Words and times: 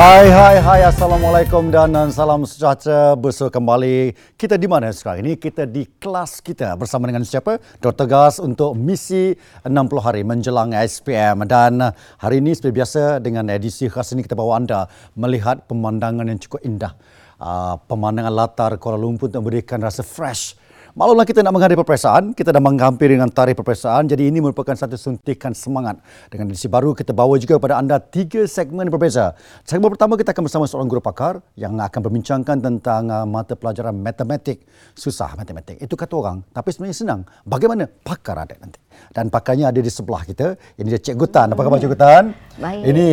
Hai 0.00 0.32
hai 0.32 0.56
hai 0.64 0.80
Assalamualaikum 0.88 1.68
dan 1.68 1.92
salam 2.08 2.48
sejahtera. 2.48 3.12
Bersua 3.20 3.52
kembali. 3.52 4.16
Kita 4.32 4.56
di 4.56 4.64
mana 4.64 4.88
sekarang 4.96 5.28
ini? 5.28 5.36
Kita 5.36 5.68
di 5.68 5.84
kelas 6.00 6.40
kita 6.40 6.72
bersama 6.72 7.04
dengan 7.04 7.20
siapa? 7.20 7.60
Dr. 7.84 8.08
Gas 8.08 8.40
untuk 8.40 8.72
misi 8.80 9.36
60 9.60 9.76
hari 10.00 10.24
menjelang 10.24 10.72
SPM 10.72 11.44
dan 11.44 11.92
hari 12.16 12.40
ini 12.40 12.56
seperti 12.56 12.80
biasa 12.80 13.20
dengan 13.20 13.52
edisi 13.52 13.92
khas 13.92 14.16
ini 14.16 14.24
kita 14.24 14.32
bawa 14.32 14.64
anda 14.64 14.88
melihat 15.20 15.68
pemandangan 15.68 16.32
yang 16.32 16.40
cukup 16.40 16.64
indah. 16.64 16.96
Uh, 17.36 17.76
pemandangan 17.84 18.32
latar 18.32 18.72
Kuala 18.80 18.96
Lumpur 18.96 19.28
untuk 19.28 19.44
memberikan 19.44 19.84
rasa 19.84 20.00
fresh 20.00 20.56
Maklumlah 21.00 21.24
kita 21.24 21.40
nak 21.40 21.56
menghadapi 21.56 21.80
peperiksaan, 21.80 22.36
kita 22.36 22.52
dah 22.52 22.60
menghampiri 22.60 23.16
dengan 23.16 23.32
tarikh 23.32 23.56
peperiksaan. 23.56 24.04
Jadi 24.04 24.28
ini 24.28 24.36
merupakan 24.36 24.76
satu 24.76 25.00
suntikan 25.00 25.56
semangat. 25.56 25.96
Dengan 26.28 26.52
edisi 26.52 26.68
baru 26.68 26.92
kita 26.92 27.16
bawa 27.16 27.40
juga 27.40 27.56
kepada 27.56 27.80
anda 27.80 27.96
tiga 27.96 28.44
segmen 28.44 28.84
berbeza. 28.92 29.32
Segmen 29.64 29.88
pertama 29.88 30.20
kita 30.20 30.36
akan 30.36 30.44
bersama 30.44 30.68
seorang 30.68 30.92
guru 30.92 31.00
pakar 31.00 31.40
yang 31.56 31.72
akan 31.80 32.04
membincangkan 32.04 32.60
tentang 32.60 33.08
uh, 33.08 33.24
mata 33.24 33.56
pelajaran 33.56 33.96
matematik. 33.96 34.60
Susah 34.92 35.32
matematik. 35.40 35.80
Itu 35.80 35.96
kata 35.96 36.12
orang. 36.20 36.44
Tapi 36.52 36.68
sebenarnya 36.68 36.96
senang. 37.00 37.20
Bagaimana 37.48 37.88
pakar 37.88 38.44
ada 38.44 38.60
nanti. 38.60 38.76
Dan 39.08 39.32
pakarnya 39.32 39.72
ada 39.72 39.80
di 39.80 39.88
sebelah 39.88 40.20
kita. 40.28 40.52
Ini 40.76 40.84
dia 40.84 41.00
Cikgu 41.00 41.26
Tan. 41.32 41.48
Apa 41.56 41.64
khabar 41.64 41.80
Cikgu 41.80 41.96
Tan? 41.96 42.36
Baik. 42.60 42.92
Ini 42.92 43.06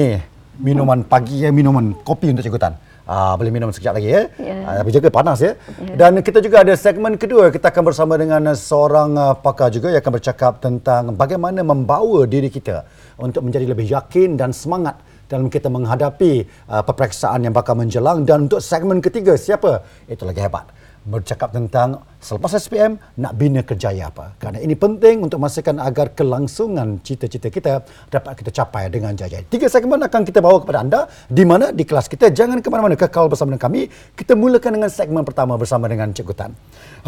minuman 0.59 1.07
pagi, 1.07 1.39
ya, 1.39 1.55
minuman 1.55 1.95
kopi 2.03 2.35
untuk 2.35 2.43
Cikgu 2.43 2.59
Tan. 2.59 2.75
Ah, 3.07 3.39
boleh 3.39 3.55
minum 3.55 3.71
sekejap 3.71 3.95
lagi 3.95 4.11
ya. 4.11 4.27
Ya. 4.35 4.57
Ah, 4.67 4.73
tapi 4.83 4.91
jaga 4.91 5.07
panas 5.07 5.39
ya. 5.39 5.55
Dan 5.95 6.19
kita 6.19 6.43
juga 6.43 6.67
ada 6.67 6.75
segmen 6.75 7.15
kedua. 7.15 7.47
Kita 7.55 7.71
akan 7.71 7.83
bersama 7.87 8.19
dengan 8.19 8.43
seorang 8.51 9.15
uh, 9.15 9.31
pakar 9.39 9.71
juga 9.71 9.95
yang 9.95 10.03
akan 10.03 10.13
bercakap 10.19 10.59
tentang 10.59 11.15
bagaimana 11.15 11.63
membawa 11.63 12.27
diri 12.27 12.51
kita 12.51 12.83
untuk 13.15 13.47
menjadi 13.47 13.63
lebih 13.63 13.87
yakin 13.87 14.35
dan 14.35 14.51
semangat 14.51 14.99
dalam 15.31 15.47
kita 15.47 15.71
menghadapi 15.71 16.43
uh, 16.67 16.83
peperiksaan 16.83 17.47
yang 17.47 17.55
bakal 17.55 17.79
menjelang. 17.79 18.27
Dan 18.27 18.51
untuk 18.51 18.59
segmen 18.59 18.99
ketiga, 18.99 19.39
siapa? 19.39 19.87
Itu 20.11 20.27
lagi 20.27 20.43
hebat 20.43 20.67
bercakap 21.07 21.55
tentang 21.55 22.03
selepas 22.19 22.51
SPM 22.59 22.99
nak 23.15 23.31
bina 23.39 23.63
kerjaya 23.63 24.11
apa. 24.11 24.35
Kerana 24.35 24.59
ini 24.59 24.75
penting 24.75 25.23
untuk 25.23 25.39
memastikan 25.39 25.79
agar 25.79 26.11
kelangsungan 26.11 26.99
cita-cita 26.99 27.47
kita 27.47 27.79
dapat 28.11 28.35
kita 28.35 28.51
capai 28.51 28.91
dengan 28.91 29.15
jaya. 29.15 29.39
Tiga 29.47 29.71
segmen 29.71 30.03
akan 30.03 30.21
kita 30.27 30.43
bawa 30.43 30.59
kepada 30.59 30.83
anda 30.83 30.99
di 31.31 31.47
mana 31.47 31.71
di 31.71 31.87
kelas 31.87 32.11
kita. 32.11 32.27
Jangan 32.27 32.59
ke 32.59 32.67
mana-mana 32.67 32.99
kekal 32.99 33.31
bersama 33.31 33.55
dengan 33.55 33.63
kami. 33.63 33.81
Kita 34.19 34.35
mulakan 34.35 34.83
dengan 34.83 34.91
segmen 34.91 35.23
pertama 35.23 35.55
bersama 35.55 35.87
dengan 35.87 36.11
Cikgu 36.11 36.33
Tan. 36.35 36.51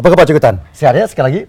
Apa 0.00 0.06
khabar 0.08 0.24
Cikgu 0.24 0.40
Tan? 0.40 0.56
Sihat 0.72 0.96
ya 0.96 1.04
sekali 1.04 1.26
lagi? 1.28 1.42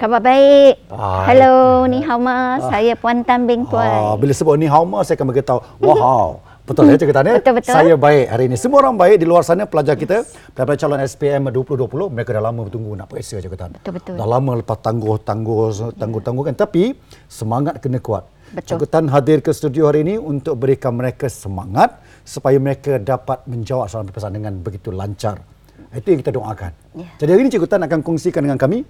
Khabar 0.00 0.24
baik. 0.24 0.88
Hai. 0.88 1.26
Hello, 1.28 1.84
ni 1.84 2.00
hao 2.00 2.16
ma. 2.16 2.56
Saya 2.72 2.96
Puan 2.96 3.20
Tan 3.20 3.44
Beng 3.44 3.68
Ah, 3.68 3.68
Tuai. 3.68 3.92
bila 4.16 4.32
sebut 4.32 4.56
ni 4.56 4.64
Hauma 4.64 5.04
saya 5.04 5.20
akan 5.20 5.28
beritahu, 5.28 5.60
wow. 5.76 6.40
Betul 6.70 6.86
ya 6.86 6.96
Cikgu 7.02 7.14
Tan 7.18 7.26
ya? 7.26 7.34
Betul, 7.42 7.54
betul. 7.58 7.74
Saya 7.74 7.94
baik 7.98 8.24
hari 8.30 8.44
ini. 8.46 8.54
Semua 8.54 8.78
orang 8.86 8.94
baik 8.94 9.18
di 9.18 9.26
luar 9.26 9.42
sana 9.42 9.66
pelajar 9.66 9.98
kita. 9.98 10.22
Daripada 10.54 10.78
calon 10.78 11.02
SPM 11.02 11.50
2020, 11.50 12.14
mereka 12.14 12.30
dah 12.30 12.42
lama 12.46 12.62
bertunggu 12.62 12.94
nak 12.94 13.10
periksa 13.10 13.42
Cikgu 13.42 13.58
Tan. 13.58 13.70
Betul, 13.74 13.98
betul. 13.98 14.14
Dah 14.14 14.28
lama 14.30 14.62
lepas 14.62 14.78
tangguh-tangguh, 14.78 15.98
tangguh-tangguh 15.98 16.44
kan. 16.46 16.54
Tapi 16.54 16.94
semangat 17.26 17.82
kena 17.82 17.98
kuat. 17.98 18.22
Betul. 18.54 18.78
Cikgu 18.78 18.86
Tan 18.86 19.10
hadir 19.10 19.42
ke 19.42 19.50
studio 19.50 19.90
hari 19.90 20.06
ini 20.06 20.14
untuk 20.14 20.62
berikan 20.62 20.94
mereka 20.94 21.26
semangat 21.26 21.98
supaya 22.22 22.54
mereka 22.62 23.02
dapat 23.02 23.42
menjawab 23.50 23.90
soalan 23.90 24.06
peperiksaan 24.06 24.38
dengan 24.38 24.54
begitu 24.62 24.94
lancar. 24.94 25.42
Itu 25.90 26.14
yang 26.14 26.22
kita 26.22 26.30
doakan. 26.30 26.70
Ya. 26.94 27.10
Jadi 27.18 27.30
hari 27.34 27.40
ini 27.42 27.50
Cikgu 27.50 27.66
Tan 27.66 27.82
akan 27.82 27.98
kongsikan 28.06 28.46
dengan 28.46 28.62
kami 28.62 28.86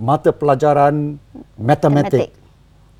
mata 0.00 0.32
pelajaran 0.32 1.20
matematik. 1.60 2.32
Matematik. 2.32 2.43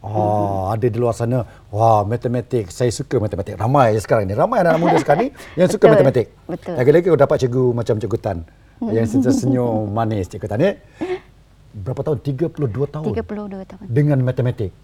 Oh, 0.04 0.68
ada 0.68 0.84
di 0.84 0.98
luar 1.00 1.16
sana. 1.16 1.48
Wah, 1.72 2.04
matematik. 2.04 2.68
Saya 2.68 2.92
suka 2.92 3.16
matematik. 3.16 3.56
Ramai 3.56 3.96
sekarang 3.96 4.28
ni. 4.28 4.36
Ramai 4.36 4.60
anak 4.60 4.76
muda 4.76 5.00
sekarang 5.00 5.26
ni 5.26 5.28
yang 5.56 5.72
suka 5.72 5.88
Betul. 5.88 5.94
matematik. 5.96 6.26
Betul. 6.44 6.74
Lagi-lagi 6.76 7.04
kau 7.08 7.16
dapat 7.16 7.36
cikgu 7.40 7.64
macam 7.72 7.94
cikgu 7.96 8.18
Tan. 8.20 8.38
Yang 8.84 9.24
senyum 9.32 9.88
manis 9.96 10.28
cikgu 10.28 10.44
Tan 10.44 10.60
ya. 10.60 10.76
Berapa 11.72 12.04
tahun? 12.04 12.20
32 12.20 12.68
tahun. 12.68 13.04
32 13.16 13.64
tahun. 13.64 13.84
Dengan 13.88 14.20
matematik. 14.20 14.76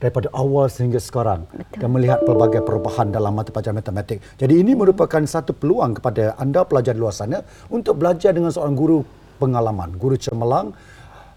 Daripada 0.00 0.32
awal 0.32 0.72
sehingga 0.72 0.96
sekarang. 0.96 1.44
Betul. 1.52 1.84
Dan 1.84 1.88
melihat 1.92 2.24
pelbagai 2.24 2.64
perubahan 2.64 3.12
dalam 3.12 3.36
mata 3.36 3.52
pelajaran 3.52 3.84
matematik. 3.84 4.24
Jadi 4.40 4.64
ini 4.64 4.72
merupakan 4.72 5.20
satu 5.28 5.52
peluang 5.52 6.00
kepada 6.00 6.40
anda 6.40 6.64
pelajar 6.64 6.96
di 6.96 7.04
luar 7.04 7.12
sana 7.12 7.44
untuk 7.68 8.00
belajar 8.00 8.32
dengan 8.32 8.48
seorang 8.48 8.72
guru 8.72 9.04
pengalaman. 9.36 9.92
Guru 10.00 10.16
cemerlang 10.16 10.72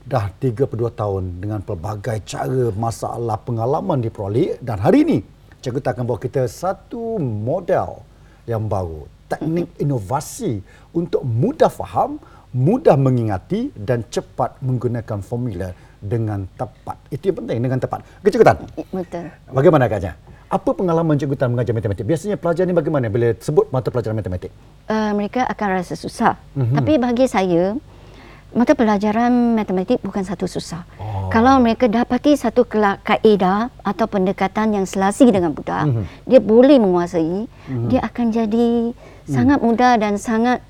dah 0.08 0.32
32 0.40 0.72
tahun 0.96 1.24
dengan 1.44 1.60
pelbagai 1.60 2.24
cara 2.24 2.72
masalah 2.80 3.36
pengalaman 3.44 4.00
diperoleh 4.00 4.56
dan 4.64 4.80
hari 4.80 5.04
ini 5.04 5.20
cikgu 5.60 5.84
akan 5.84 6.08
bawa 6.08 6.16
kita 6.16 6.48
satu 6.48 7.20
model 7.20 8.08
yang 8.48 8.72
baru 8.72 9.04
teknik 9.28 9.68
inovasi 9.76 10.64
untuk 10.96 11.28
mudah 11.28 11.68
faham 11.68 12.24
mudah 12.56 12.96
mengingati 12.96 13.76
dan 13.76 14.08
cepat 14.08 14.56
menggunakan 14.64 15.20
formula 15.20 15.76
dengan 16.00 16.48
tepat 16.56 16.96
itu 17.12 17.28
yang 17.28 17.38
penting 17.44 17.58
dengan 17.60 17.80
tepat 17.84 18.00
Okey, 18.24 18.32
cikgu 18.32 18.48
Tan 18.48 18.58
Betul. 18.96 19.28
bagaimana 19.52 19.92
agaknya 19.92 20.16
apa 20.48 20.70
pengalaman 20.72 21.20
cikgu 21.20 21.36
Tan 21.36 21.52
mengajar 21.52 21.76
matematik 21.76 22.08
biasanya 22.08 22.40
pelajar 22.40 22.64
ni 22.64 22.72
bagaimana 22.72 23.12
bila 23.12 23.36
sebut 23.44 23.68
mata 23.76 23.92
pelajaran 23.92 24.16
matematik 24.16 24.56
Uh, 24.88 25.12
mereka 25.12 25.44
akan 25.52 25.84
rasa 25.84 26.00
susah. 26.00 26.40
Mhm. 26.56 26.64
Mm-hmm. 26.64 26.76
Tapi 26.80 26.94
bagi 26.96 27.26
saya, 27.28 27.76
mata 28.56 28.74
pelajaran 28.74 29.56
matematik 29.56 30.00
bukan 30.00 30.24
satu 30.24 30.48
susah. 30.48 30.88
Oh. 30.98 31.28
Kalau 31.28 31.60
mereka 31.60 31.92
dapati 31.92 32.40
satu 32.40 32.64
kaedah 32.64 33.70
atau 33.84 34.06
pendekatan 34.08 34.72
yang 34.72 34.86
selasi 34.88 35.28
dengan 35.28 35.52
budak, 35.52 35.84
Mhm. 35.84 35.92
mm-hmm. 35.92 36.06
dia 36.26 36.40
boleh 36.40 36.78
menguasai, 36.80 37.46
mm-hmm. 37.46 37.88
dia 37.92 38.00
akan 38.04 38.26
jadi 38.32 38.68
sangat 39.28 39.60
mudah 39.60 40.00
dan 40.00 40.16
sangat 40.16 40.64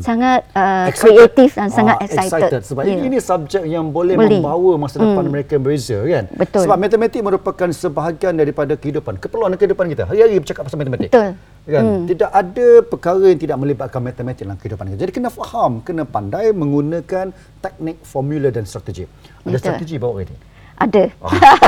sangat 0.00 0.44
uh, 0.52 0.88
kreatif 0.92 1.56
dan 1.56 1.68
sangat 1.72 1.96
Ah, 2.00 2.06
excited. 2.06 2.60
Sebab 2.64 2.82
Ya. 2.84 2.92
ini, 2.96 3.00
ini 3.08 3.18
subjek 3.18 3.64
yang 3.64 3.88
boleh, 3.88 4.14
Boleh. 4.14 4.40
membawa 4.40 4.76
masa 4.76 5.00
depan 5.00 5.24
mereka 5.24 5.56
yang 5.56 5.64
berbeza 5.64 5.98
kan. 6.04 6.24
Betul. 6.36 6.62
Sebab 6.68 6.76
matematik 6.76 7.20
merupakan 7.20 7.68
sebahagian 7.72 8.34
daripada 8.36 8.76
kehidupan, 8.76 9.16
keperluan 9.16 9.56
kehidupan 9.56 9.86
kita. 9.88 10.04
Hari-hari 10.04 10.36
bercakap 10.40 10.68
pasal 10.68 10.78
matematik. 10.78 11.08
Betul. 11.08 11.32
Kan? 11.70 11.84
Tidak 12.08 12.30
ada 12.32 12.68
perkara 12.82 13.24
yang 13.30 13.40
tidak 13.40 13.56
melibatkan 13.60 14.00
matematik 14.00 14.42
dalam 14.48 14.58
kehidupan 14.58 14.84
kita. 14.90 14.98
Jadi 15.06 15.12
kena 15.12 15.30
faham, 15.30 15.80
kena 15.80 16.02
pandai 16.02 16.50
menggunakan 16.50 17.30
teknik, 17.60 18.00
formula 18.02 18.48
dan 18.50 18.64
strategi. 18.64 19.04
Ada 19.06 19.44
Betul. 19.44 19.60
strategi 19.60 19.96
bawa 19.96 20.24
ini. 20.24 20.49
Ada. 20.80 21.12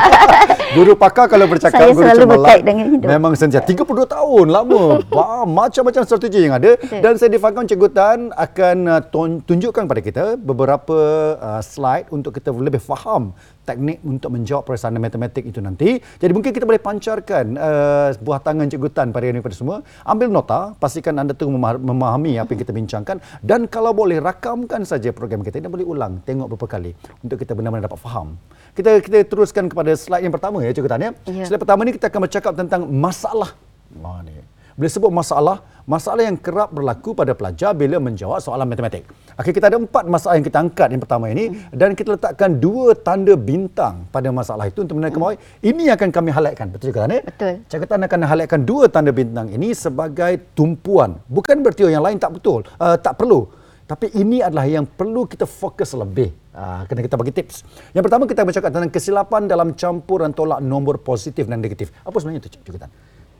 Guru 0.76 0.96
pakar 0.96 1.28
kalau 1.28 1.44
bercakap 1.44 1.84
Saya 1.84 1.92
guru 1.92 2.00
selalu 2.00 2.24
cemerlang, 2.24 2.40
berkait 2.40 2.62
dengan 2.64 2.86
hidup. 2.96 3.08
Memang 3.12 3.32
sentiasa 3.36 3.68
32 3.68 4.08
tahun 4.08 4.46
lama. 4.48 4.82
Wah, 5.16 5.44
macam-macam 5.44 6.00
strategi 6.08 6.48
yang 6.48 6.56
ada 6.56 6.80
dan 6.80 7.20
saya 7.20 7.28
difahamkan 7.28 7.68
Cikgu 7.68 7.88
Tan 7.92 8.32
akan 8.32 8.76
uh, 8.88 9.04
tun- 9.04 9.44
tunjukkan 9.44 9.84
kepada 9.84 10.00
kita 10.00 10.24
beberapa 10.40 10.96
uh, 11.36 11.60
slide 11.60 12.08
untuk 12.08 12.40
kita 12.40 12.56
lebih 12.56 12.80
faham 12.80 13.36
teknik 13.62 14.02
untuk 14.02 14.34
menjawab 14.34 14.66
perasaan 14.66 14.98
matematik 14.98 15.46
itu 15.46 15.62
nanti. 15.62 15.98
Jadi 15.98 16.32
mungkin 16.34 16.50
kita 16.50 16.66
boleh 16.66 16.82
pancarkan 16.82 17.54
uh, 17.54 18.08
buah 18.18 18.40
tangan 18.42 18.66
Cikgu 18.66 18.90
Tan 18.90 19.08
pada 19.14 19.24
hari 19.24 19.38
ini 19.38 19.40
kepada 19.40 19.56
semua. 19.56 19.76
Ambil 20.02 20.28
nota, 20.30 20.74
pastikan 20.76 21.14
anda 21.18 21.34
memah- 21.34 21.78
memahami 21.78 22.38
apa 22.42 22.50
yang 22.54 22.60
kita 22.60 22.72
bincangkan 22.74 23.16
dan 23.40 23.70
kalau 23.70 23.94
boleh 23.94 24.18
rakamkan 24.18 24.82
saja 24.82 25.14
program 25.14 25.46
kita 25.46 25.62
dan 25.62 25.70
boleh 25.70 25.86
ulang 25.86 26.18
tengok 26.26 26.50
beberapa 26.52 26.78
kali 26.78 26.92
untuk 27.22 27.38
kita 27.38 27.54
benar-benar 27.54 27.86
dapat 27.86 27.98
faham. 28.02 28.34
Kita 28.72 28.98
kita 29.04 29.24
teruskan 29.28 29.68
kepada 29.68 29.92
slide 29.94 30.24
yang 30.24 30.34
pertama 30.34 30.60
ya 30.64 30.74
Cikgu 30.74 30.90
Tan 30.90 31.02
ya. 31.02 31.10
Ya. 31.30 31.44
Slide 31.46 31.62
pertama 31.62 31.86
ni 31.86 31.94
kita 31.94 32.10
akan 32.10 32.20
bercakap 32.26 32.52
tentang 32.58 32.82
masalah. 32.90 33.54
Wah 34.02 34.20
ni. 34.25 34.51
Bila 34.72 34.88
sebut 34.88 35.12
masalah, 35.12 35.60
masalah 35.84 36.24
yang 36.24 36.36
kerap 36.40 36.72
berlaku 36.72 37.12
pada 37.12 37.36
pelajar 37.36 37.76
bila 37.76 38.00
menjawab 38.00 38.40
soalan 38.40 38.64
matematik. 38.64 39.04
Okey, 39.36 39.52
kita 39.52 39.69
ada 39.69 39.76
empat 39.76 40.04
masalah 40.08 40.40
yang 40.40 40.46
kita 40.46 40.58
angkat 40.60 40.88
yang 40.92 41.02
pertama 41.02 41.28
ini 41.28 41.52
dan 41.72 41.92
kita 41.92 42.16
letakkan 42.16 42.56
dua 42.56 42.96
tanda 42.96 43.36
bintang 43.36 44.08
pada 44.08 44.32
masalah 44.32 44.69
itu 44.69 44.84
untuk 44.84 44.96
menandakan 44.96 45.20
bahawa 45.20 45.34
ini 45.60 45.92
akan 45.92 46.08
kami 46.08 46.28
highlightkan. 46.32 46.66
Betul 46.72 46.92
Cikgu 46.92 47.00
Tan 47.04 47.12
ya? 47.12 47.22
Betul. 47.24 47.54
Cikgu 47.69 47.86
Tan 47.88 48.00
akan 48.08 48.20
highlightkan 48.24 48.60
dua 48.64 48.84
tanda 48.88 49.12
bintang 49.12 49.48
ini 49.52 49.76
sebagai 49.76 50.40
tumpuan. 50.56 51.20
Bukan 51.28 51.60
berarti 51.60 51.88
yang 51.88 52.04
lain 52.04 52.16
tak 52.16 52.32
betul, 52.36 52.64
uh, 52.80 52.96
tak 52.96 53.20
perlu. 53.20 53.48
Tapi 53.82 54.08
ini 54.16 54.40
adalah 54.40 54.64
yang 54.64 54.88
perlu 54.88 55.28
kita 55.28 55.44
fokus 55.44 55.92
lebih. 55.92 56.32
Uh, 56.52 56.84
kena 56.88 57.04
kita 57.04 57.16
bagi 57.16 57.32
tips. 57.32 57.64
Yang 57.92 58.08
pertama 58.08 58.25
kita 58.25 58.40
bercakap 58.44 58.70
tentang 58.72 58.92
kesilapan 58.92 59.48
dalam 59.48 59.76
campuran 59.76 60.32
tolak 60.32 60.64
nombor 60.64 61.00
positif 61.00 61.44
dan 61.44 61.60
negatif. 61.60 61.92
Apa 62.04 62.16
sebenarnya 62.16 62.40
itu 62.44 62.56
Cikgu 62.56 62.80
Tan? 62.80 62.92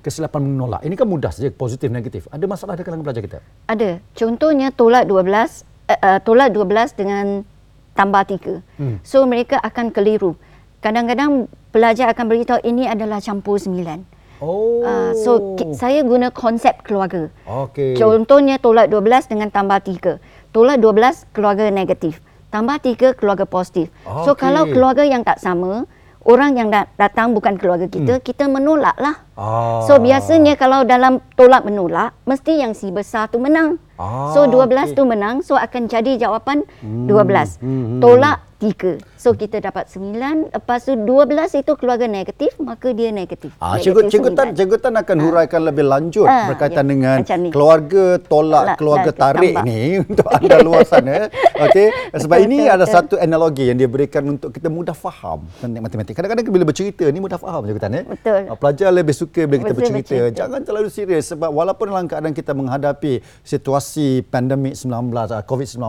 Kesilapan 0.03 0.43
menolak. 0.43 0.83
Ini 0.83 0.99
kan 0.99 1.07
mudah 1.07 1.31
saja 1.31 1.47
positif 1.55 1.87
negatif. 1.87 2.27
Ada 2.35 2.45
masalah 2.51 2.75
di 2.75 2.83
kalangan 2.83 3.07
pelajar 3.07 3.23
kita? 3.23 3.39
Ada. 3.71 4.03
Contohnya 4.19 4.75
tolak 4.75 5.07
12 5.07 5.23
uh, 5.31 5.93
uh, 5.95 6.19
tolak 6.27 6.51
12 6.51 6.99
dengan 6.99 7.47
tambah 7.95 8.23
3. 8.27 8.83
Hmm. 8.83 8.99
So 9.07 9.23
mereka 9.31 9.63
akan 9.63 9.95
keliru. 9.95 10.35
Kadang-kadang 10.83 11.47
pelajar 11.71 12.11
akan 12.11 12.27
beritahu 12.27 12.61
ini 12.67 12.91
adalah 12.91 13.23
campur 13.23 13.63
9. 13.63 14.43
Oh. 14.43 14.83
Uh, 14.83 15.15
so 15.15 15.55
ki- 15.55 15.71
saya 15.79 16.03
guna 16.03 16.35
konsep 16.35 16.83
keluarga. 16.83 17.31
Okey. 17.47 17.95
Contohnya 17.95 18.59
tolak 18.59 18.91
12 18.91 19.31
dengan 19.31 19.55
tambah 19.55 19.79
3. 19.79 20.19
Tolak 20.51 20.83
12 20.83 21.31
keluarga 21.31 21.71
negatif. 21.71 22.19
Tambah 22.51 22.83
3 22.83 23.15
keluarga 23.15 23.47
positif. 23.47 23.95
So 24.27 24.35
Okey. 24.35 24.43
kalau 24.43 24.67
keluarga 24.67 25.07
yang 25.07 25.23
tak 25.23 25.39
sama, 25.39 25.87
orang 26.23 26.55
yang 26.55 26.69
da- 26.69 26.91
datang 26.95 27.33
bukan 27.33 27.59
keluarga 27.59 27.87
kita, 27.87 28.19
hmm. 28.19 28.25
kita 28.25 28.47
menolak 28.47 28.95
lah. 28.97 29.23
Ah. 29.35 29.83
So 29.85 29.99
biasanya 29.99 30.55
kalau 30.55 30.83
dalam 30.83 31.19
tolak 31.35 31.67
menolak, 31.67 32.15
mesti 32.25 32.63
yang 32.63 32.73
si 32.73 32.89
besar 32.89 33.27
tu 33.27 33.39
menang. 33.39 33.79
Ah, 33.99 34.31
so 34.31 34.47
12 34.47 34.67
okey. 34.91 34.97
tu 34.99 35.03
menang, 35.03 35.43
so 35.43 35.55
akan 35.55 35.87
jadi 35.87 36.19
jawapan 36.19 36.63
Hmm, 36.81 37.07
12. 37.07 37.59
hmm, 37.59 37.63
hmm, 37.63 38.01
Tolak 38.01 38.39
3. 38.63 39.03
So 39.19 39.35
kita 39.35 39.59
dapat 39.59 39.91
9, 39.91 40.15
lepas 40.49 40.81
tu 40.81 40.95
12 40.95 41.27
itu 41.57 41.73
keluarga 41.75 42.07
negatif, 42.07 42.55
maka 42.57 42.91
dia 42.91 43.11
negatif. 43.11 43.51
Ah, 43.57 43.75
Negatif 43.75 43.83
cikgu, 43.83 44.01
cikgu, 44.09 44.29
Tan, 44.29 44.35
sembilan. 44.47 44.55
cikgu 44.57 44.77
Tan 44.79 44.95
akan 44.97 45.17
huraikan 45.19 45.61
lebih 45.65 45.85
lanjut 45.85 46.25
Ah, 46.25 46.47
berkaitan 46.47 46.85
ya. 46.85 46.89
dengan 46.89 47.17
keluarga 47.49 48.05
tolak 48.21 48.63
Tolak 48.63 48.77
keluarga 48.79 49.11
dan 49.11 49.19
tarik 49.19 49.51
tambah. 49.53 49.65
ni 49.65 49.81
untuk 50.01 50.27
anda 50.29 50.57
luar 50.61 50.83
sana. 50.85 51.27
Okey, 51.65 51.87
sebab 52.13 52.37
Betul, 52.37 52.47
ini 52.47 52.57
betul, 52.61 52.71
ada 52.71 52.79
betul. 52.81 52.95
satu 52.95 53.15
analogi 53.17 53.65
yang 53.65 53.77
dia 53.77 53.87
berikan 53.87 54.23
untuk 54.29 54.51
kita 54.51 54.69
mudah 54.69 54.95
faham 54.95 55.43
tentang 55.59 55.83
matematik. 55.83 56.15
Kadang-kadang 56.15 56.45
bila 56.49 56.65
bercerita 56.65 57.05
ni 57.05 57.19
mudah 57.19 57.37
faham 57.37 57.63
cikgu 57.65 57.81
Tan 57.81 57.93
eh. 57.93 58.05
Betul. 58.05 58.41
Ah, 58.47 58.55
Pelajar 58.55 58.91
lebih 58.91 59.13
suka 59.13 59.43
bila 59.43 59.59
kita 59.61 59.67
Betul, 59.69 59.79
bercerita. 59.83 60.15
bercerita. 60.15 60.39
Jangan 60.39 60.61
terlalu 60.63 60.89
serius 60.89 61.25
sebab 61.27 61.51
walaupun 61.51 61.87
dalam 61.89 62.07
keadaan 62.07 62.31
kita 62.31 62.53
menghadapi 62.53 63.13
situasi 63.43 64.23
pandemik 64.25 64.75
19 64.75 64.91
ah, 65.29 65.43
COVID-19 65.43 65.83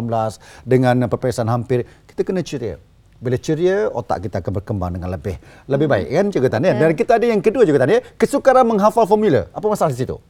dengan 0.63 1.05
peperiksaan 1.05 1.47
hampir 1.47 1.85
kita 2.13 2.21
kena 2.21 2.45
ceria. 2.45 2.77
Bila 3.17 3.39
ceria, 3.39 3.89
otak 3.89 4.29
kita 4.29 4.43
akan 4.43 4.61
berkembang 4.61 4.91
dengan 4.93 5.09
lebih 5.09 5.41
lebih 5.65 5.87
baik 5.89 6.07
kan 6.11 6.25
cikgu 6.29 6.49
Tan 6.51 6.61
ya. 6.61 6.73
Dan 6.77 6.93
kita 6.93 7.17
ada 7.17 7.25
yang 7.25 7.41
kedua 7.41 7.65
cikgu 7.65 7.79
Tan 7.81 7.89
ya, 7.89 7.99
kesukaran 8.15 8.63
menghafal 8.63 9.09
formula. 9.09 9.49
Apa 9.49 9.65
masalah 9.65 9.89
di 9.89 9.97
situ? 9.97 10.21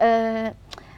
uh, 0.00 0.48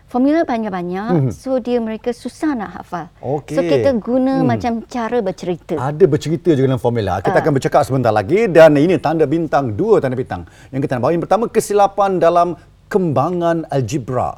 formula 0.06 0.44
banyak-banyak 0.44 1.32
so 1.32 1.56
dia 1.56 1.80
mereka 1.80 2.12
susah 2.12 2.52
nak 2.52 2.70
hafal. 2.78 3.08
Okey. 3.19 3.56
So 3.56 3.60
kita 3.64 3.96
guna 3.98 4.44
macam 4.44 4.84
cara 4.86 5.19
bercerita. 5.24 5.74
Ada 5.74 6.04
bercerita 6.04 6.52
juga 6.52 6.69
dalam 6.69 6.78
formula. 6.78 7.19
Kita 7.19 7.34
Ah. 7.34 7.42
akan 7.42 7.52
bercakap 7.56 7.82
sebentar 7.82 8.12
lagi 8.12 8.46
dan 8.46 8.76
ini 8.76 9.00
tanda 9.00 9.24
bintang, 9.24 9.72
dua 9.72 9.98
tanda 9.98 10.14
bintang. 10.14 10.44
Yang 10.69 10.86
kita 10.86 10.92
nak 10.94 11.02
bawa. 11.02 11.12
Yang 11.16 11.24
pertama, 11.26 11.44
kesilapan 11.48 12.20
dalam 12.20 12.48
kembangan 12.92 13.64
algebra. 13.72 14.36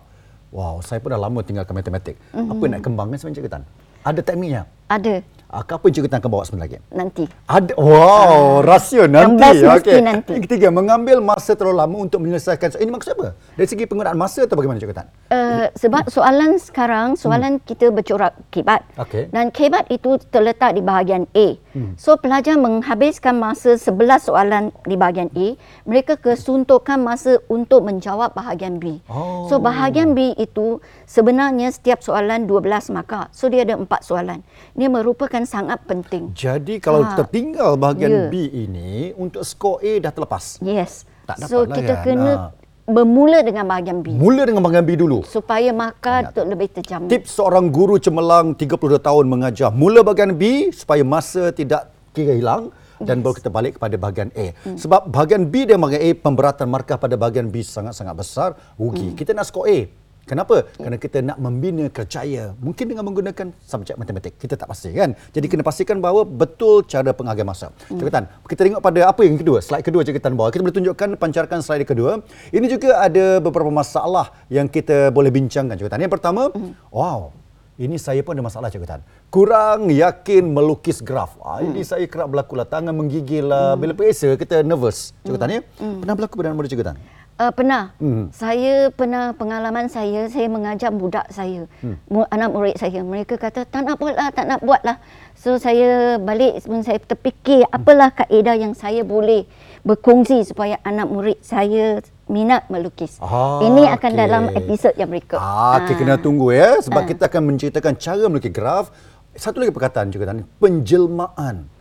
Wow, 0.55 0.79
saya 0.87 1.03
pun 1.03 1.11
dah 1.11 1.19
lama 1.19 1.43
tinggalkan 1.43 1.75
matematik. 1.75 2.15
Mhm. 2.31 2.49
Apa 2.55 2.65
nak 2.71 2.81
kembangkan 2.87 3.19
sebenarnya 3.19 3.39
Cikgu 3.43 3.51
Tan? 3.51 3.63
Ada 4.07 4.21
tekniknya? 4.23 4.63
Ada 4.87 5.15
Apa 5.55 5.87
yang 5.87 5.95
Cikgu 5.95 6.11
Tan 6.11 6.19
akan 6.19 6.31
bawa 6.35 6.43
sebentar 6.43 6.67
lagi? 6.67 6.79
nanti. 6.91 7.25
Ada, 7.47 7.73
wow, 7.79 8.65
rahsia 8.67 9.07
nanti. 9.07 9.39
best 9.39 9.63
mesti 9.63 9.91
Okey. 9.95 10.03
nanti. 10.03 10.33
Yang 10.35 10.45
ketiga, 10.51 10.69
mengambil 10.75 11.23
masa 11.23 11.55
terlalu 11.55 11.79
lama 11.79 11.97
untuk 12.03 12.19
menyelesaikan. 12.19 12.75
Ini 12.75 12.91
maksud 12.91 13.15
apa? 13.15 13.39
Dari 13.55 13.69
segi 13.71 13.85
penggunaan 13.87 14.19
masa 14.19 14.43
atau 14.49 14.59
bagaimana 14.59 14.83
Cikgu 14.83 14.97
Tan? 14.97 15.07
Uh, 15.31 15.67
sebab 15.79 16.11
soalan 16.11 16.59
sekarang, 16.59 17.15
soalan 17.15 17.63
kita 17.63 17.95
bercorak 17.95 18.35
kibat. 18.51 18.83
Hmm. 18.99 19.07
Okey. 19.07 19.23
Dan 19.31 19.55
kibat 19.55 19.87
itu 19.95 20.19
terletak 20.33 20.75
di 20.75 20.83
bahagian 20.83 21.31
A. 21.37 21.55
Hmm. 21.75 21.95
So 21.99 22.19
pelajar 22.19 22.59
menghabiskan 22.59 23.39
masa 23.39 23.77
11 23.79 24.31
soalan 24.31 24.65
di 24.87 24.95
bahagian 24.95 25.31
A, 25.35 25.59
mereka 25.85 26.19
kesuntukan 26.19 26.99
masa 26.99 27.39
untuk 27.47 27.85
menjawab 27.85 28.33
bahagian 28.35 28.81
B. 28.81 29.03
Oh. 29.11 29.47
So 29.51 29.61
bahagian 29.61 30.15
B 30.17 30.33
itu 30.39 30.81
sebenarnya 31.05 31.71
setiap 31.75 32.01
soalan 32.01 32.47
12 32.47 32.95
markah. 32.95 33.29
So 33.31 33.51
dia 33.51 33.67
ada 33.67 33.77
4 33.77 33.87
soalan. 34.03 34.41
Ini 34.75 34.87
merupakan 34.87 35.44
sangat 35.45 35.85
penting. 35.85 36.33
Jadi 36.33 36.77
kalau 36.77 37.01
Ha. 37.01 37.15
tertinggal 37.15 37.77
bahagian 37.77 38.11
Ya. 38.11 38.25
B 38.29 38.35
ini, 38.47 39.13
untuk 39.15 39.41
skor 39.43 39.79
A 39.79 39.93
dah 39.99 40.11
terlepas. 40.11 40.59
Yes. 40.59 41.05
Tak 41.25 41.41
so 41.45 41.63
dapatlah 41.63 41.77
kita 41.79 41.95
kan. 41.95 42.05
kena 42.05 42.33
Ha. 42.35 42.49
bermula 42.85 43.41
dengan 43.41 43.65
bahagian 43.65 43.99
B 43.99 44.13
Mula 44.13 44.45
dengan 44.45 44.61
bahagian 44.61 44.85
B 44.85 44.93
dulu. 44.95 45.25
supaya 45.25 45.73
markah 45.73 46.29
tu 46.29 46.45
lebih 46.45 46.69
terjamin. 46.71 47.09
Tips 47.09 47.33
seorang 47.33 47.69
guru 47.69 47.97
cemerlang 47.97 48.53
32 48.53 48.99
tahun 48.99 49.25
mengajar. 49.25 49.73
Mula 49.73 50.01
bahagian 50.01 50.33
B 50.33 50.69
supaya 50.69 51.01
masa 51.01 51.49
tidak 51.49 51.89
kira 52.13 52.33
hilang 52.33 52.69
dan 52.99 53.21
baru 53.21 53.35
kita 53.35 53.49
balik 53.49 53.77
kepada 53.77 53.97
bahagian 53.97 54.29
A. 54.35 54.53
Hmm. 54.63 54.77
Sebab 54.77 55.09
bahagian 55.09 55.49
B 55.49 55.65
dan 55.65 55.81
bahagian 55.81 56.03
A 56.03 56.11
pemberatan 56.15 56.69
markah 56.69 56.95
pada 56.95 57.17
bahagian 57.17 57.49
B 57.49 57.59
sangat-sangat 57.59 58.15
besar. 58.15 58.49
Rugi. 58.75 59.11
Hmm. 59.11 59.17
Kita 59.17 59.33
nak 59.33 59.45
skor 59.45 59.65
A. 59.65 59.79
Kenapa? 60.25 60.65
Kerana 60.77 60.97
kita 60.97 61.21
nak 61.21 61.37
membina 61.37 61.85
kerjaya. 61.93 62.57
Mungkin 62.57 62.85
dengan 62.89 63.05
menggunakan 63.05 63.53
subjek 63.61 64.01
matematik. 64.01 64.41
Kita 64.41 64.57
tak 64.57 64.73
pasti 64.73 64.91
kan? 64.97 65.13
Jadi 65.37 65.47
kena 65.53 65.61
pastikan 65.61 66.01
bahawa 66.01 66.25
betul 66.25 66.81
cara 66.89 67.13
penghargaan 67.13 67.49
masa. 67.49 67.69
Hmm. 67.89 68.01
Cikgu 68.01 68.13
Tan, 68.13 68.25
kita 68.49 68.61
tengok 68.65 68.81
pada 68.81 69.01
apa 69.13 69.21
yang 69.21 69.37
kedua? 69.37 69.61
Slide 69.61 69.85
kedua 69.85 70.01
Cikgu 70.01 70.21
Tan 70.25 70.33
bawa. 70.33 70.49
Kita 70.49 70.65
boleh 70.65 70.77
tunjukkan 70.81 71.09
pancarkan 71.21 71.61
slide 71.61 71.85
kedua. 71.85 72.25
Ini 72.51 72.67
juga 72.73 73.05
ada 73.05 73.39
beberapa 73.39 73.69
masalah 73.69 74.33
yang 74.49 74.65
kita 74.65 75.13
boleh 75.13 75.29
bincangkan 75.29 75.77
Cikgu 75.77 75.93
Tan. 75.93 76.01
Yang 76.01 76.13
pertama, 76.17 76.49
wow, 76.89 77.29
ini 77.77 78.01
saya 78.01 78.25
pun 78.25 78.33
ada 78.39 78.45
masalah 78.47 78.73
Cikgu 78.73 78.89
Tan. 78.89 79.01
Kurang 79.29 79.93
yakin 79.93 80.47
melukis 80.47 81.03
graf. 81.05 81.37
Ah, 81.45 81.61
ini 81.61 81.85
saya 81.85 82.07
kerap 82.09 82.33
berlaku 82.33 82.55
lah. 82.57 82.65
Tangan 82.65 82.95
menggigil 82.97 83.45
lah. 83.45 83.77
Bila 83.77 83.93
periksa, 83.93 84.33
kita 84.41 84.65
nervous. 84.65 85.13
Cikgu 85.27 85.37
Tan 85.37 85.51
ya? 85.53 85.61
Pernah 85.77 86.15
berlaku 86.17 86.41
pada 86.41 86.55
murid 86.55 86.71
Cikgu 86.73 86.87
Tan? 86.87 86.97
Uh, 87.35 87.51
pernah. 87.51 87.91
Hmm. 87.99 88.31
Saya 88.31 88.95
pernah 88.95 89.35
pengalaman 89.35 89.91
saya, 89.91 90.31
saya 90.31 90.47
mengajar 90.47 90.95
budak 90.95 91.27
saya, 91.35 91.67
hmm. 91.83 92.31
anak 92.31 92.49
murid 92.55 92.79
saya. 92.79 93.03
Mereka 93.03 93.43
kata, 93.43 93.67
tak 93.67 93.83
nak 93.83 93.99
buat 93.99 94.15
lah, 94.15 94.31
tak 94.31 94.47
nak 94.47 94.63
buat 94.63 94.79
lah. 94.87 95.03
So 95.35 95.59
saya 95.59 96.23
balik 96.23 96.63
sebelum 96.63 96.87
saya 96.87 97.03
terfikir, 97.03 97.67
apalah 97.75 98.15
kaedah 98.15 98.55
yang 98.55 98.71
saya 98.79 99.03
boleh 99.03 99.51
berkongsi 99.83 100.47
supaya 100.47 100.79
anak 100.87 101.11
murid 101.11 101.39
saya 101.43 101.99
minat 102.31 102.71
melukis. 102.71 103.19
Ah, 103.19 103.61
Ini 103.67 103.83
akan 103.99 104.11
okey. 104.15 104.21
dalam 104.23 104.45
episod 104.55 104.95
yang 104.95 105.11
berikut. 105.11 105.37
Ah, 105.37 105.83
okay, 105.83 105.99
kena 105.99 106.17
tunggu 106.17 106.55
ya 106.55 106.79
sebab 106.81 107.03
kita 107.05 107.27
akan 107.29 107.51
menceritakan 107.51 107.99
cara 107.99 108.25
melukis 108.31 108.55
graf. 108.55 108.95
Satu 109.35 109.59
lagi 109.59 109.75
perkataan 109.75 110.15
juga 110.15 110.31
tadi, 110.31 110.47
penjelmaan. 110.63 111.74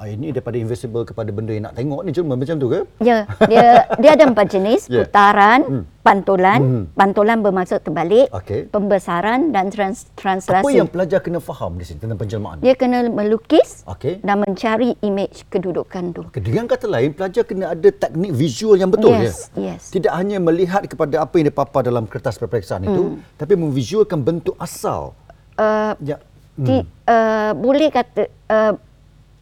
Ah, 0.00 0.08
ini 0.08 0.32
daripada 0.32 0.56
invisible 0.56 1.04
kepada 1.04 1.28
benda 1.28 1.52
yang 1.52 1.68
nak 1.68 1.76
tengok 1.76 2.00
ni 2.00 2.16
cuma 2.16 2.32
macam 2.32 2.56
tu 2.56 2.72
ke? 2.72 2.80
Ya, 3.04 3.28
dia 3.44 3.84
dia 4.00 4.10
ada 4.16 4.24
empat 4.24 4.48
jenis, 4.48 4.88
Ya. 4.88 5.04
putaran, 5.04 5.60
Hmm. 5.60 5.84
pantulan, 6.00 6.56
Hmm. 6.56 6.84
pantulan 6.96 7.44
bermaksud 7.44 7.84
terbalik, 7.84 8.32
Okey. 8.32 8.72
pembesaran 8.72 9.52
dan 9.52 9.68
trans, 9.68 10.08
translasi. 10.16 10.64
Apa 10.64 10.72
yang 10.72 10.88
pelajar 10.88 11.20
kena 11.20 11.36
faham 11.36 11.76
di 11.76 11.84
sini 11.84 12.00
tentang 12.00 12.16
penjelmaan? 12.16 12.64
Dia 12.64 12.72
kena 12.72 13.12
melukis 13.12 13.84
Okey. 13.84 14.24
dan 14.24 14.40
mencari 14.40 14.96
image 15.04 15.44
kedudukan 15.52 16.16
tu. 16.16 16.24
Okay, 16.32 16.40
dengan 16.40 16.64
kata 16.64 16.88
lain, 16.88 17.12
pelajar 17.12 17.44
kena 17.44 17.76
ada 17.76 17.88
teknik 17.92 18.32
visual 18.32 18.80
yang 18.80 18.88
betul 18.88 19.12
Yes, 19.12 19.52
ya? 19.52 19.76
yes. 19.76 19.92
Tidak 19.92 20.16
hanya 20.16 20.40
melihat 20.40 20.80
kepada 20.88 21.20
apa 21.20 21.36
yang 21.36 21.52
dipapar 21.52 21.84
dalam 21.84 22.08
kertas 22.08 22.40
peperiksaan 22.40 22.88
itu, 22.88 23.20
tapi 23.36 23.52
memvisualkan 23.52 24.24
bentuk 24.24 24.56
asal. 24.56 25.12
Uh, 25.60 25.92
Ya. 26.00 26.16
di, 26.56 26.80
uh, 27.04 27.52
boleh 27.52 27.88
kata 27.88 28.24
uh, 28.48 28.72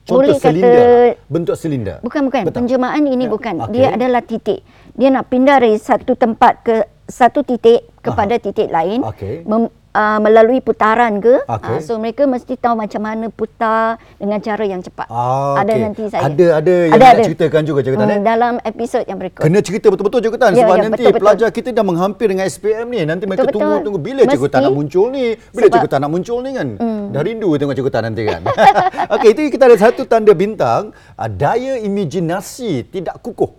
Contoh 0.08 0.24
boleh 0.24 0.34
silinder. 0.34 0.72
kata 0.72 1.28
Bentuk 1.28 1.54
silinder. 1.54 1.96
bukan 2.00 2.20
bukan 2.24 2.42
Betul. 2.42 2.56
penjelmaan 2.58 3.04
ini 3.04 3.24
Ya, 3.24 3.30
bukan 3.30 3.54
okey. 3.60 3.72
dia 3.74 3.88
adalah 3.92 4.22
titik 4.24 4.60
dia 4.94 5.08
nak 5.08 5.28
pindah 5.28 5.60
dari 5.60 5.76
satu 5.76 6.16
tempat 6.16 6.52
ke 6.62 6.76
satu 7.04 7.40
titik 7.40 7.84
kepada 8.00 8.36
titik 8.36 8.68
lain 8.68 9.04
Okey. 9.04 9.44
mem, 9.44 9.68
uh, 9.98 10.18
melalui 10.18 10.60
putaran 10.60 11.18
ke 11.18 11.42
Okey. 11.42 11.74
uh, 11.74 11.80
so 11.82 11.98
mereka 11.98 12.22
mesti 12.24 12.54
tahu 12.54 12.78
macam 12.78 13.02
mana 13.02 13.26
putar 13.28 13.84
dengan 14.14 14.38
cara 14.38 14.62
yang 14.62 14.78
cepat 14.78 15.06
Ah, 15.08 15.58
ada 15.58 15.66
okey. 15.68 15.82
nanti 15.82 16.02
saya 16.06 16.22
Ada 16.24 16.46
ada 16.56 16.74
yang 16.86 16.94
Ada, 16.94 17.02
nak 17.02 17.12
ada. 17.12 17.22
ceritakan 17.26 17.62
juga 17.64 17.80
Cikgu 17.80 17.96
Tan 17.96 18.06
eh? 18.06 18.14
Hmm, 18.14 18.24
dalam 18.24 18.52
episod 18.62 19.02
yang 19.02 19.18
berikut 19.18 19.42
Kena 19.42 19.58
cerita 19.58 19.86
betul-betul 19.88 20.20
Cikgu 20.20 20.38
Tan 20.38 20.50
Ya, 20.50 20.62
sebab 20.62 20.74
ya, 20.74 20.82
nanti 20.84 20.94
betul, 20.96 21.10
betul. 21.10 21.20
pelajar 21.20 21.48
kita 21.50 21.68
dah 21.70 21.84
menghampir 21.84 22.26
dengan 22.28 22.44
SPM 22.46 22.86
ni. 22.88 23.00
Nanti 23.02 23.24
mereka 23.24 23.42
Betul, 23.42 23.50
betul. 23.50 23.62
tunggu-tunggu 23.64 24.00
bila 24.00 24.22
Cikgu 24.24 24.46
Tan 24.46 24.60
Mesti. 24.60 24.64
nak 24.64 24.74
muncul 24.74 25.06
ni. 25.08 25.24
Bila 25.34 25.42
Sebab- 25.58 25.72
Cikgu 25.74 25.88
Tan 25.88 26.00
nak 26.00 26.10
muncul 26.10 26.38
ni 26.38 26.50
kan. 26.52 26.68
Dah 27.08 27.22
rindu 27.22 27.48
tengok 27.52 27.74
Cikgu 27.74 27.90
Tan 27.90 28.02
nanti 28.04 28.22
kan. 28.22 28.40
Okey, 29.14 29.28
itu 29.30 29.40
kita 29.48 29.64
ada 29.64 29.76
satu 29.76 30.02
tanda 30.04 30.32
bintang. 30.32 30.82
ah, 31.14 31.28
Daya 31.28 31.74
imajinasi 31.78 32.70
tidak 32.86 33.18
kukuh. 33.18 33.50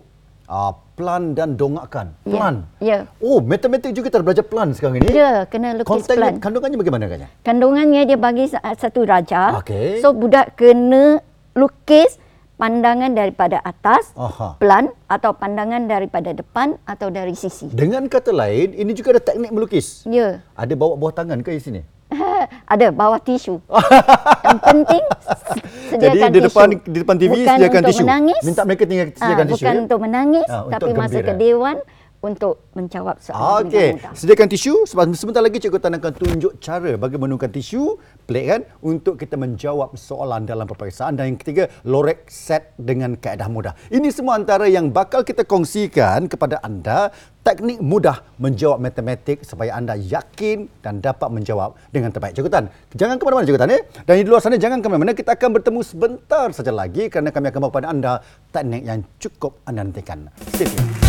Ah, 0.46 0.74
plan 1.00 1.32
dan 1.32 1.56
dongakkan. 1.56 2.12
Ya, 2.22 2.30
Plan. 2.30 2.54
ya. 2.76 2.98
Oh, 3.18 3.40
matematik 3.40 3.96
juga 3.96 4.12
kita 4.12 4.20
belajar 4.20 4.44
plan 4.44 4.68
sekarang 4.70 5.00
ini. 5.00 5.08
Ya, 5.10 5.48
kena 5.48 5.72
lukis 5.72 5.88
Kontennya, 5.88 6.20
plan. 6.28 6.34
kandungannya 6.38 6.76
bagaimana 6.76 7.04
agaknya? 7.08 7.28
Kandungannya 7.40 8.02
dia 8.04 8.18
bagi 8.20 8.44
sa- 8.46 8.60
satu 8.76 9.08
darjah. 9.08 9.56
Okey. 9.58 10.04
So 10.04 10.12
budak 10.12 10.54
kena 10.54 11.24
lukis 11.52 12.20
pandangan 12.54 13.16
daripada 13.16 13.56
atas, 13.58 14.12
Aha. 14.12 14.60
pelan 14.60 14.92
atau 15.08 15.32
pandangan 15.32 15.88
daripada 15.88 16.30
depan 16.30 16.76
atau 16.84 17.08
dari 17.08 17.32
sisi. 17.32 17.72
Dengan 17.72 18.04
kata 18.04 18.30
lain, 18.30 18.76
ini 18.76 18.92
juga 18.92 19.16
ada 19.16 19.22
teknik 19.24 19.48
melukis. 19.48 20.04
Ya. 20.04 20.44
Ada 20.52 20.76
bawa 20.76 20.92
buah 20.94 21.16
tangan 21.16 21.40
ke 21.40 21.50
di 21.50 21.62
sini? 21.62 21.80
Ada 22.64 22.86
bawah 22.90 23.18
tisu. 23.18 23.58
Yang 24.46 24.58
penting 24.62 25.02
s- 25.02 25.44
Jadi 25.90 26.16
sediakan 26.16 26.28
di 26.28 26.38
tisu. 26.38 26.46
depan 26.46 26.66
di 26.80 26.98
depan 26.98 27.16
TV 27.16 27.30
bukan 27.32 27.46
sediakan 27.54 27.80
untuk 27.80 27.90
tisu. 27.90 28.02
Menangis. 28.02 28.42
Minta 28.42 28.62
mereka 28.62 28.82
tinggal 28.84 29.06
Ah, 29.06 29.16
sediakan 29.16 29.44
tisu. 29.46 29.54
Bukan 29.56 29.72
ya? 29.72 29.80
untuk 29.80 29.98
menangis 29.98 30.46
Ah, 30.46 30.60
untuk 30.62 30.72
tapi 30.76 30.90
masa 30.92 31.16
gembira. 31.16 31.28
ke 31.28 31.34
dewan 31.36 31.76
untuk 32.20 32.68
menjawab 32.76 33.16
soalan 33.16 33.68
Okey, 33.68 33.72
dengan 33.72 33.96
mudah. 33.96 34.12
sediakan 34.12 34.48
tisu. 34.52 34.74
Sebab 34.84 35.04
sebentar 35.16 35.40
lagi 35.40 35.56
Cikgu 35.56 35.80
Tan 35.80 35.96
akan 35.96 36.12
tunjuk 36.12 36.52
cara 36.60 36.92
bagi 37.00 37.16
menemukan 37.16 37.48
tisu, 37.48 37.96
pelik 38.28 38.44
kan, 38.46 38.60
untuk 38.84 39.16
kita 39.16 39.40
menjawab 39.40 39.96
soalan 39.96 40.44
dalam 40.44 40.68
peperiksaan. 40.68 41.16
Dan 41.16 41.34
yang 41.34 41.38
ketiga, 41.40 41.72
lorek 41.88 42.28
set 42.28 42.76
dengan 42.76 43.16
kaedah 43.16 43.48
mudah. 43.48 43.72
Ini 43.88 44.08
semua 44.12 44.36
antara 44.36 44.68
yang 44.68 44.92
bakal 44.92 45.24
kita 45.24 45.48
kongsikan 45.48 46.28
kepada 46.28 46.60
anda 46.60 47.08
teknik 47.40 47.80
mudah 47.80 48.20
menjawab 48.36 48.84
matematik 48.84 49.40
supaya 49.48 49.72
anda 49.72 49.96
yakin 49.96 50.68
dan 50.84 51.00
dapat 51.00 51.32
menjawab 51.32 51.72
dengan 51.88 52.12
terbaik. 52.12 52.36
Cikgu 52.36 52.52
Tan, 52.52 52.68
jangan 52.92 53.16
ke 53.16 53.24
mana-mana 53.24 53.48
Cikgu 53.48 53.60
Tan. 53.64 53.70
Eh? 53.72 53.82
Dan 54.04 54.14
di 54.20 54.28
luar 54.28 54.44
sana 54.44 54.60
jangan 54.60 54.84
ke 54.84 54.86
mana-mana. 54.92 55.16
Kita 55.16 55.40
akan 55.40 55.56
bertemu 55.56 55.80
sebentar 55.80 56.52
saja 56.52 56.68
lagi 56.68 57.08
kerana 57.08 57.32
kami 57.32 57.48
akan 57.48 57.58
bawa 57.64 57.72
kepada 57.72 57.88
anda 57.88 58.12
teknik 58.52 58.82
yang 58.84 59.00
cukup 59.16 59.56
anda 59.64 59.80
nantikan. 59.88 60.28
Stay 60.52 60.68
tuned. 60.68 60.99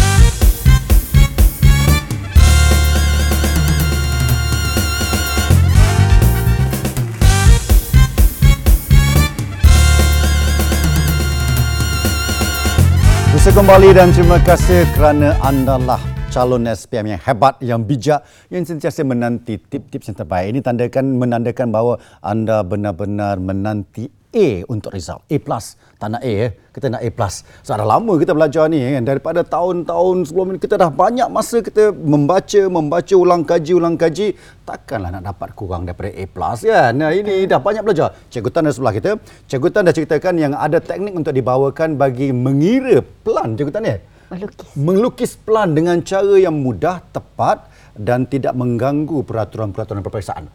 Bisa 13.41 13.57
kembali 13.57 13.97
dan 13.97 14.13
terima 14.13 14.37
kasih 14.37 14.85
kerana 14.93 15.33
anda 15.41 15.73
lah 15.81 15.97
calon 16.29 16.61
SPM 16.61 17.17
yang 17.17 17.21
hebat, 17.25 17.57
yang 17.57 17.81
bijak, 17.81 18.21
yang 18.53 18.61
sentiasa 18.61 19.01
menanti 19.01 19.57
tip-tips 19.57 20.13
yang 20.13 20.17
terbaik. 20.21 20.53
Ini 20.53 20.61
tandakan 20.61 21.17
menandakan 21.17 21.73
bahawa 21.73 21.97
anda 22.21 22.61
benar-benar 22.61 23.41
menanti 23.41 24.20
A 24.31 24.63
untuk 24.71 24.95
result. 24.95 25.27
A 25.27 25.35
plus. 25.37 25.75
Tak 25.99 26.17
nak 26.17 26.23
A 26.23 26.33
eh. 26.47 26.51
Kita 26.71 26.87
nak 26.87 27.03
A 27.03 27.09
plus. 27.11 27.43
So, 27.61 27.75
dah 27.75 27.83
lama 27.83 28.15
kita 28.15 28.31
belajar 28.31 28.71
ni 28.71 28.79
kan. 28.79 29.03
Daripada 29.03 29.43
tahun-tahun 29.43 30.31
sebelum 30.31 30.55
ini 30.55 30.59
kita 30.63 30.79
dah 30.79 30.87
banyak 30.87 31.27
masa 31.27 31.59
kita 31.59 31.91
membaca, 31.91 32.61
membaca 32.71 33.13
ulang 33.19 33.43
kaji, 33.43 33.71
ulang 33.75 33.99
kaji. 33.99 34.33
Takkanlah 34.63 35.19
nak 35.19 35.23
dapat 35.35 35.51
kurang 35.51 35.83
daripada 35.83 36.15
A 36.15 36.23
plus 36.25 36.63
kan. 36.63 36.91
Nah, 36.95 37.11
ini 37.11 37.43
dah 37.43 37.59
banyak 37.59 37.83
belajar. 37.83 38.15
Cikgu 38.31 38.49
Tan 38.49 38.67
ada 38.67 38.73
sebelah 38.73 38.93
kita. 38.95 39.11
Cikgu 39.51 39.67
Tan 39.69 39.83
dah 39.83 39.93
ceritakan 39.93 40.33
yang 40.39 40.53
ada 40.55 40.79
teknik 40.79 41.11
untuk 41.11 41.35
dibawakan 41.35 41.99
bagi 41.99 42.31
mengira 42.31 43.03
plan. 43.03 43.53
Cikgu 43.59 43.71
Tan 43.75 43.83
ya? 43.83 43.99
Melukis. 44.31 44.67
Melukis 44.79 45.31
plan 45.35 45.75
dengan 45.75 45.99
cara 46.07 46.39
yang 46.39 46.55
mudah, 46.55 47.03
tepat 47.11 47.67
dan 47.99 48.23
tidak 48.23 48.55
mengganggu 48.55 49.27
peraturan-peraturan 49.27 49.99
peperiksaan. 49.99 50.47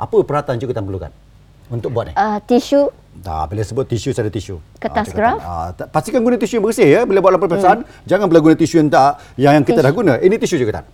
Apa 0.00 0.24
peralatan 0.24 0.56
Cikgu 0.56 0.72
Tan 0.72 0.88
perlukan 0.88 1.12
untuk 1.68 1.92
buat 1.92 2.08
ni? 2.08 2.14
Uh, 2.16 2.40
tisu, 2.48 2.88
Dah, 3.18 3.44
bila 3.44 3.60
sebut 3.60 3.82
tisu, 3.82 4.14
saya 4.14 4.24
ada 4.24 4.32
tisu. 4.32 4.62
Kertas 4.78 5.10
Ah, 5.10 5.14
graf? 5.14 5.36
ah, 5.40 5.68
tak- 5.72 5.90
pastikan 5.90 6.22
guna 6.22 6.38
tisu 6.38 6.56
yang 6.56 6.64
bersih 6.64 6.86
ya 6.86 7.00
bila 7.02 7.18
buat 7.18 7.34
laporan 7.34 7.50
peperiksaan. 7.50 7.78
Jangan 8.06 8.26
pula 8.26 8.38
guna 8.38 8.54
tisu 8.54 8.78
yang 8.78 8.88
tak 8.88 9.18
yang, 9.34 9.52
yang 9.52 9.64
kita 9.64 9.82
dah 9.82 9.90
guna. 9.90 10.12
Ini 10.16 10.38
tisu 10.38 10.54
je 10.54 10.64
kan? 10.64 10.86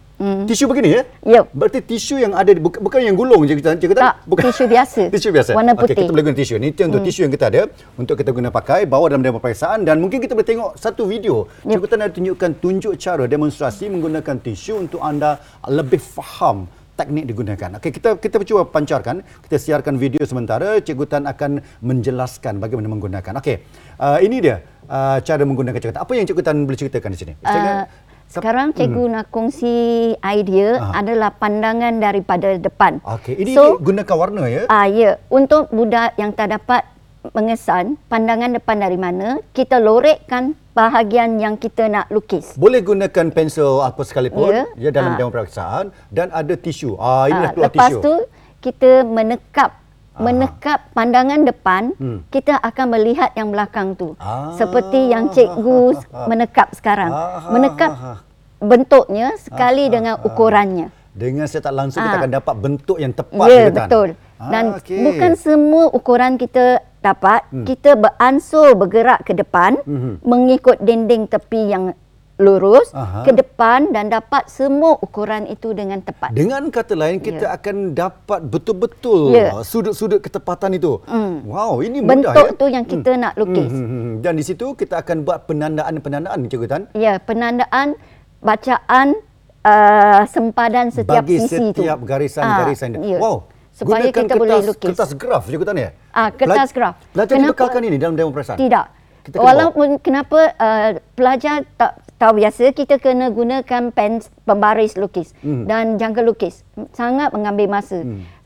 Tisu 0.46 0.70
begini 0.70 0.94
ya? 0.94 1.02
Yup. 1.26 1.50
Berarti 1.52 1.82
tisu 1.82 2.16
yang 2.16 2.32
ada 2.32 2.48
di- 2.48 2.62
bukan, 2.62 2.80
bukan 2.80 3.02
yang 3.02 3.12
gulung 3.12 3.44
je 3.44 3.52
kita 3.52 3.76
kita 3.76 3.92
Tak, 3.92 4.14
tisu 4.24 4.64
biasa. 4.64 5.00
tisu 5.12 5.28
biasa. 5.28 5.50
Warna 5.52 5.74
putih. 5.74 5.92
kita 5.92 6.08
boleh 6.08 6.24
guna 6.24 6.36
tisu. 6.38 6.54
Ini 6.56 6.68
untuk 6.80 7.02
tisu 7.02 7.20
yang 7.22 7.32
kita 7.34 7.44
ada 7.46 7.62
untuk 7.94 8.14
kita 8.14 8.30
guna 8.30 8.48
pakai 8.48 8.86
bawa 8.86 9.10
dalam 9.10 9.20
dalam 9.20 9.36
peperiksaan 9.36 9.82
dan 9.82 9.98
mungkin 9.98 10.22
kita 10.22 10.32
boleh 10.32 10.46
tengok 10.46 10.70
satu 10.74 11.04
video. 11.04 11.44
Yup. 11.62 11.76
Cikgu 11.76 11.86
Tan 11.86 12.00
ada 12.00 12.12
tunjukkan 12.14 12.50
tunjuk 12.56 12.94
cara 12.96 13.26
demonstrasi 13.26 13.90
menggunakan 13.90 14.36
tisu 14.38 14.80
untuk 14.80 15.02
anda 15.02 15.36
lebih 15.66 15.98
faham 15.98 16.70
teknik 16.94 17.24
digunakan. 17.26 17.70
Okey, 17.78 17.90
kita 17.90 18.16
kita 18.18 18.42
cuba 18.46 18.62
pancarkan, 18.70 19.26
kita 19.46 19.56
siarkan 19.58 19.98
video 19.98 20.22
sementara. 20.22 20.78
Cikgu 20.78 21.04
Tan 21.10 21.24
akan 21.26 21.62
menjelaskan 21.82 22.62
bagaimana 22.62 22.88
menggunakan. 22.90 23.38
Okey, 23.42 23.66
uh, 23.98 24.18
ini 24.22 24.38
dia 24.38 24.62
uh, 24.86 25.18
cara 25.20 25.42
menggunakan 25.42 25.78
Tan. 25.78 26.02
Apa 26.02 26.12
yang 26.14 26.24
Cikgu 26.24 26.42
Tan 26.42 26.56
boleh 26.64 26.78
ceritakan 26.78 27.10
di 27.12 27.18
sini? 27.18 27.32
uh, 27.42 27.84
sekarang 28.24 28.72
cikgu 28.74 29.04
nak 29.14 29.30
kongsi 29.30 29.76
idea 30.18 30.80
Aha. 30.80 31.04
adalah 31.04 31.30
pandangan 31.36 32.02
daripada 32.02 32.56
depan. 32.56 32.98
Okey, 33.04 33.36
ini 33.38 33.52
so, 33.54 33.78
gunakan 33.78 34.16
warna 34.16 34.42
ya. 34.48 34.62
Ah 34.66 34.88
ya, 34.88 35.20
untuk 35.30 35.70
budak 35.70 36.16
yang 36.18 36.34
tak 36.34 36.56
dapat 36.56 36.82
mengesan 37.30 37.96
pandangan 38.04 38.52
depan 38.52 38.76
dari 38.76 38.96
mana, 38.96 39.40
kita 39.50 39.78
lorekkan 39.78 40.52
bahagian 40.70 41.38
yang 41.38 41.54
kita 41.54 41.86
nak 41.86 42.10
lukis. 42.10 42.52
Boleh 42.54 42.82
gunakan 42.82 43.30
pensel 43.30 43.80
apa 43.80 44.02
sekalipun 44.02 44.50
Ya. 44.50 44.64
ya, 44.76 44.90
dalam 44.90 45.14
Ah. 45.14 45.16
demo 45.16 45.30
peperiksaan 45.30 45.88
dan 46.10 46.28
ada 46.28 46.52
tisu. 46.52 46.98
Ah 46.98 47.24
inilah 47.24 47.48
Ah, 47.48 47.54
keluar 47.54 47.70
lepas 47.70 47.88
tisu. 47.88 48.00
tu 48.02 48.14
kita 48.60 48.90
menekap 49.02 49.80
menekap 50.14 50.94
pandangan 50.94 51.42
depan, 51.42 51.90
Hmm. 51.92 52.22
kita 52.28 52.54
akan 52.56 52.86
melihat 52.88 53.34
yang 53.34 53.50
belakang 53.50 53.94
tu. 53.94 54.14
Ah. 54.16 54.54
Seperti 54.54 55.10
yang 55.10 55.26
cikgu 55.28 55.90
menekap 56.30 56.70
sekarang. 56.70 57.10
Ah, 57.10 57.50
Menekap 57.50 57.90
ah, 57.90 58.06
ah. 58.12 58.18
bentuknya 58.60 59.34
sekali 59.36 59.90
dengan 59.90 60.22
ukurannya. 60.22 60.94
Dengan 61.10 61.46
saya 61.46 61.62
tak 61.62 61.74
langsung 61.74 61.98
kita 61.98 62.14
Ah. 62.14 62.20
akan 62.20 62.30
dapat 62.32 62.54
bentuk 62.56 62.96
yang 62.96 63.10
tepat 63.10 63.46
Ya, 63.48 63.62
Tan. 63.64 63.74
betul. 63.76 64.08
Ah, 64.34 64.50
Dan 64.50 64.64
okey. 64.76 65.02
bukan 65.02 65.32
semua 65.34 65.84
ukuran 65.90 66.34
kita 66.34 66.78
dapat, 67.04 67.44
hmm. 67.52 67.68
kita 67.68 67.90
beransur 67.94 68.72
bergerak 68.72 69.20
ke 69.22 69.36
depan 69.36 69.76
Mhm. 69.84 70.24
mengikut 70.24 70.80
dinding 70.80 71.28
tepi 71.28 71.68
yang 71.68 71.92
lurus 72.34 72.90
Aha. 72.90 73.22
ke 73.22 73.30
depan 73.30 73.94
dan 73.94 74.10
dapat 74.10 74.50
semua 74.50 74.98
ukuran 74.98 75.46
itu 75.46 75.70
dengan 75.70 76.02
tepat. 76.02 76.34
Dengan 76.34 76.66
kata 76.66 76.98
lain 76.98 77.22
kita 77.22 77.46
Ya. 77.46 77.54
akan 77.54 77.94
dapat 77.94 78.42
betul-betul 78.42 79.30
Ya. 79.30 79.54
sudut-sudut 79.62 80.18
ketepatan 80.18 80.74
itu. 80.74 80.98
Hmm. 81.06 81.46
Wow, 81.46 81.78
ini 81.78 82.02
mudah 82.02 82.34
Bentuk 82.34 82.48
ya. 82.50 82.58
tu 82.58 82.66
yang 82.66 82.82
kita 82.82 83.14
nak 83.14 83.38
lukis. 83.38 83.70
Hmm, 83.70 83.86
hmm, 83.86 84.00
hmm. 84.02 84.14
Dan 84.18 84.32
di 84.34 84.42
situ 84.42 84.74
kita 84.74 84.98
akan 84.98 85.22
buat 85.22 85.46
penandaan-penandaan 85.46 86.38
Cikgu 86.50 86.66
Tan. 86.66 86.82
Ya, 86.98 87.22
penandaan 87.22 87.94
bacaan 88.42 89.14
uh, 89.62 90.20
sempadan 90.26 90.90
setiap 90.90 91.22
bagi 91.22 91.38
sisi 91.38 91.70
tu. 91.70 91.86
setiap 91.86 92.02
garisan-garisan. 92.02 92.98
Ah, 92.98 93.06
ya. 93.14 93.18
Wow. 93.22 93.36
Supaya 93.74 94.06
Gunakan 94.06 94.14
kita 94.14 94.22
kertas, 94.24 94.38
boleh 94.38 94.58
lukis. 94.64 94.86
Kertas 94.86 95.10
graf 95.14 95.42
Cikgu 95.44 95.64
Tan 95.64 95.76
ya? 95.76 95.90
Ah, 96.08 96.30
kertas 96.30 96.70
graf. 96.70 96.94
Pelajar 97.10 97.34
Kenapa- 97.34 97.50
dibekalkan 97.50 97.82
ini 97.82 97.96
dalam 97.98 98.14
demo 98.14 98.30
peperiksaan? 98.30 98.54
Tidak. 98.56 98.86
Kita 99.24 99.36
Walaupun 99.36 99.88
kenapa 99.98 100.52
uh, 100.54 100.88
pelajar 101.12 101.64
tak 101.74 101.92
tahu 102.14 102.38
biasa 102.38 102.70
kita 102.70 102.96
kena 102.96 103.28
gunakan 103.28 103.90
pen 103.90 104.12
pembaris 104.44 104.94
lukis 104.94 105.32
Hmm. 105.40 105.64
dan 105.64 105.96
jangka 105.96 106.22
lukis 106.22 106.62
sangat 106.92 107.32
mengambil 107.32 107.66
masa. 107.68 108.04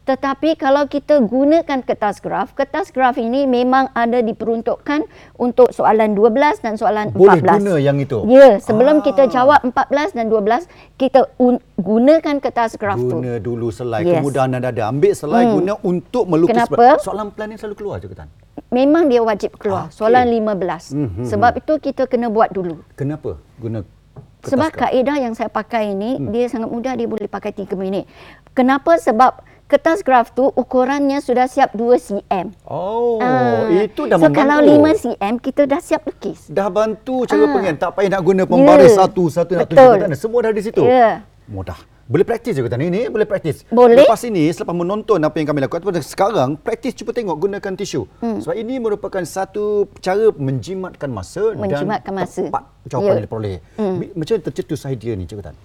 Tetapi 0.08 0.56
kalau 0.56 0.88
kita 0.88 1.20
gunakan 1.20 1.84
kertas 1.84 2.16
graf, 2.18 2.56
kertas 2.56 2.88
graf 2.88 3.20
ini 3.20 3.44
memang 3.44 3.92
ada 3.92 4.24
diperuntukkan 4.24 5.04
untuk 5.36 5.68
soalan 5.68 6.16
12 6.16 6.64
dan 6.64 6.80
soalan 6.80 7.12
Boleh 7.12 7.44
14. 7.44 7.60
guna 7.60 7.74
yang 7.76 8.00
itu? 8.00 8.24
Ya, 8.24 8.56
sebelum 8.56 8.98
Ah. 8.98 9.04
kita 9.04 9.28
jawab 9.28 9.60
14 9.60 10.16
dan 10.16 10.32
12, 10.32 10.64
kita 10.96 11.28
un- 11.36 11.60
gunakan 11.76 12.40
kertas 12.40 12.80
graf 12.80 12.96
tu. 12.96 13.20
Guna 13.20 13.36
dulu 13.36 13.68
selai. 13.68 14.00
Yes. 14.00 14.24
Kemudahan 14.24 14.48
anda 14.50 14.72
ada. 14.72 14.88
Ambil 14.88 15.12
selai 15.12 15.44
Hmm. 15.44 15.54
guna 15.60 15.72
untuk 15.84 16.24
melukis. 16.24 16.56
Kenapa? 16.56 16.96
Soalan 16.98 17.28
plan 17.28 17.52
ni 17.52 17.60
selalu 17.60 17.76
keluar 17.76 18.00
Cikgu 18.00 18.16
Tan. 18.16 18.28
Memang 18.70 19.12
dia 19.12 19.20
wajib 19.20 19.60
keluar. 19.60 19.92
Okey. 19.92 19.92
Soalan 19.92 20.24
15. 20.26 20.88
Hmm, 20.88 21.20
hmm, 21.20 21.26
Sebab 21.28 21.52
itu 21.54 21.72
kita 21.84 22.08
kena 22.08 22.32
buat 22.32 22.48
dulu. 22.48 22.80
Kenapa 22.96 23.36
guna 23.60 23.84
kertas 23.84 24.48
Sebab 24.48 24.70
graf? 24.72 24.88
kaedah 24.88 25.16
yang 25.20 25.36
saya 25.36 25.52
pakai 25.52 25.92
ini 25.92 26.16
hmm. 26.16 26.32
dia 26.32 26.48
sangat 26.48 26.72
mudah 26.72 26.96
dia 26.96 27.04
boleh 27.04 27.28
pakai 27.28 27.52
3 27.52 27.76
minit. 27.76 28.08
Kenapa? 28.50 28.96
Sebab 28.96 29.44
kertas 29.68 30.00
graf 30.00 30.32
tu 30.32 30.48
ukurannya 30.48 31.20
sudah 31.20 31.44
siap 31.44 31.70
2 31.72 31.84
cm. 31.98 32.56
Oh, 32.64 33.20
Ah, 33.20 33.68
itu 33.68 34.02
dah 34.02 34.16
so 34.16 34.26
membantu. 34.26 34.40
kalau 34.40 34.58
5 34.58 34.96
cm 34.96 35.34
kita 35.38 35.62
dah 35.64 35.78
siap 35.78 36.02
lukis. 36.02 36.48
Dah 36.48 36.68
bantu 36.68 37.22
cara 37.22 37.44
Ah. 37.44 37.52
pengen. 37.52 37.74
Tak 37.76 37.90
payah 37.92 38.10
nak 38.10 38.22
guna 38.22 38.42
pembaris 38.42 38.90
Ya. 38.90 39.04
satu, 39.04 39.28
satu 39.28 39.52
nak 39.54 39.68
tunjuk 39.68 39.92
kat. 40.02 40.08
Semua 40.16 40.40
dah 40.42 40.52
di 40.52 40.62
situ. 40.62 40.80
Ya. 40.82 41.22
Mudah. 41.46 41.76
Boleh 42.04 42.24
praktis 42.24 42.56
je 42.56 42.64
Tan. 42.64 42.80
Ini 42.80 43.12
boleh 43.12 43.24
praktis. 43.24 43.68
Boleh. 43.68 44.00
Lepas 44.00 44.24
ini, 44.24 44.48
selepas 44.48 44.72
menonton 44.72 45.20
apa 45.20 45.36
yang 45.36 45.44
kami 45.44 45.60
lakukan, 45.60 45.84
pada 45.84 46.00
sekarang 46.00 46.56
praktis 46.56 46.96
cuba 46.96 47.12
tengok 47.12 47.36
gunakan 47.38 47.72
tisu. 47.76 48.08
Hmm. 48.18 48.40
Sebab 48.40 48.56
ini 48.56 48.80
merupakan 48.80 49.20
satu 49.20 49.92
cara 50.00 50.32
menjimatkan 50.32 51.12
masa 51.12 51.52
Menjimatkan 51.52 52.08
dan 52.08 52.16
masa. 52.16 52.42
tepat 52.42 52.64
jawapan 52.86 53.04
Ya. 53.04 53.12
yang 53.12 53.24
diperoleh. 53.28 53.56
Hmm. 53.76 53.96
Macam 54.14 54.34
tercetus 54.40 54.88
idea 54.88 55.12
ni 55.12 55.28
Cikgu 55.28 55.44
Tan? 55.44 55.56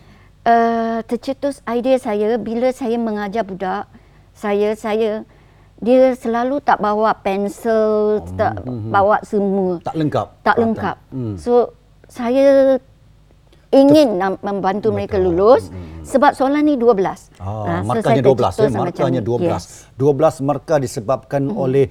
Uh, 0.43 0.99
tercetus 1.07 1.63
idea 1.63 1.95
saya 1.95 2.35
bila 2.35 2.67
saya 2.69 2.99
mengajar 2.99 3.47
budak, 3.47 3.87
saya 4.35 4.75
saya 4.75 5.23
dia 5.79 6.11
selalu 6.13 6.59
tak 6.59 6.79
bawa 6.79 7.15
pensel, 7.15 8.19
Hmm, 8.19 8.35
tak 8.35 8.53
bawa 8.65 9.23
semua. 9.23 9.79
Tak 9.79 9.95
lengkap. 9.95 10.27
tak 10.43 10.55
lengkap. 10.59 10.97
Hmm. 11.11 11.35
So 11.35 11.71
saya 12.07 12.75
ingin 13.69 14.15
nak 14.15 14.37
membantu 14.39 14.91
mereka 14.91 15.15
lulus 15.15 15.71
sebab 16.03 16.35
soalan 16.35 16.61
ni 16.61 16.75
12. 16.75 17.31
Ah, 17.39 17.47
Ah, 17.65 17.79
so 17.79 17.87
markahnya 17.89 18.21
saya 18.21 18.21
12 18.21 18.53
ya, 18.53 18.69
markahnya 18.69 19.19
ni. 19.19 19.25
12. 19.25 19.47
Yes. 19.47 19.65
12 19.95 20.43
markah 20.43 20.77
disebabkan 20.77 21.47
oleh 21.49 21.87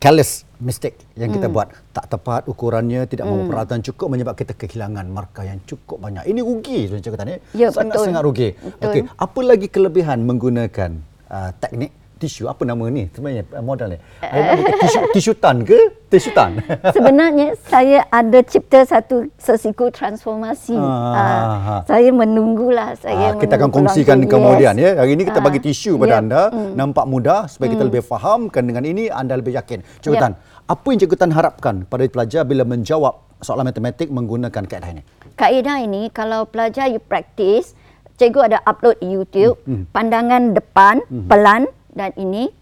careless 0.00 0.44
mistake 0.60 0.96
yang 1.16 1.32
kita 1.32 1.48
buat. 1.52 1.68
Tak 1.92 2.06
tepat 2.12 2.42
ukurannya, 2.48 3.04
tidak 3.08 3.28
membawa 3.28 3.48
peralatan 3.48 3.80
cukup 3.84 4.06
menyebabkan 4.12 4.44
kita 4.46 4.54
kehilangan 4.56 5.04
markah 5.08 5.44
yang 5.44 5.60
cukup 5.64 6.00
banyak. 6.00 6.24
Ini 6.28 6.40
rugi 6.40 6.88
sebenarnya 6.88 7.04
Cikgu 7.04 7.18
Tan 7.18 7.28
ya. 7.28 7.38
Ya, 7.52 7.68
betul. 7.68 7.76
Sangat-sangat 7.76 8.22
rugi. 8.24 8.48
Okey, 8.80 9.02
apa 9.08 9.40
lagi 9.44 9.66
kelebihan 9.68 10.18
menggunakan 10.24 10.90
uh, 11.28 11.50
teknik 11.60 11.92
tisu 12.16 12.48
apa 12.48 12.64
nama 12.64 12.88
ni 12.88 13.12
sebenarnya 13.12 13.44
uh, 13.50 13.60
modal 13.60 13.92
ni? 13.92 13.98
Uh, 14.20 14.56
tisu 14.80 14.98
tisu 15.12 15.32
tan 15.36 15.60
ke? 15.62 15.76
Tisu 16.06 16.30
tan. 16.30 16.62
Sebenarnya 16.94 17.58
saya 17.66 18.06
ada 18.08 18.38
cipta 18.40 18.86
satu 18.86 19.26
sesiku 19.36 19.90
transformasi. 19.90 20.72
Ah, 20.72 21.12
Ah, 21.12 21.58
ah. 21.68 21.80
saya 21.82 22.08
menunggulah 22.10 22.94
saya 22.94 23.34
Ah, 23.34 23.36
kita 23.36 23.58
akan 23.58 23.68
kongsikan 23.68 24.22
langsung. 24.22 24.32
kemudian 24.32 24.78
Yes. 24.78 24.94
ya. 24.96 25.02
Hari 25.02 25.12
ini 25.12 25.22
kita 25.26 25.40
Ah, 25.40 25.44
bagi 25.44 25.60
tisu 25.60 25.98
pada 25.98 26.14
yep. 26.14 26.22
anda 26.22 26.42
Mm. 26.48 26.72
nampak 26.74 27.04
mudah 27.04 27.40
supaya 27.46 27.68
kita 27.68 27.82
lebih 27.82 28.00
fahamkan 28.00 28.62
dengan 28.62 28.82
ini 28.82 29.10
anda 29.10 29.34
lebih 29.34 29.52
yakin. 29.52 29.82
Cikgu 29.98 30.14
Yep. 30.14 30.22
Tan, 30.22 30.32
apa 30.64 30.86
yang 30.86 30.98
Cikgu 31.02 31.16
Tan 31.16 31.30
harapkan 31.32 31.74
pada 31.84 32.06
pelajar 32.06 32.42
bila 32.42 32.62
menjawab 32.62 33.12
soalan 33.38 33.66
matematik 33.66 34.08
menggunakan 34.08 34.62
kaedah 34.62 34.88
ini? 34.88 35.02
Kaedah 35.34 35.76
ini 35.80 36.08
kalau 36.08 36.46
pelajar 36.46 36.86
you 36.86 37.02
practice, 37.02 37.74
cikgu 38.14 38.40
ada 38.46 38.58
upload 38.62 38.96
YouTube, 39.00 39.58
Hmm, 39.62 39.90
pandangan 39.90 40.54
depan, 40.54 41.02
pelan 41.26 41.66
dan 41.96 42.12
ini 42.14 42.52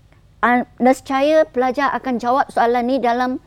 nescaya 0.79 1.49
pelajar 1.49 1.91
akan 1.97 2.21
jawab 2.21 2.47
soalan 2.53 2.85
ni 2.85 2.97
dalam 3.01 3.41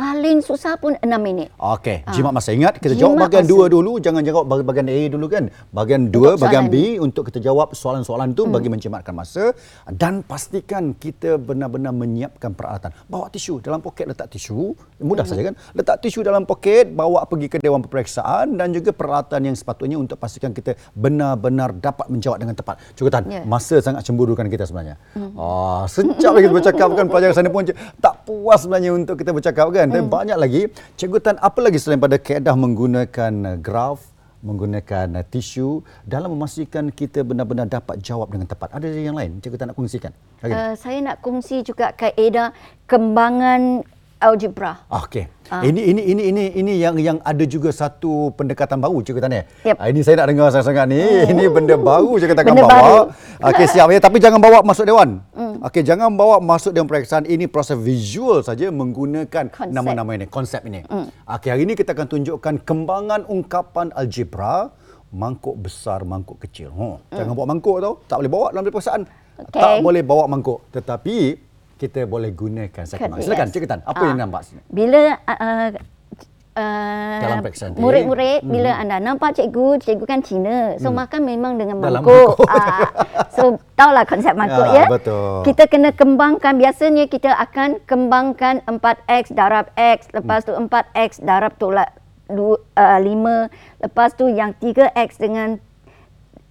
paling 0.00 0.40
susah 0.40 0.80
pun 0.80 0.96
6 0.96 1.20
minit. 1.20 1.52
Okey, 1.54 2.08
Ah. 2.08 2.16
jimat 2.16 2.32
masa. 2.32 2.50
Ingat 2.50 2.80
kita 2.80 2.96
Jimat 2.96 3.00
jawab 3.04 3.16
bahagian 3.20 3.44
masa. 3.44 3.52
dua 3.52 3.64
dulu, 3.68 3.92
jangan 4.00 4.22
jawab 4.24 4.44
bahagian 4.48 4.88
A 4.88 5.00
dulu 5.12 5.26
kan. 5.28 5.44
Bahagian 5.68 6.08
dua, 6.08 6.32
Untuk 6.32 6.40
bahagian 6.40 6.64
soalan 6.64 6.72
B 6.72 6.76
untuk 6.98 7.22
kita 7.28 7.38
jawab 7.38 7.68
soalan-soalan 7.72 8.32
tu 8.32 8.48
bagi 8.48 8.72
menjimatkan 8.72 9.12
masa 9.12 9.52
dan 9.86 10.24
pastikan 10.24 10.96
kita 10.96 11.36
benar-benar 11.36 11.92
menyiapkan 11.92 12.56
peralatan. 12.56 12.96
Bawa 13.04 13.28
tisu 13.28 13.60
dalam 13.60 13.84
poket 13.84 14.08
letak 14.08 14.32
tisu, 14.32 14.72
mudah 14.98 15.28
saja 15.28 15.44
kan. 15.44 15.54
Letak 15.76 16.00
tisu 16.00 16.24
dalam 16.24 16.48
poket, 16.48 16.88
bawa 16.88 17.28
pergi 17.28 17.46
ke 17.46 17.56
dewan 17.58 17.84
peperiksaan 17.84 18.56
dan 18.56 18.72
juga 18.72 18.96
peralatan 18.96 19.44
yang 19.44 19.54
sepatutnya 19.54 20.00
untuk 20.00 20.16
pastikan 20.16 20.56
kita 20.56 20.80
benar-benar 20.96 21.76
dapat 21.76 22.08
menjawab 22.08 22.40
dengan 22.40 22.56
tepat. 22.56 22.80
Cikgu 22.96 23.10
Tan, 23.10 23.24
Ya. 23.28 23.42
masa 23.44 23.76
sangat 23.78 24.00
cemburukan 24.02 24.48
kita 24.48 24.64
sebenarnya. 24.64 24.96
Ah, 25.36 25.84
sejak 25.84 26.30
lagi 26.30 26.46
kita 26.46 26.54
bercakap 26.54 26.88
kan 26.94 27.04
pelajar 27.04 27.30
sana 27.30 27.50
pun 27.50 27.66
tak 27.98 28.14
puas 28.24 28.62
sebenarnya 28.62 28.94
untuk 28.94 29.18
kita 29.18 29.30
bercakap 29.30 29.68
kan. 29.68 29.89
Dan 29.90 30.06
banyak 30.06 30.38
lagi. 30.38 30.62
Cikgu 30.94 31.18
Tan, 31.18 31.36
apa 31.42 31.58
lagi 31.58 31.78
selain 31.82 31.98
pada 31.98 32.16
kaedah 32.16 32.54
menggunakan 32.54 33.32
uh, 33.44 33.56
graf, 33.58 34.06
menggunakan 34.40 35.20
uh, 35.20 35.24
tisu 35.26 35.84
dalam 36.08 36.32
memastikan 36.32 36.88
kita 36.88 37.26
benar-benar 37.26 37.68
dapat 37.68 38.00
jawab 38.00 38.32
dengan 38.32 38.48
tepat. 38.48 38.72
Ada 38.72 38.88
yang 38.88 39.18
lain 39.18 39.42
Cikgu 39.42 39.56
Tan 39.58 39.66
nak 39.74 39.76
kongsikan? 39.76 40.12
Lagi? 40.40 40.52
Uh, 40.54 40.74
saya 40.78 40.98
nak 41.04 41.16
kongsi 41.20 41.60
juga 41.66 41.92
kaedah 41.92 42.56
kembangan 42.88 43.84
algebra. 44.20 44.84
Okey. 44.86 45.24
Ini 45.50 45.82
ini 45.82 46.02
ini 46.06 46.22
ini 46.30 46.44
ini 46.54 46.72
yang 46.78 46.94
yang 46.94 47.18
ada 47.26 47.42
juga 47.42 47.74
satu 47.74 48.30
pendekatan 48.38 48.78
baru 48.78 49.02
Cikgu 49.02 49.18
Tan 49.18 49.34
ya. 49.34 49.42
Yep. 49.66 49.76
Ah, 49.82 49.90
Ini 49.90 50.00
saya 50.06 50.22
nak 50.22 50.26
dengar 50.30 50.46
sangat-sangat 50.54 50.86
ni. 50.86 51.02
Ini 51.26 51.44
benda 51.50 51.74
baru 51.74 52.14
Cikgu 52.22 52.34
Tan 52.38 52.44
akan 52.46 52.54
Benda 52.54 52.70
bawa. 52.70 53.00
Okey 53.50 53.66
siap 53.66 53.88
ya 53.90 53.98
tapi 53.98 54.22
jangan 54.22 54.38
bawa 54.38 54.62
masuk 54.62 54.86
dewan. 54.86 55.18
Okey 55.66 55.82
jangan 55.82 56.14
bawa 56.14 56.38
masuk 56.38 56.70
dewan 56.70 56.86
peperiksaan. 56.86 57.26
Ini 57.26 57.50
proses 57.50 57.74
visual 57.74 58.46
saja 58.46 58.70
menggunakan 58.70 59.50
Konsep. 59.50 59.74
nama-nama 59.74 60.14
ini, 60.14 60.30
konsep 60.30 60.62
ini. 60.70 60.86
Okey 61.26 61.50
hari 61.50 61.66
ini 61.66 61.74
kita 61.74 61.98
akan 61.98 62.06
tunjukkan 62.06 62.54
kembangan 62.62 63.26
ungkapan 63.26 63.90
algebra 63.90 64.70
mangkuk 65.10 65.58
besar, 65.58 66.06
mangkuk 66.06 66.38
kecil. 66.38 66.70
Oh, 66.70 67.02
jangan 67.10 67.34
bawa 67.34 67.50
mangkuk 67.50 67.82
tau. 67.82 67.98
Tak 68.06 68.22
boleh 68.22 68.30
bawa 68.30 68.46
dalam 68.54 68.62
peperiksaan. 68.62 69.02
Okey. 69.40 69.58
Tak 69.58 69.82
boleh 69.82 70.02
bawa 70.06 70.24
mangkuk. 70.30 70.62
Tetapi 70.70 71.16
kita 71.80 72.04
boleh 72.04 72.28
gunakan 72.30 72.84
second 72.84 73.16
Kan. 73.16 73.24
Silakan 73.24 73.46
yes. 73.48 73.52
Cikgu 73.56 73.66
Tan. 73.66 73.80
Apa 73.82 73.96
Ah. 73.96 74.08
yang 74.12 74.20
nampak 74.20 74.40
sini? 74.44 74.60
Bila 74.68 75.16
uh, 75.24 75.72
uh, 76.52 77.20
Dalam 77.24 77.40
murid-murid 77.74 78.44
bila 78.44 78.76
anda 78.76 79.00
nampak 79.00 79.32
cikgu, 79.32 79.80
cikgu 79.80 80.04
kan 80.04 80.20
Cina. 80.20 80.76
So 80.76 80.92
makan 80.92 81.24
memang 81.24 81.56
dengan 81.56 81.80
mangkuk. 81.80 82.04
mangkuk. 82.04 82.36
Ah, 82.44 82.84
so 83.32 83.56
tahulah 83.72 84.04
konsep 84.04 84.36
mangkuk 84.36 84.66
Ah, 84.66 84.76
ya. 84.76 84.84
betul. 84.86 85.40
Kita 85.48 85.64
kena 85.64 85.90
kembangkan 85.90 86.60
biasanya 86.60 87.08
kita 87.08 87.32
akan 87.32 87.80
kembangkan 87.82 88.60
4x 88.68 89.32
darab 89.32 89.72
x, 89.72 90.12
lepas 90.12 90.44
tu 90.44 90.52
4x 90.52 91.24
darab 91.24 91.56
tolak 91.56 91.96
du- 92.28 92.60
uh, 92.76 92.98
5, 93.00 93.48
lepas 93.80 94.12
tu 94.12 94.28
yang 94.28 94.52
3x 94.54 95.16
dengan 95.16 95.56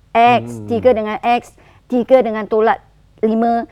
x, 0.10 0.66
3 0.66 0.90
dengan 0.90 1.22
x, 1.22 1.54
3 1.86 2.26
dengan 2.26 2.50
tolak 2.50 2.82
5. 3.22 3.70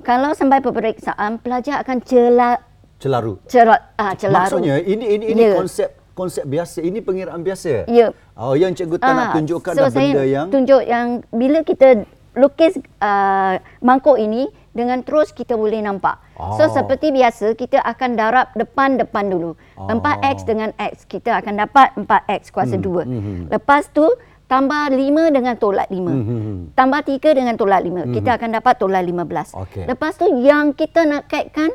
Kalau 0.00 0.30
sampai 0.32 0.58
peperiksaan, 0.58 1.38
pelajar 1.38 1.80
akan 1.80 1.98
cela 2.00 2.50
Celaru. 2.96 3.40
cerat 3.44 3.80
ah 3.96 4.12
celaru. 4.12 4.60
Maksudnya 4.60 4.76
ini 4.78 5.04
ini 5.10 5.24
ini 5.30 5.42
Ya. 5.42 5.56
konsep 5.56 5.88
konsep 6.12 6.44
biasa. 6.44 6.78
Ini 6.80 7.00
pengiraan 7.00 7.40
biasa. 7.40 7.88
Ya. 7.88 8.12
Oh 8.34 8.52
yang 8.52 8.72
cikgu 8.72 8.96
tak 8.96 9.08
nak 9.08 9.26
Ah, 9.26 9.32
tunjukkan 9.34 9.72
so 9.72 9.80
dah 9.80 9.90
benda 9.90 10.22
yang 10.22 10.46
tunjuk 10.48 10.82
yang 10.84 11.06
bila 11.30 11.62
kita 11.62 12.04
lukis 12.32 12.76
uh, 13.00 13.54
mangkuk 13.80 14.14
ini 14.14 14.46
dengan 14.70 15.00
terus 15.00 15.32
kita 15.32 15.56
boleh 15.56 15.80
nampak. 15.80 16.20
So 16.54 16.62
Oh. 16.62 16.70
seperti 16.70 17.10
biasa 17.10 17.52
kita 17.54 17.80
akan 17.80 18.10
darab 18.14 18.52
depan-depan 18.54 19.24
dulu. 19.26 19.56
Oh. 19.74 19.88
4x 19.88 20.44
dengan 20.44 20.70
x 20.76 21.02
kita 21.04 21.34
akan 21.34 21.56
dapat 21.58 21.96
4x 21.96 22.48
kuasa 22.50 22.76
Hmm, 22.76 23.48
2. 23.48 23.50
Lepas 23.50 23.88
tu 23.88 24.04
tambah 24.50 24.90
5 24.90 25.30
dengan 25.30 25.54
tolak 25.54 25.86
5. 25.86 26.10
hmm. 26.10 26.74
Tambah 26.74 27.00
3 27.06 27.30
dengan 27.30 27.54
tolak 27.54 27.80
5. 27.80 28.10
Kita 28.10 28.30
akan 28.34 28.50
dapat 28.52 28.74
tolak 28.76 29.02
15. 29.02 29.54
Okey. 29.56 29.84
Lepas 29.86 30.18
tu 30.18 30.26
yang 30.26 30.74
kita 30.74 31.06
nak 31.06 31.30
kaitkan 31.30 31.70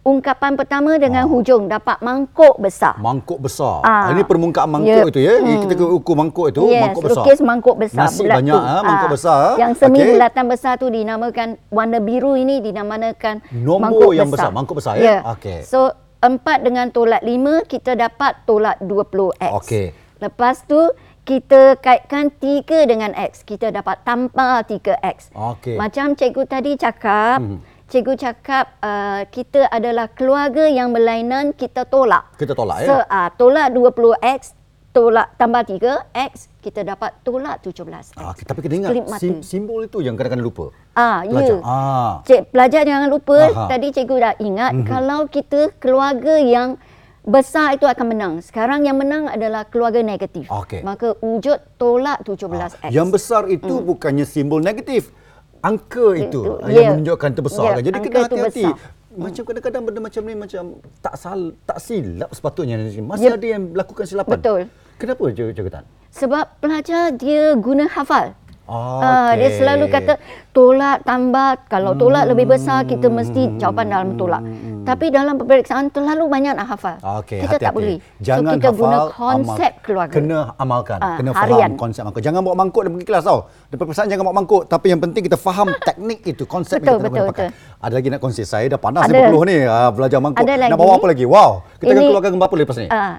ungkapan 0.00 0.52
pertama 0.54 0.94
dengan 0.94 1.24
Ah. 1.24 1.26
hujung 1.26 1.64
dapat 1.64 1.96
mangkuk 1.98 2.60
besar. 2.60 2.94
mangkuk 3.00 3.40
besar. 3.40 3.80
Ah. 3.82 4.12
Ini 4.12 4.22
permukaan 4.22 4.68
mangkuk 4.68 5.00
Yep. 5.00 5.10
itu 5.10 5.20
ya. 5.20 5.34
Hmm. 5.40 5.60
Kita 5.64 5.72
ukur 5.82 6.14
mangkuk 6.14 6.46
itu 6.46 6.62
yes, 6.68 6.82
mangkuk 6.84 7.02
besar. 7.02 7.24
lukis 7.24 7.38
mangkuk 7.40 7.76
besar. 7.80 8.00
Nasi 8.04 8.20
bulat 8.20 8.36
banyak 8.36 8.60
ah, 8.62 8.82
mangkuk 8.84 9.08
Ah, 9.08 9.12
besar. 9.16 9.42
Yang 9.56 9.72
semi 9.74 9.98
Okey. 9.98 10.10
bulatan 10.12 10.44
besar 10.46 10.72
tu 10.76 10.86
dinamakan 10.86 11.48
warna 11.68 11.98
biru 11.98 12.36
ini 12.36 12.60
dinamakan 12.60 13.42
Nombor 13.50 13.80
mangkuk 13.80 14.12
yang 14.12 14.28
besar. 14.28 14.46
besar, 14.46 14.50
mangkuk 14.54 14.76
besar, 14.78 14.94
ya? 15.00 15.18
Okey. 15.34 15.64
So 15.64 15.90
4 16.20 16.62
dengan 16.62 16.86
tolak 16.88 17.24
5 17.24 17.64
kita 17.64 17.96
dapat 17.96 18.44
tolak 18.44 18.76
20x. 18.78 19.50
Okey. 19.56 19.86
Lepas 20.20 20.62
tu 20.62 20.78
kita 21.24 21.80
kaitkan 21.80 22.28
3 22.36 22.84
dengan 22.84 23.16
x, 23.16 23.48
kita 23.48 23.72
dapat 23.72 24.04
tambah 24.04 24.68
3x. 24.68 25.32
Okey. 25.32 25.80
Macam 25.80 26.12
cikgu 26.12 26.44
tadi 26.44 26.76
cakap, 26.76 27.40
cikgu 27.88 28.14
cakap 28.20 28.76
uh, 28.84 29.24
kita 29.32 29.64
adalah 29.72 30.12
keluarga 30.12 30.68
yang 30.68 30.92
berlainan 30.92 31.56
kita 31.56 31.88
tolak. 31.88 32.36
Kita 32.36 32.52
tolak 32.52 32.84
ya. 32.84 32.88
So, 32.88 32.94
uh, 33.00 33.28
tolak 33.40 33.72
20x, 33.72 34.52
tolak 34.92 35.32
tambah 35.40 35.64
3x, 35.64 36.52
kita 36.60 36.84
dapat 36.84 37.16
tolak 37.24 37.64
17x. 37.64 38.14
Ah, 38.20 38.36
tapi 38.36 38.60
kita 38.60 38.74
ingat 38.84 38.90
Kelip 38.92 39.06
sim, 39.16 39.40
simbol 39.40 39.88
itu 39.88 40.04
yang 40.04 40.20
kadang-kadang 40.20 40.44
lupa. 40.44 40.76
Ah, 40.92 41.24
Pelajar. 41.24 41.58
ya. 41.58 41.66
Ah. 41.66 42.12
Cik, 42.28 42.52
pelajar 42.52 42.82
jangan 42.84 43.08
lupa, 43.08 43.38
Aha. 43.48 43.66
tadi 43.72 43.86
cikgu 43.96 44.16
dah 44.20 44.34
ingat 44.44 44.72
mm-hmm. 44.76 44.88
kalau 44.92 45.20
kita 45.26 45.72
keluarga 45.80 46.36
yang 46.36 46.76
besar 47.24 47.72
itu 47.72 47.84
akan 47.84 48.06
menang. 48.06 48.32
Sekarang 48.38 48.84
yang 48.84 48.94
menang 48.94 49.26
adalah 49.26 49.64
keluarga 49.64 50.00
negatif. 50.00 50.46
Okey. 50.46 50.84
Maka 50.84 51.16
wujud 51.18 51.58
tolak 51.74 52.20
17x. 52.22 52.88
Yang 52.88 53.08
besar 53.10 53.42
itu 53.48 53.80
bukannya 53.80 54.24
simbol 54.24 54.60
negatif. 54.60 55.10
Angka 55.58 56.12
itu, 56.12 56.60
Itu, 56.60 56.60
yang 56.68 56.84
ya. 56.84 56.90
menunjukkan 56.92 57.30
terbesar. 57.32 57.72
Kan. 57.72 57.82
Jadi 57.82 57.96
angka 57.96 58.08
kena 58.10 58.24
hati-hati. 58.28 58.64
besar. 58.68 58.76
Macam 59.14 59.42
kadang-kadang 59.46 59.82
benda 59.86 60.00
macam 60.02 60.22
ni 60.22 60.34
macam 60.34 60.62
tak 60.98 61.14
sal 61.14 61.40
tak 61.64 61.78
silap 61.78 62.28
sepatutnya. 62.30 62.76
Masih 63.00 63.30
Ya. 63.30 63.38
ada 63.38 63.46
yang 63.46 63.62
melakukan 63.72 64.04
silapan. 64.04 64.36
Betul. 64.36 64.60
Kenapa 64.94 65.22
Cikgu 65.30 65.70
Tan? 65.70 65.84
Sebab 66.10 66.44
pelajar 66.60 67.10
dia 67.10 67.54
guna 67.56 67.88
hafal. 67.88 68.34
Oh, 68.64 68.96
Ah, 68.98 69.36
dia 69.36 69.52
okey. 69.52 69.60
selalu 69.60 69.84
kata 69.88 70.12
tolak 70.50 71.04
tambah 71.04 71.68
kalau 71.68 71.92
tolak 71.94 72.24
lebih 72.24 72.48
besar 72.48 72.84
kita 72.84 73.08
mesti 73.08 73.60
jawapan 73.60 73.86
dalam 73.88 74.08
tolak. 74.16 74.40
Tapi 74.84 75.06
dalam 75.08 75.34
peperiksaan 75.34 75.88
terlalu 75.88 76.24
banyak 76.26 76.52
nak 76.52 76.66
hafal. 76.68 76.96
Okey, 77.18 77.40
kita 77.40 77.46
hati-hati. 77.50 77.64
tak 77.64 77.72
boleh. 77.72 77.96
Jangan 78.18 78.44
so 78.46 78.56
kita 78.56 78.68
hafal, 78.68 78.78
guna 78.78 78.98
konsep 79.10 79.72
amal. 79.72 79.82
keluarga. 79.82 80.14
Kena 80.14 80.38
amalkan, 80.54 80.98
Ah, 80.98 81.16
kena 81.16 81.30
harian. 81.32 81.70
faham 81.70 81.80
konsep 81.80 82.02
mangkuk. 82.02 82.22
Jangan 82.22 82.40
bawa 82.40 82.56
mangkuk 82.56 82.82
dan 82.82 82.90
pergi 82.92 83.06
kelas 83.06 83.24
tau. 83.24 83.38
Di 83.64 83.74
peperiksaan 83.74 84.06
jangan 84.06 84.24
bawa 84.24 84.36
mangkuk, 84.36 84.62
tapi 84.64 84.86
yang 84.86 85.00
penting 85.00 85.22
kita 85.22 85.36
faham 85.36 85.66
teknik 85.88 86.20
itu, 86.22 86.44
konsep 86.44 86.78
Betul, 86.78 86.86
yang 86.86 86.94
kita 86.94 87.04
betul, 87.04 87.16
guna 87.18 87.32
pakai. 87.32 87.48
betul. 87.48 87.80
Ada 87.80 87.92
lagi 87.92 88.08
nak 88.08 88.20
kongsi. 88.20 88.42
Saya 88.44 88.66
dah 88.66 88.78
panas 88.78 89.02
Ada. 89.02 89.08
ni 89.08 89.14
berpeluh 89.18 89.42
ni 89.44 89.56
ah, 89.60 89.90
belajar 89.90 90.18
mangkuk. 90.18 90.40
Ada 90.40 90.52
Nak 90.52 90.60
lagi. 90.66 90.78
bawa 90.78 90.92
apa 90.94 91.06
lagi? 91.06 91.24
Wow. 91.24 91.50
Kita 91.74 91.84
akan 91.86 91.96
Ini- 91.96 92.08
keluarkan 92.08 92.30
apa 92.36 92.54
lepas 92.54 92.76
ni? 92.76 92.86
Ah, 92.88 93.14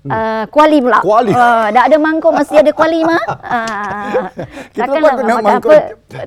Uh, 0.00 0.48
kuali 0.48 0.80
pula. 0.80 1.04
Kuali. 1.04 1.32
Uh, 1.36 1.68
dah 1.76 1.84
ada 1.84 1.96
mangkuk 2.00 2.32
mesti 2.32 2.56
ada 2.56 2.72
kuali 2.72 3.04
mah. 3.04 3.20
Uh, 3.28 4.24
Kita 4.72 4.96
lepas 4.96 5.12
kena 5.20 5.34
mangkuk. 5.44 5.82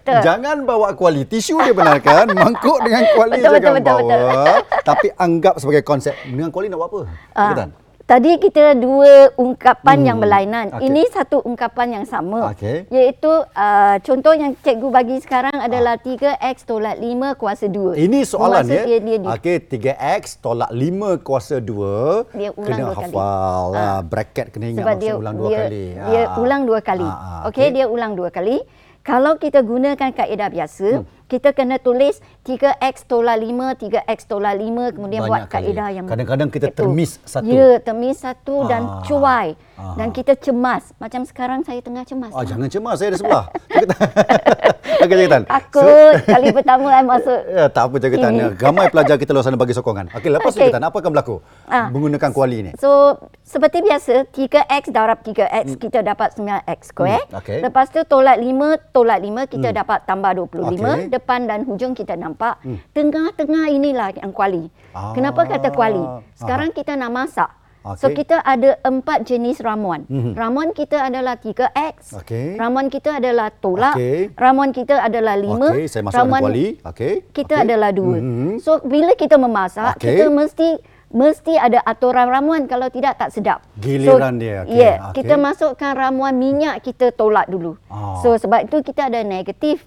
Jangan 0.05 0.57
bawa 0.61 0.93
kuali. 0.93 1.25
Tisu 1.25 1.57
dia 1.65 1.73
benarkan. 1.73 2.29
mangkuk 2.37 2.77
dengan 2.85 3.01
kuali 3.17 3.41
Betul, 3.41 3.43
jangan 3.49 3.57
betul, 3.57 3.73
betul, 3.81 3.97
bawa. 4.05 4.43
Tapi 4.85 5.07
anggap 5.17 5.57
sebagai 5.57 5.81
konsep. 5.81 6.13
Dengan 6.21 6.53
kuali 6.53 6.69
nak 6.69 6.85
buat 6.85 6.89
apa? 6.93 6.99
Ah, 7.33 7.53
Tan? 7.57 7.69
Tadi 8.03 8.35
kita 8.35 8.75
dua 8.75 9.31
ungkapan 9.33 9.95
Hmm, 9.95 10.05
yang 10.05 10.17
berlainan. 10.19 10.75
okey. 10.75 10.91
Ini 10.91 11.07
satu 11.07 11.39
ungkapan 11.39 11.87
yang 11.93 12.05
sama. 12.05 12.51
Okey. 12.51 12.83
Iaitu 12.91 13.31
uh, 13.31 13.95
contoh 13.97 14.35
yang 14.35 14.59
cikgu 14.59 14.91
bagi 14.91 15.17
sekarang 15.17 15.55
adalah 15.55 15.95
3x 15.95 16.67
tolak 16.67 16.99
5 16.99 17.07
kuasa 17.33 17.71
2. 17.71 17.95
Ini 17.95 18.19
soalan 18.21 18.67
Maksud 18.67 18.75
ya. 18.75 18.83
Dia, 18.83 18.99
dia, 18.99 19.17
dia, 19.17 19.31
Okey, 19.31 19.55
3x 19.63 20.35
tolak 20.37 20.67
5 20.69 21.15
kuasa 21.17 21.63
2. 21.63 22.27
Dia 22.33 22.51
ulang 22.51 22.67
kena 22.67 22.77
dua 22.77 22.93
kali. 22.93 23.07
hafal. 23.07 23.65
Ah. 23.71 23.79
Ah. 23.79 23.99
bracket 24.03 24.47
kena 24.51 24.65
ingat 24.67 24.83
sebab 24.83 24.95
dia 24.99 25.13
ulang 25.15 25.35
dua 25.35 25.47
dia, 25.47 25.57
kali. 25.63 25.83
Dia 25.95 26.21
Ah. 26.21 26.35
ulang 26.37 26.61
dua 26.65 26.79
kali. 26.81 27.07
Ah, 27.07 27.15
ah, 27.15 27.41
Okey, 27.47 27.67
dia 27.71 27.85
ulang 27.87 28.11
dua 28.13 28.29
kali. 28.29 28.57
Kalau 28.99 29.35
kita 29.35 29.59
gunakan 29.59 30.11
kaedah 30.11 30.47
biasa, 30.49 30.87
Hmm. 30.93 31.07
Kita 31.33 31.49
kena 31.49 31.81
tulis 31.81 32.13
3x 32.45 33.09
tolak 33.09 33.33
5, 33.35 33.49
3x 33.81 34.29
tolak 34.29 34.53
5 34.53 34.93
kemudian 34.93 35.25
Banyak 35.25 35.31
buat 35.33 35.41
kali. 35.49 35.65
kaedah 35.65 35.89
yang 35.89 36.05
Kadang-kadang 36.05 36.49
kita 36.53 36.69
itu. 36.69 36.77
termiss 36.77 37.17
satu. 37.25 37.49
Ya, 37.49 37.81
termiss 37.81 38.21
satu 38.21 38.69
dan 38.69 38.81
Ah. 38.83 39.01
cuai. 39.01 39.57
Ah. 39.73 39.97
Dan 39.97 40.13
kita 40.13 40.37
cemas. 40.37 40.93
Macam 40.95 41.25
sekarang 41.25 41.65
saya 41.65 41.81
tengah 41.81 42.05
cemas. 42.05 42.29
Ah, 42.29 42.45
jangan 42.45 42.69
cemas, 42.69 42.95
saya 42.95 43.09
ada 43.09 43.17
sebelah. 43.17 43.45
Okey, 45.03 45.15
Jaketan. 45.17 45.43
Takut 45.43 46.13
kali 46.23 46.47
pertama 46.53 46.85
saya 46.87 47.03
masuk. 47.03 47.39
Ya, 47.53 47.65
tak 47.67 47.83
apa 47.83 47.95
Jaketan. 47.97 48.31
Ini. 48.31 48.45
Ramai 48.55 48.85
pelajar 48.87 49.15
kita 49.15 49.31
luar 49.31 49.41
sana 49.41 49.57
bagi 49.57 49.73
sokongan. 49.73 50.13
Okey, 50.13 50.29
lepas 50.29 50.53
Okey. 50.53 50.69
Jaketan, 50.69 50.83
apa 50.83 50.95
akan 50.95 51.09
berlaku 51.11 51.35
Ah. 51.65 51.89
menggunakan 51.89 52.29
kuali 52.29 52.55
ini? 52.59 52.71
So, 52.77 53.17
seperti 53.41 53.81
biasa, 53.81 54.29
3x 54.29 54.83
darab 54.89 55.19
3x 55.19 55.75
kita 55.75 56.01
dapat 56.01 56.37
9x 56.37 56.79
square. 56.85 57.25
Hmm, 57.25 57.39
okey. 57.39 57.59
Lepas 57.59 57.89
tu 57.89 57.99
tolak 58.05 58.37
5, 58.37 58.77
tolak 58.91 59.17
5 59.17 59.41
kita 59.47 59.73
dapat 59.73 60.05
tambah 60.05 60.31
25. 60.35 60.93
Okey. 61.01 61.09
Depan 61.23 61.47
dan 61.47 61.63
hujung 61.63 61.95
kita 61.95 62.19
nampak. 62.19 62.59
Tengah-tengah 62.91 63.71
inilah 63.71 64.11
yang 64.19 64.35
kuali. 64.35 64.67
Ah. 64.91 65.15
Kenapa 65.15 65.47
kata 65.47 65.71
kuali? 65.71 66.03
Sekarang 66.35 66.75
kita 66.75 66.99
nak 66.99 67.15
masak. 67.15 67.63
So 67.99 68.07
Okey. 68.07 68.23
kita 68.23 68.39
ada 68.39 68.79
empat 68.79 69.27
jenis 69.27 69.59
ramuan. 69.59 70.07
Ramuan 70.07 70.71
kita 70.71 71.03
adalah 71.03 71.35
3x. 71.35 72.15
Okey. 72.23 72.55
Ramuan 72.55 72.87
kita 72.87 73.19
adalah 73.19 73.51
tolak. 73.51 73.99
Okey. 73.99 74.31
Ramuan 74.39 74.71
kita 74.71 75.03
adalah 75.03 75.35
5. 75.35 75.67
Okey, 75.67 75.85
saya 75.91 76.01
masukkan 76.07 76.19
ramuan 76.23 76.41
kuali. 76.47 76.67
Okey. 76.79 77.13
kita 77.35 77.55
Okey. 77.59 77.65
adalah 77.67 77.91
dua. 77.91 78.17
Mhm. 78.23 78.63
So 78.63 78.79
bila 78.87 79.11
kita 79.19 79.35
memasak, 79.35 79.99
Okey. 79.99 80.15
kita 80.15 80.25
mesti 80.31 80.69
mesti 81.13 81.53
ada 81.59 81.83
aturan 81.83 82.25
ramuan 82.31 82.65
kalau 82.71 82.87
tidak 82.87 83.19
tak 83.19 83.35
sedap. 83.35 83.59
Giliran 83.77 84.39
so, 84.39 84.41
dia, 84.41 84.55
okey. 84.63 84.79
Ya, 84.79 84.83
yeah, 84.83 84.95
Okey. 85.11 85.15
kita 85.19 85.35
masukkan 85.35 85.91
ramuan 85.91 86.39
minyak 86.39 86.79
kita 86.87 87.11
tolak 87.11 87.51
dulu. 87.51 87.75
Ah. 87.91 88.15
So 88.23 88.31
sebab 88.39 88.63
itu 88.63 88.79
kita 88.79 89.11
ada 89.11 89.27
negatif. 89.27 89.83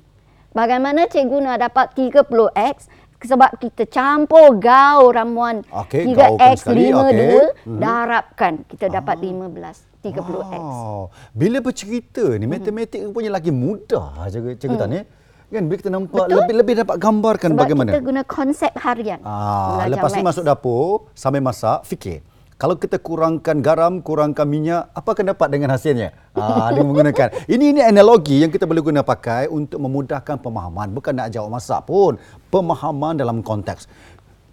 Bagaimana 0.56 1.04
cikgu 1.04 1.36
nak 1.44 1.60
dapat 1.68 1.92
30x? 1.92 2.88
Sebab 3.16 3.60
kita 3.60 3.84
campur 3.88 4.56
gaul 4.60 5.12
ramuan 5.12 5.64
gaulkan 5.64 6.52
3x 6.52 6.62
sekali, 6.62 6.92
52 6.92 7.00
okey. 7.00 7.32
Mhm. 7.64 7.80
darabkan 7.80 8.52
kita 8.68 8.86
dapat 8.92 9.16
15 9.18 9.76
30x. 10.04 10.60
Wow. 10.60 11.10
Bila 11.32 11.58
bercerita 11.64 12.24
ni, 12.36 12.46
matematik 12.46 13.02
punya 13.10 13.32
lagi 13.32 13.50
mudah 13.50 14.28
cikgu, 14.30 14.56
cikgu 14.60 14.76
Tan 14.78 14.92
ya. 14.96 15.02
Kan 15.46 15.64
bila 15.70 15.76
kita 15.78 15.90
nampak 15.92 16.24
Betul. 16.26 16.36
lebih 16.42 16.54
lebih 16.58 16.74
dapat 16.84 16.96
gambarkan 16.98 17.50
Sebab 17.54 17.60
bagaimana. 17.60 17.90
kita 17.92 18.02
guna 18.04 18.22
konsep 18.26 18.72
harian. 18.80 19.20
Ah, 19.22 19.86
lepas 19.86 20.10
ni 20.12 20.22
masuk 20.22 20.44
dapur 20.44 21.08
sambil 21.16 21.40
masak, 21.40 21.84
fikir. 21.86 22.20
Kalau 22.56 22.72
kita 22.80 22.96
kurangkan 22.96 23.60
garam, 23.60 24.00
kurangkan 24.00 24.48
minyak, 24.48 24.88
apa 24.96 25.12
akan 25.12 25.36
dapat 25.36 25.48
dengan 25.52 25.76
hasilnya? 25.76 26.16
Ah, 26.32 26.72
dia 26.72 26.80
menggunakan. 26.80 27.28
Ini 27.52 27.64
ini 27.76 27.80
analogi 27.84 28.40
yang 28.40 28.48
kita 28.48 28.64
boleh 28.64 28.80
guna 28.80 29.04
pakai 29.04 29.44
untuk 29.52 29.76
memudahkan 29.76 30.40
pemahaman. 30.40 30.88
Bukan 30.96 31.20
nak 31.20 31.28
jawab 31.36 31.52
masak 31.52 31.84
pun. 31.84 32.16
Pemahaman 32.48 33.20
dalam 33.20 33.44
konteks 33.44 33.84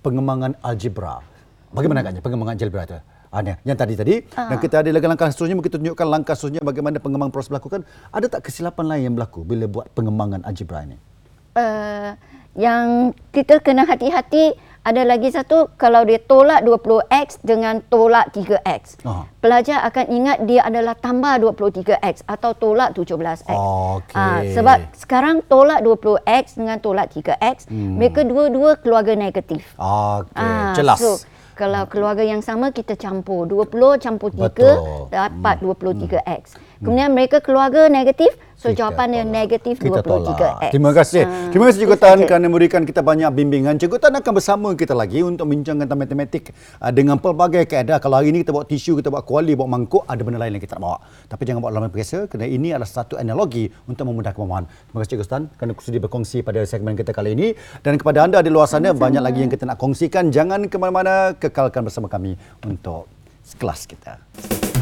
pengembangan 0.03 0.51
algebra. 0.59 1.23
Bagaimana 1.71 2.03
agaknya 2.03 2.19
pengembangan 2.19 2.59
algebra 2.59 2.83
itu? 2.83 2.99
Ah, 3.33 3.41
yang 3.41 3.73
tadi 3.73 3.97
tadi 3.97 4.21
dan 4.29 4.61
kita 4.61 4.85
ada 4.85 4.93
lagi 4.93 5.09
langkah 5.09 5.25
seterusnya 5.25 5.57
kita 5.57 5.81
tunjukkan 5.81 6.05
langkah 6.05 6.37
seterusnya 6.37 6.61
bagaimana 6.61 7.01
pengembangan 7.01 7.33
proses 7.33 7.49
berlaku 7.49 7.65
kan 7.65 7.81
ada 8.13 8.29
tak 8.29 8.45
kesilapan 8.45 8.85
lain 8.85 9.01
yang 9.09 9.13
berlaku 9.17 9.41
bila 9.41 9.65
buat 9.65 9.89
pengembangan 9.97 10.45
algebra 10.45 10.85
ini 10.85 11.01
uh, 11.57 12.13
yang 12.53 13.09
kita 13.33 13.57
kena 13.65 13.89
hati-hati 13.89 14.53
ada 14.83 15.07
lagi 15.07 15.31
satu 15.31 15.71
kalau 15.79 16.03
dia 16.03 16.19
tolak 16.19 16.59
20x 16.67 17.39
dengan 17.39 17.79
tolak 17.87 18.35
3x. 18.35 18.99
Aha. 19.07 19.23
Pelajar 19.39 19.79
akan 19.87 20.05
ingat 20.11 20.37
dia 20.43 20.59
adalah 20.67 20.91
tambah 20.99 21.39
23x 21.39 22.27
atau 22.27 22.51
tolak 22.51 22.91
17x. 22.91 23.47
Okey. 23.47 24.15
Ah, 24.15 24.43
sebab 24.51 24.77
sekarang 24.91 25.39
tolak 25.47 25.79
20x 25.87 26.59
dengan 26.59 26.83
tolak 26.83 27.15
3x, 27.15 27.71
hmm. 27.71 27.95
mereka 27.95 28.27
dua-dua 28.27 28.75
keluarga 28.75 29.15
negatif. 29.15 29.63
Okey, 29.79 30.35
Ah, 30.35 30.75
jelas. 30.75 30.99
So, 30.99 31.15
kalau 31.53 31.85
keluarga 31.87 32.25
yang 32.25 32.41
sama 32.41 32.73
kita 32.73 32.97
campur 32.97 33.45
20 33.45 34.01
campur 34.03 34.35
3 34.35 34.51
Betul. 34.51 34.75
Hmm. 34.75 35.07
dapat 35.07 35.55
23x. 35.63 36.59
Kemudian 36.83 37.09
mereka 37.15 37.39
keluarga 37.39 37.87
negatif, 37.87 38.35
so 38.59 38.67
Kita 38.69 38.83
jawapan 38.83 39.07
dia 39.07 39.23
tolak. 39.23 39.33
negatif 39.33 39.75
kita 39.79 39.99
23x. 40.03 40.03
tolak. 40.03 40.71
Terima 40.75 40.91
kasih. 40.91 41.23
Ah, 41.23 41.47
Terima 41.47 41.63
kasih 41.71 41.79
Cikgu 41.79 41.97
Tan 41.97 42.17
kerana 42.27 42.45
memberikan 42.45 42.81
kita 42.83 42.99
banyak 42.99 43.29
bimbingan. 43.31 43.79
Cikgu 43.79 43.97
Tan 43.97 44.13
akan 44.19 44.31
bersama 44.35 44.69
kita 44.75 44.91
lagi 44.91 45.23
untuk 45.23 45.47
membincangkan 45.47 45.87
tentang 45.87 45.99
matematik 46.03 46.51
ah, 46.77 46.91
dengan 46.91 47.15
pelbagai 47.17 47.63
kaedah. 47.63 47.97
Kalau 47.97 48.19
hari 48.19 48.35
ini 48.35 48.43
kita 48.43 48.51
bawa 48.51 48.67
tisu, 48.67 48.99
kita 48.99 49.07
bawa 49.07 49.23
kuali, 49.23 49.55
bawa 49.55 49.79
mangkuk, 49.79 50.03
ada 50.03 50.21
benda 50.21 50.37
lain 50.37 50.59
yang 50.59 50.63
kita 50.63 50.75
nak 50.75 50.83
bawa. 50.83 50.97
Tapi 51.31 51.41
jangan 51.47 51.59
bawa 51.63 51.71
dalam 51.71 51.89
periksa 51.89 52.27
kerana 52.27 52.45
ini 52.45 52.69
adalah 52.75 52.89
satu 52.89 53.15
analogi 53.15 53.71
untuk 53.87 54.03
memudahkan 54.03 54.35
pemahaman. 54.35 54.67
Terima 54.67 54.97
kasih 54.99 55.11
Cikgu 55.15 55.25
Tan 55.25 55.43
kerana 55.55 55.71
sudi 55.79 55.99
berkongsi 56.03 56.37
pada 56.43 56.59
segmen 56.67 56.93
kita 56.93 57.15
kali 57.15 57.31
ini. 57.31 57.47
Dan 57.79 57.95
kepada 57.95 58.27
anda 58.27 58.43
di 58.43 58.51
luar 58.51 58.67
sana, 58.67 58.91
banyak 58.91 59.23
lagi 59.23 59.39
yang 59.47 59.51
kita 59.51 59.63
nak 59.63 59.79
kongsikan. 59.79 60.29
Jangan 60.29 60.67
ke 60.67 60.75
mana-mana, 60.75 61.31
kekalkan 61.39 61.87
bersama 61.87 62.11
kami 62.11 62.35
untuk 62.65 63.07
kelas 63.55 63.87
kita. 63.87 64.72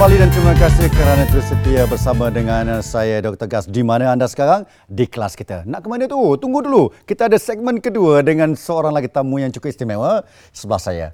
Kembali 0.00 0.16
dan 0.16 0.32
terima 0.32 0.56
kasih 0.56 0.88
kerana 0.96 1.28
terus 1.28 1.44
setia 1.52 1.84
bersama 1.84 2.32
dengan 2.32 2.80
saya 2.80 3.20
Dr. 3.20 3.44
Gas. 3.44 3.68
Di 3.68 3.84
mana 3.84 4.16
anda 4.16 4.24
sekarang? 4.24 4.64
Di 4.88 5.04
kelas 5.04 5.36
kita. 5.36 5.68
Nak 5.68 5.84
ke 5.84 5.92
mana 5.92 6.08
tu? 6.08 6.40
Tunggu 6.40 6.64
dulu. 6.64 6.88
Kita 7.04 7.28
ada 7.28 7.36
segmen 7.36 7.84
kedua 7.84 8.24
dengan 8.24 8.56
seorang 8.56 8.96
lagi 8.96 9.12
tamu 9.12 9.36
yang 9.36 9.52
cukup 9.52 9.68
istimewa. 9.68 10.24
Sebelah 10.56 10.80
saya. 10.80 11.06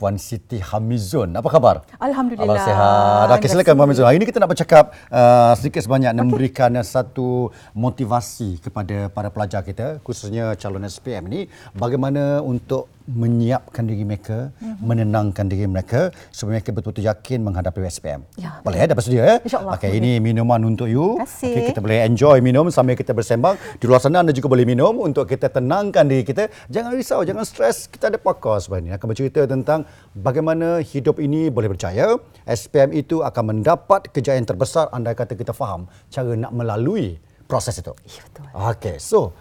Puan 0.00 0.16
Siti 0.16 0.56
Hamizun. 0.56 1.36
Apa 1.36 1.52
khabar? 1.52 1.84
Alhamdulillah. 2.00 2.48
Allah 2.48 2.64
sihat. 2.64 3.26
Okey, 3.36 3.48
silakan 3.52 3.76
Puan 3.76 3.86
Hamizun. 3.92 4.08
Hari 4.08 4.16
ini 4.16 4.24
kita 4.24 4.40
nak 4.40 4.56
bercakap 4.56 4.96
uh, 5.12 5.52
sedikit 5.60 5.84
sebanyak 5.84 6.16
okay. 6.16 6.20
memberikan 6.24 6.72
satu 6.80 7.52
motivasi 7.76 8.56
kepada 8.64 9.12
para 9.12 9.28
pelajar 9.28 9.60
kita, 9.60 10.00
khususnya 10.00 10.56
calon 10.56 10.88
SPM 10.88 11.28
ini, 11.28 11.40
bagaimana 11.76 12.40
untuk 12.40 12.88
menyiapkan 13.08 13.88
diri 13.88 14.04
mereka, 14.04 14.52
mm-hmm. 14.60 14.84
menenangkan 14.84 15.46
diri 15.48 15.64
mereka 15.64 16.12
supaya 16.30 16.58
mereka 16.58 16.70
betul-betul 16.76 17.04
yakin 17.08 17.38
menghadapi 17.40 17.80
SPM. 17.88 18.22
Ya. 18.36 18.60
Boleh 18.60 18.84
ya? 18.84 18.86
Dapat 18.92 19.02
sedia 19.02 19.22
ya? 19.24 19.36
Okey, 19.40 19.96
ini 19.96 20.20
minuman 20.22 20.60
untuk 20.68 20.86
you. 20.86 21.16
Okey, 21.20 21.72
kita 21.72 21.80
boleh 21.80 22.04
enjoy 22.06 22.38
minum 22.44 22.68
sambil 22.68 22.94
kita 22.94 23.16
bersembang. 23.16 23.56
Di 23.80 23.84
luar 23.88 23.98
sana 24.02 24.22
anda 24.22 24.30
juga 24.36 24.52
boleh 24.52 24.68
minum 24.68 25.00
untuk 25.00 25.26
kita 25.26 25.48
tenangkan 25.48 26.06
diri 26.06 26.22
kita. 26.22 26.52
Jangan 26.68 26.90
risau, 26.94 27.20
jangan 27.24 27.42
stres. 27.42 27.88
Kita 27.88 28.12
ada 28.12 28.18
pakar 28.20 28.60
sebab 28.62 28.84
ini 28.84 28.90
akan 28.94 29.06
bercerita 29.10 29.46
tentang 29.48 29.88
bagaimana 30.12 30.84
hidup 30.84 31.18
ini 31.18 31.48
boleh 31.48 31.72
berjaya. 31.72 32.14
SPM 32.46 32.94
itu 32.94 33.24
akan 33.24 33.56
mendapat 33.56 34.12
kejayaan 34.12 34.46
terbesar 34.46 34.90
anda 34.94 35.16
kata 35.16 35.34
kita 35.34 35.56
faham 35.56 35.90
cara 36.12 36.36
nak 36.36 36.52
melalui 36.54 37.18
proses 37.50 37.74
itu. 37.82 37.90
Ya, 38.06 38.22
betul. 38.30 38.46
Okey, 38.54 38.96
so 39.02 39.34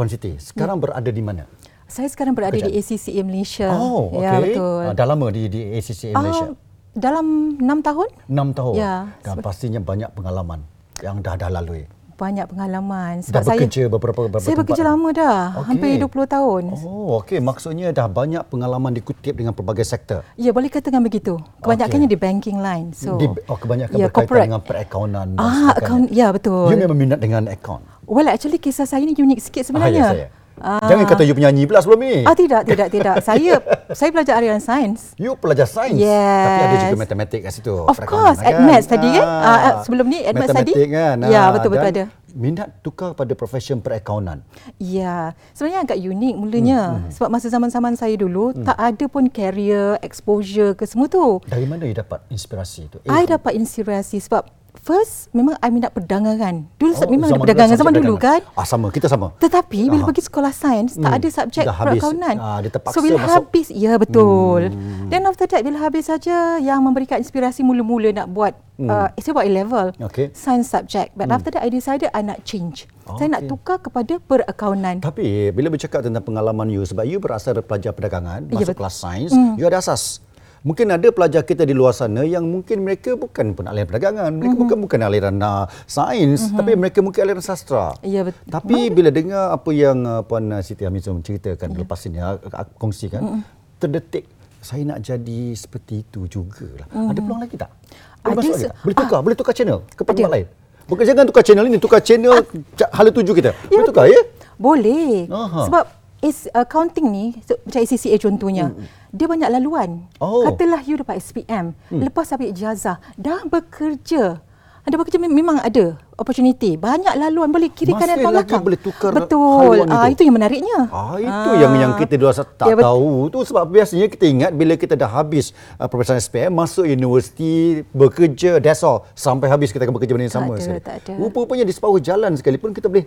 Puan 0.00 0.08
Siti, 0.08 0.32
sekarang 0.40 0.80
Ya. 0.80 0.82
berada 0.88 1.10
di 1.12 1.20
mana? 1.20 1.44
Saya 1.90 2.06
sekarang 2.06 2.32
berada 2.32 2.54
Kerjaan. 2.54 2.70
di 2.70 2.78
ACCA 2.78 3.20
Malaysia. 3.20 3.68
Oh, 3.68 4.08
okey. 4.12 4.22
Ya, 4.22 4.32
betul. 4.38 4.80
Ah, 4.80 4.94
dah 4.94 5.06
lama 5.06 5.26
di 5.28 5.42
di 5.46 5.60
ACCA 5.74 6.14
Malaysia. 6.14 6.46
Ah, 6.46 6.54
dalam 6.92 7.26
enam 7.56 7.78
tahun, 7.80 8.08
6 8.26 8.48
tahun. 8.52 8.74
Ya, 8.74 8.94
Dan 9.20 9.34
sebab- 9.34 9.44
pastinya 9.44 9.80
banyak 9.80 10.10
pengalaman 10.10 10.62
yang 11.00 11.18
dah 11.18 11.34
dah 11.34 11.50
lalui. 11.50 11.86
banyak 12.12 12.46
pengalaman. 12.46 13.24
Dah 13.24 13.40
bekerja 13.40 13.88
beberapa 13.88 14.28
beberapa 14.28 14.44
Saya 14.44 14.52
bekerja 14.54 14.84
tempat? 14.84 14.92
lama 14.92 15.08
dah. 15.10 15.40
Okey. 15.56 15.66
Hampir 15.66 15.88
20 15.96 16.26
tahun. 16.28 16.62
Oh, 16.76 17.16
okey. 17.16 17.40
Maksudnya 17.40 17.88
dah 17.90 18.06
banyak 18.06 18.44
pengalaman 18.44 18.92
dikutip 18.92 19.32
dengan 19.32 19.50
pelbagai 19.50 19.82
sektor. 19.82 20.20
Ya, 20.36 20.52
boleh 20.52 20.68
katakan 20.68 21.00
begitu. 21.00 21.40
Kebanyakannya 21.58 22.04
di 22.04 22.18
banking 22.20 22.60
line. 22.60 22.92
So, 22.92 23.16
Di, 23.16 23.24
oh, 23.24 23.56
kebanyakan 23.56 23.96
ya, 23.96 24.06
berkaitan 24.06 24.12
corporate. 24.12 24.44
dengan 24.44 24.60
perakaunan. 24.60 25.28
Ah, 25.34 25.72
akaun, 25.72 26.12
ya 26.12 26.28
betul. 26.28 26.68
You 26.68 26.76
memang 26.76 27.00
minat 27.00 27.18
dengan 27.18 27.48
akaun. 27.48 27.80
Well, 28.04 28.28
actually 28.28 28.60
kisah 28.60 28.84
saya 28.84 29.00
ni 29.00 29.16
unik 29.16 29.40
sikit 29.40 29.62
Ah, 29.62 29.68
sebenarnya. 29.72 29.96
ya, 29.96 30.12
saya. 30.12 30.28
Jangan 30.60 31.04
kata 31.08 31.22
you 31.26 31.34
penyanyi 31.34 31.64
pula 31.66 31.80
sebelum 31.82 32.00
ni. 32.04 32.22
Ah 32.28 32.36
tidak 32.36 32.62
tidak 32.68 32.88
tidak. 32.92 33.14
saya 33.26 33.58
saya 33.90 34.08
belajar 34.12 34.38
aliran 34.38 34.60
sains. 34.62 35.16
You 35.16 35.34
pelajar 35.34 35.66
sains. 35.66 35.98
Yes. 35.98 36.46
Tapi 36.46 36.62
ada 36.62 36.76
juga 36.86 36.98
matematik 37.00 37.40
kat 37.48 37.52
situ. 37.56 37.74
Of 37.74 37.98
course, 38.06 38.38
Admaths 38.44 38.86
tadi 38.86 39.08
kan? 39.16 39.26
Ah, 39.26 39.72
sebelum 39.82 40.06
ni 40.06 40.22
Admaths 40.22 40.52
tadi? 40.54 40.72
Matematik 40.72 40.88
kan? 40.92 41.16
Ya, 41.26 41.42
betul-betul 41.50 41.80
dan 41.80 41.94
ada. 41.96 42.04
Minat 42.30 42.68
tukar 42.86 43.18
pada 43.18 43.34
profession 43.34 43.82
perakaunan. 43.82 44.46
Ya, 44.78 45.34
sebenarnya 45.50 45.82
agak 45.82 45.98
unik 45.98 46.34
mulanya 46.38 46.80
Hmm, 46.80 47.10
hmm. 47.10 47.12
sebab 47.12 47.28
masa 47.34 47.50
zaman-zaman 47.50 47.98
saya 47.98 48.14
dulu 48.14 48.54
hmm. 48.54 48.62
tak 48.62 48.78
ada 48.78 49.04
pun 49.10 49.26
career 49.26 49.98
exposure 50.00 50.78
ke 50.78 50.86
semua 50.86 51.10
tu. 51.10 51.42
Dari 51.50 51.66
mana 51.66 51.82
you 51.90 51.96
dapat 51.96 52.22
inspirasi 52.30 52.86
itu? 52.86 53.02
I 53.10 53.26
dapat 53.26 53.58
inspirasi 53.58 54.22
sebab 54.22 54.46
first 54.76 55.28
memang 55.30 55.56
I 55.56 55.68
minat 55.68 55.90
perdagangan. 55.90 56.66
Dulu 56.76 56.92
Oh, 56.92 57.08
memang 57.08 57.26
ada 57.26 57.32
zaman 57.32 57.42
perdagangan 57.42 57.76
zaman 57.76 57.94
dulu 57.94 58.14
kan. 58.16 58.40
Ah 58.52 58.62
sama, 58.62 58.88
kita 58.88 59.06
sama. 59.06 59.34
Tetapi 59.36 59.88
bila 59.88 60.02
Aha. 60.02 60.08
pergi 60.08 60.22
sekolah 60.22 60.52
sains 60.52 60.94
tak 60.94 61.04
Hmm. 61.04 61.16
ada 61.16 61.28
subjek 61.28 61.64
perakaunan. 61.66 62.36
Ah, 62.36 62.58
dia 62.58 62.70
terpaksa 62.70 62.94
so 62.94 63.00
bila 63.00 63.16
masuk. 63.16 63.30
habis 63.42 63.66
ya 63.68 63.92
betul. 63.96 64.62
Hmm. 64.68 65.08
Then 65.08 65.24
after 65.24 65.46
that 65.46 65.60
bila 65.60 65.78
habis 65.80 66.06
saja 66.06 66.36
yang 66.56 66.78
memberikan 66.80 67.18
inspirasi 67.18 67.60
mula-mula 67.60 68.12
nak 68.12 68.28
buat 68.28 68.52
Hmm. 68.76 68.88
uh, 68.88 69.08
saya 69.14 69.32
buat 69.32 69.44
A 69.44 69.52
level 69.52 69.86
Okey. 70.00 70.32
science 70.32 70.68
subject. 70.68 71.12
But 71.12 71.26
Hmm. 71.26 71.36
after 71.36 71.50
that 71.50 71.60
I 71.60 71.68
decided 71.68 72.08
I 72.08 72.22
nak 72.22 72.42
change. 72.42 72.88
Saya 73.10 73.26
nak 73.28 73.44
tukar 73.44 73.76
kepada 73.76 74.16
perakaunan. 74.18 75.02
Tapi 75.02 75.50
bila 75.50 75.66
bercakap 75.68 76.00
tentang 76.00 76.22
pengalaman 76.22 76.70
you 76.70 76.80
sebab 76.80 77.02
you 77.02 77.18
berasal 77.18 77.52
dari 77.52 77.62
pelajar 77.62 77.90
perdagangan, 77.90 78.46
Ya, 78.46 78.54
masuk 78.54 78.70
betul. 78.70 78.78
kelas 78.78 78.94
sains, 78.96 79.30
Hmm. 79.30 79.58
you 79.58 79.66
ada 79.66 79.78
asas. 79.78 80.22
Mungkin 80.60 80.86
ada 80.86 81.08
pelajar 81.08 81.40
kita 81.40 81.64
di 81.64 81.72
luar 81.72 81.90
sana 81.90 82.20
yang 82.20 82.44
mungkin 82.44 82.84
mereka 82.84 83.14
bukan 83.14 83.52
pun 83.52 83.64
aliran 83.64 83.88
perdagangan, 83.88 84.28
mereka 84.30 84.52
Mhm. 84.52 84.62
bukan 84.62 84.76
bukan 84.78 85.00
aliran 85.00 85.36
uh, 85.38 85.64
sains, 85.84 86.52
tapi 86.52 86.76
mereka 86.76 87.00
mungkin 87.00 87.20
aliran 87.22 87.40
sastra. 87.40 87.96
Ya, 88.00 88.20
betul. 88.22 88.44
Tapi 88.44 88.76
bila 88.88 89.08
dengar 89.08 89.50
apa 89.50 89.70
yang 89.70 89.98
uh, 90.02 90.20
Puan 90.20 90.48
uh, 90.50 90.60
Siti 90.60 90.84
Hamizum 90.84 91.20
ceritakan 91.20 91.68
Ya. 91.70 91.76
lepas 91.78 92.00
ini, 92.04 92.20
uh, 92.20 92.36
kongsikan, 92.76 93.40
terdetik 93.76 94.28
saya 94.60 94.84
nak 94.86 95.00
jadi 95.00 95.40
seperti 95.54 96.04
itu 96.04 96.28
jugalah. 96.28 96.84
Ada 96.86 97.18
peluang 97.18 97.40
lagi 97.40 97.56
tak? 97.56 97.72
Boleh. 98.20 98.36
Ada 98.36 98.48
se- 98.54 98.68
tak? 98.68 98.76
Boleh 98.78 98.96
tukar, 98.98 99.18
boleh 99.22 99.36
tukar 99.38 99.54
channel 99.54 99.78
ke 99.88 100.02
tempat 100.02 100.28
lain. 100.28 100.46
Bukan 100.84 101.04
jangan 101.06 101.24
tukar 101.24 101.40
channel 101.40 101.64
ini, 101.64 101.78
tukar 101.78 102.00
channel 102.00 102.36
ca- 102.74 102.92
hala 102.92 103.08
tuju 103.08 103.32
kita. 103.32 103.56
Ya, 103.64 103.72
Boleh 103.72 103.86
tukar 103.86 104.04
ya? 104.06 104.20
Boleh. 104.54 105.24
Aha. 105.26 105.60
Sebab 105.64 105.84
is 106.20 106.48
accounting 106.52 107.08
ni 107.08 107.26
so, 107.42 107.56
macam 107.60 107.80
ACCA 107.80 108.16
contohnya. 108.18 108.72
Dia 109.10 109.26
banyak 109.26 109.50
laluan. 109.50 110.06
Oh. 110.16 110.46
Katalah 110.46 110.80
you 110.82 110.94
dapat 110.94 111.18
SPM, 111.18 111.72
lepas 111.90 112.30
ambil 112.30 112.48
ijazah, 112.48 113.00
dah 113.14 113.42
bekerja. 113.42 114.38
Ada 114.80 114.96
bekerja 114.96 115.18
mem- 115.18 115.34
memang 115.34 115.60
ada 115.60 116.00
opportunity. 116.16 116.72
Banyak 116.72 117.12
laluan 117.14 117.48
boleh 117.48 117.68
kiri 117.68 117.92
Masih 117.92 118.00
kanan 118.02 118.16
lagi 118.16 118.32
belakang. 118.48 118.62
boleh 118.64 118.80
tukar 118.80 119.12
Betul. 119.12 119.84
Ah 119.84 120.08
itu. 120.08 120.16
itu 120.16 120.22
yang 120.24 120.36
menariknya. 120.36 120.78
Ah 120.88 121.16
itu 121.16 121.50
yang 121.54 121.72
yang 121.74 121.92
kita 121.94 122.16
dua 122.16 122.32
tak 122.32 122.64
Ya, 122.64 122.74
tahu 122.74 123.28
tu 123.28 123.44
sebab 123.44 123.68
biasanya 123.68 124.08
kita 124.08 124.24
ingat 124.24 124.50
bila 124.52 124.74
kita 124.74 124.96
dah 124.96 125.10
habis 125.10 125.52
uh, 125.76 125.84
peperiksaan 125.84 126.16
SPM 126.16 126.56
masuk 126.56 126.88
universiti 126.88 127.84
bekerja 127.92 128.56
that's 128.56 128.80
all 128.80 129.04
sampai 129.12 129.48
habis 129.48 129.68
kita 129.68 129.84
akan 129.84 129.92
bekerja 129.92 130.12
benda 130.12 130.26
yang 130.26 130.32
Tak 130.32 130.40
sama 130.40 130.52
ada, 130.54 130.64
sekali. 130.64 130.80
tak 130.80 130.94
ada. 130.98 131.12
Rupa-rupanya 131.18 131.64
di 131.64 131.72
separuh 131.72 132.00
jalan 132.00 132.32
sekalipun 132.34 132.72
kita 132.72 132.88
boleh 132.88 133.04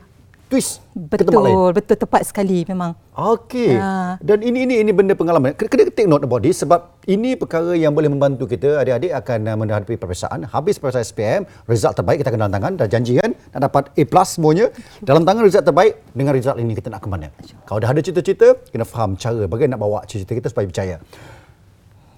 twist 0.53 0.85
ke 0.93 1.25
tempat 1.25 1.41
lain. 1.41 1.57
Betul, 1.57 1.69
betul 1.73 1.97
tepat 2.05 2.21
sekali 2.29 2.61
memang. 2.69 2.93
Okey. 3.17 3.73
Ya. 3.73 4.21
Dan 4.21 4.45
ini 4.45 4.69
ini 4.69 4.75
ini 4.85 4.91
benda 4.93 5.17
pengalaman. 5.17 5.57
Kena, 5.57 5.89
take 5.89 6.05
note 6.05 6.21
about 6.21 6.45
this 6.45 6.61
sebab 6.61 6.93
ini 7.09 7.33
perkara 7.33 7.73
yang 7.73 7.97
boleh 7.97 8.13
membantu 8.13 8.45
kita 8.45 8.77
adik-adik 8.85 9.09
akan 9.17 9.39
uh, 9.49 9.57
menghadapi 9.57 9.97
peperiksaan. 9.97 10.45
Habis 10.45 10.77
peperiksaan 10.77 11.05
SPM, 11.05 11.41
result 11.65 11.97
terbaik 11.97 12.21
kita 12.21 12.29
akan 12.29 12.45
dalam 12.45 12.53
tangan 12.53 12.71
dah 12.77 12.85
janji 12.85 13.17
kan 13.17 13.33
nak 13.57 13.61
dapat 13.73 13.83
A+ 13.97 14.05
semuanya. 14.29 14.69
Dalam 15.09 15.25
tangan 15.25 15.41
result 15.41 15.65
terbaik 15.65 15.99
dengan 16.13 16.31
result 16.37 16.57
ini 16.61 16.77
kita 16.77 16.93
nak 16.93 17.01
ke 17.01 17.09
mana. 17.09 17.27
Kalau 17.65 17.79
dah 17.81 17.89
ada 17.89 18.01
cita-cita, 18.05 18.53
kena 18.69 18.85
faham 18.85 19.17
cara 19.17 19.49
bagaimana 19.49 19.75
nak 19.75 19.81
bawa 19.81 19.99
cita-cita 20.05 20.33
kita 20.37 20.47
supaya 20.53 20.65
berjaya. 20.69 20.97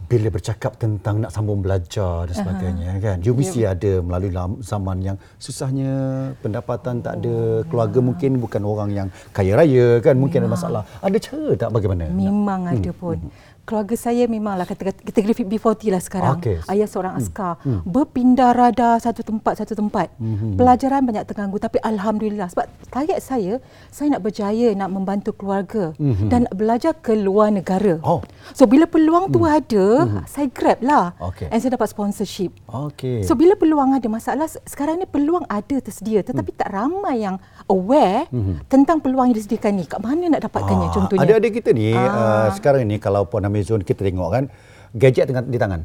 Bila 0.05 0.27
bercakap 0.29 0.77
tentang 0.77 1.25
nak 1.25 1.33
sambung 1.33 1.65
belajar 1.65 2.29
dan 2.29 2.35
sebagainya 2.35 2.89
uh-huh. 2.95 3.03
kan. 3.03 3.17
You 3.25 3.33
mesti 3.33 3.65
ada 3.65 3.99
melalui 4.05 4.31
zaman 4.61 4.97
yang 5.01 5.17
susahnya 5.41 5.91
pendapatan 6.39 7.01
tak 7.01 7.21
ada, 7.21 7.65
keluarga 7.65 7.99
mungkin 7.99 8.37
bukan 8.37 8.61
orang 8.61 8.89
yang 8.93 9.07
kaya 9.33 9.57
raya 9.57 9.99
kan, 10.05 10.13
mungkin 10.13 10.45
ada 10.45 10.51
masalah. 10.51 10.83
Ada 11.01 11.17
cara 11.17 11.51
tak 11.57 11.69
bagaimana? 11.73 12.05
Memang 12.13 12.69
ada 12.69 12.91
pun. 12.93 13.17
Keluarga 13.65 13.97
saya 13.97 14.29
memanglah 14.29 14.63
kata 14.63 14.93
kategori 14.93 15.41
B40 15.43 15.89
lah 15.89 15.97
sekarang. 15.97 16.37
Okey. 16.37 16.61
Ayah 16.69 16.85
seorang 16.85 17.17
askar. 17.17 17.57
Berpindah 17.81 18.53
rada 18.53 18.95
satu 18.97 19.25
tempat 19.25 19.57
satu 19.57 19.73
tempat. 19.73 20.13
Pelajaran 20.53 21.01
banyak 21.01 21.25
terganggu 21.25 21.57
tapi 21.57 21.81
alhamdulillah 21.81 22.45
sebab 22.47 22.69
target 22.87 23.19
saya 23.19 23.57
saya 23.89 24.13
nak 24.13 24.21
berjaya 24.21 24.69
nak 24.71 24.93
membantu 24.93 25.33
keluarga 25.33 25.97
dan 26.29 26.45
nak 26.45 26.53
belajar 26.53 26.93
ke 26.93 27.17
luar 27.17 27.49
negara. 27.49 27.97
Oh. 28.01 28.21
So 28.53 28.69
bila 28.69 28.85
peluang 28.85 29.33
tu 29.33 29.41
ada, 29.43 29.85
saya 30.25 30.45
grab 30.47 30.79
lah. 30.79 31.17
Okey. 31.17 31.49
And 31.49 31.57
saya 31.57 31.73
dapat 31.73 31.89
sponsorship. 31.89 32.53
Okey. 32.69 33.25
So 33.25 33.33
bila 33.33 33.57
peluang 33.57 33.97
ada 33.97 34.05
masalah 34.05 34.45
se- 34.45 34.61
sekarang 34.63 35.01
ni 35.01 35.09
peluang 35.09 35.49
ada 35.49 35.81
tersedia 35.81 36.21
tetapi 36.21 36.53
tak 36.53 36.69
ramai 36.69 37.25
yang 37.25 37.41
aware 37.65 38.29
tentang 38.65 38.99
peluang 38.99 39.29
yang 39.29 39.35
disediakan 39.35 39.71
ni. 39.75 39.85
Kat 39.85 39.99
mana 39.99 40.29
nak 40.29 40.41
dapatkannya 40.43 40.87
Ah, 40.87 40.93
contohnya? 40.93 41.21
Adik-adik 41.23 41.51
kita 41.55 41.69
ni 41.71 41.91
uh, 41.91 42.49
sekarang 42.51 42.85
ni 42.85 42.97
kalau 42.97 43.25
Puan 43.25 43.41
Amazon 43.41 43.81
kita 43.81 44.01
tengok 44.01 44.29
kan 44.29 44.43
gadget 44.91 45.25
tengah 45.25 45.41
di 45.41 45.57
tangan. 45.57 45.81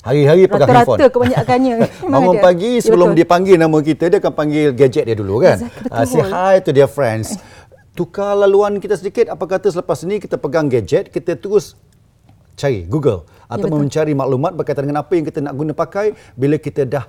Hari-hari 0.00 0.44
pegang 0.44 0.68
handphone. 0.68 1.00
Rata-rata 1.00 1.06
kebanyakannya. 1.10 1.74
Bangun 2.12 2.36
pagi 2.38 2.76
Ya, 2.76 2.84
sebelum 2.84 3.08
betul. 3.10 3.18
dia 3.18 3.26
panggil 3.26 3.56
nama 3.56 3.78
kita 3.80 4.04
dia 4.06 4.18
akan 4.20 4.32
panggil 4.32 4.66
gadget 4.70 5.04
dia 5.04 5.16
dulu 5.16 5.40
kan. 5.40 5.56
Exactly, 5.58 5.88
Ah, 5.88 6.04
say 6.04 6.20
hi 6.20 6.54
to 6.60 6.70
their 6.70 6.86
friends. 6.86 7.40
Tukar 7.92 8.34
laluan 8.34 8.76
kita 8.78 8.94
sedikit 8.94 9.30
apa 9.30 9.44
kata 9.48 9.70
selepas 9.70 10.02
ni 10.02 10.18
kita 10.18 10.36
pegang 10.36 10.66
gadget 10.66 11.08
kita 11.08 11.34
terus 11.34 11.72
cari 12.54 12.84
Google 12.84 13.22
atau 13.46 13.66
betul. 13.66 13.80
mencari 13.80 14.12
maklumat 14.12 14.52
berkaitan 14.52 14.84
dengan 14.84 15.00
apa 15.00 15.12
yang 15.12 15.24
kita 15.24 15.38
nak 15.38 15.54
guna 15.54 15.72
pakai 15.72 16.06
bila 16.34 16.54
kita 16.54 16.84
dah 16.84 17.04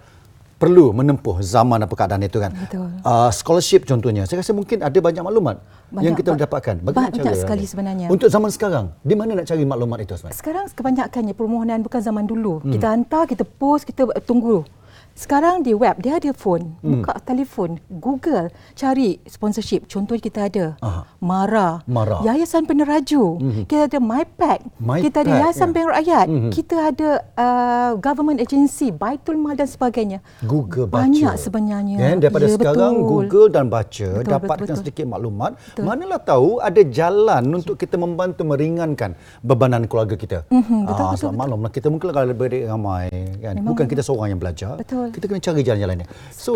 perlu 0.66 0.90
menempuh 0.98 1.38
zaman 1.46 1.86
apa 1.86 1.94
keadaan 1.94 2.26
itu 2.26 2.42
kan. 2.42 2.50
Betul. 2.50 2.90
Uh, 3.06 3.30
scholarship 3.30 3.86
contohnya. 3.86 4.26
Saya 4.26 4.42
rasa 4.42 4.50
mungkin 4.58 4.82
ada 4.82 4.98
banyak 4.98 5.22
maklumat 5.22 5.62
yang 5.94 6.18
Banyak, 6.18 6.18
kita 6.18 6.30
ba- 6.34 6.42
dapatkan. 6.42 6.76
banyak 6.82 7.38
sekali 7.38 7.66
sebenarnya. 7.70 8.08
Untuk 8.10 8.34
zaman 8.34 8.50
sekarang, 8.50 8.90
di 9.06 9.14
mana 9.14 9.38
nak 9.38 9.46
cari 9.46 9.62
maklumat 9.62 10.02
itu 10.02 10.18
sebenarnya? 10.18 10.38
Sekarang 10.42 10.66
kebanyakannya 10.74 11.34
permohonan 11.38 11.86
bukan 11.86 12.02
zaman 12.02 12.26
dulu. 12.26 12.66
Hmm. 12.66 12.74
Kita 12.74 12.88
hantar, 12.90 13.30
kita 13.30 13.46
post, 13.46 13.86
kita 13.86 14.10
tunggu. 14.26 14.66
Sekarang 15.16 15.64
di 15.64 15.72
web, 15.72 15.96
dia 16.04 16.20
ada 16.20 16.36
phone. 16.36 16.76
Hmm. 16.84 17.00
Buka 17.00 17.16
telefon, 17.24 17.80
Google, 17.88 18.52
cari 18.76 19.24
sponsorship. 19.24 19.88
Contoh 19.88 20.20
kita 20.20 20.52
ada 20.52 20.76
Aha. 20.84 21.08
MARA, 21.24 21.80
MARA. 21.88 22.20
Yayasan 22.20 22.68
Peneraju. 22.68 23.40
Kita 23.64 23.88
ada 23.88 24.04
MyPack. 24.04 24.76
MyPack, 24.76 25.04
kita 25.08 25.18
ada 25.24 25.32
ya. 25.32 25.40
Yayasan 25.48 25.70
Bank 25.72 25.88
Rakyat. 25.88 26.28
Mhm. 26.28 26.50
Kita 26.52 26.78
ada 26.92 27.10
uh, 27.40 27.92
government 27.96 28.44
agency, 28.44 28.92
Baitul 28.92 29.40
Mal 29.40 29.56
dan 29.56 29.72
sebagainya. 29.72 30.20
Google 30.44 30.92
baca. 30.92 31.08
Banyak 31.08 31.34
sebenarnya. 31.40 31.96
Kan? 31.96 32.16
Daripada 32.20 32.46
Ya, 32.46 32.52
sekarang 32.52 32.94
betul. 33.00 33.08
Google 33.08 33.48
dan 33.50 33.66
baca, 33.72 34.10
Betul, 34.20 34.32
dapatkan 34.36 34.52
betul, 34.52 34.68
betul. 34.68 34.80
sedikit 34.84 35.06
maklumat. 35.08 35.52
Manalah 35.80 36.20
tahu 36.20 36.60
ada 36.60 36.82
jalan 36.84 37.44
untuk 37.56 37.80
kita 37.80 37.96
membantu 37.96 38.44
meringankan 38.44 39.16
bebanan 39.40 39.88
keluarga 39.88 40.20
kita. 40.20 40.44
Mhm, 40.52 40.92
betul, 40.92 41.00
Ah, 41.00 41.16
betul, 41.16 41.20
sebab 41.24 41.34
maklumlah 41.40 41.72
kita 41.72 41.88
mungkin 41.88 42.08
kalau 42.12 42.36
beradik 42.36 42.68
ramai 42.68 43.08
kan. 43.40 43.56
Memang 43.56 43.72
Bukan 43.72 43.86
kita 43.88 44.04
seorang 44.04 44.36
yang 44.36 44.42
belajar. 44.44 44.76
Betul. 44.76 45.05
Kita 45.12 45.26
kena 45.26 45.42
cari 45.42 45.62
jalan-jalannya. 45.62 46.08
So, 46.32 46.54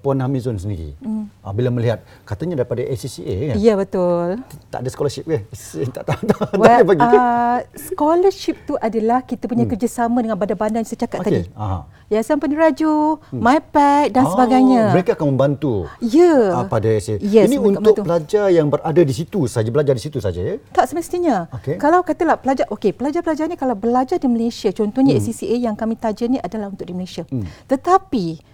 Puan 0.00 0.18
Hamizun 0.18 0.56
sendiri 0.56 0.96
ah, 1.42 1.52
bila 1.52 1.68
melihat 1.68 2.00
katanya 2.24 2.62
daripada 2.62 2.82
ACCA 2.82 3.52
kan. 3.52 3.56
Ya, 3.58 3.74
betul. 3.74 4.40
Tak 4.70 4.80
ada 4.80 4.88
scholarship 4.88 5.24
ke? 5.24 5.44
tak 5.94 6.02
tak 6.06 6.18
tak, 6.22 6.38
tak 6.48 6.58
Well, 6.58 6.80
ada 6.80 6.84
bagi 6.84 7.02
ke? 7.02 7.16
uh, 7.16 7.58
scholarship 7.76 8.56
tu 8.64 8.74
adalah 8.78 9.22
kita 9.22 9.44
punya 9.46 9.68
hmm. 9.68 9.72
kerjasama 9.76 10.18
dengan 10.20 10.34
badan-badan 10.34 10.80
yang 10.80 10.88
saya 10.88 11.04
cakap 11.04 11.20
Okey, 11.20 11.28
tadi. 11.28 11.42
aha. 11.54 11.80
Yayasan 12.08 12.36
Peneraju, 12.36 13.16
hmm. 13.32 13.40
MyPack 13.40 14.06
dan 14.12 14.24
Oh, 14.28 14.30
sebagainya. 14.36 14.92
Mereka 14.92 15.16
akan 15.16 15.26
membantu. 15.32 15.88
Ya. 15.98 16.52
Ah, 16.52 16.64
pada 16.68 16.84
ACCA. 16.84 17.16
Yes, 17.20 17.48
Ini 17.48 17.56
untuk 17.56 17.96
membantu. 17.96 18.02
pelajar 18.04 18.46
yang 18.48 18.68
berada 18.68 19.00
di 19.00 19.14
situ 19.16 19.48
saja, 19.48 19.68
belajar 19.72 19.96
di 19.96 20.02
situ 20.02 20.20
saja 20.20 20.40
ya. 20.40 20.56
Tak 20.72 20.88
semestinya. 20.88 21.48
Okey. 21.56 21.80
Kalau 21.80 22.04
katalah 22.04 22.36
pelajar, 22.36 22.68
okey, 22.68 22.92
pelajar-pelajar 22.92 23.48
ni 23.48 23.56
kalau 23.56 23.72
belajar 23.72 24.20
di 24.20 24.28
Malaysia, 24.28 24.68
contohnya 24.70 25.16
hmm. 25.16 25.24
ACCA 25.24 25.56
yang 25.56 25.72
kami 25.72 25.96
taja 25.96 26.24
ni 26.28 26.36
adalah 26.36 26.68
untuk 26.68 26.84
di 26.84 26.92
Malaysia. 26.92 27.24
Hmm. 27.28 27.48
Tetapi 27.64 27.91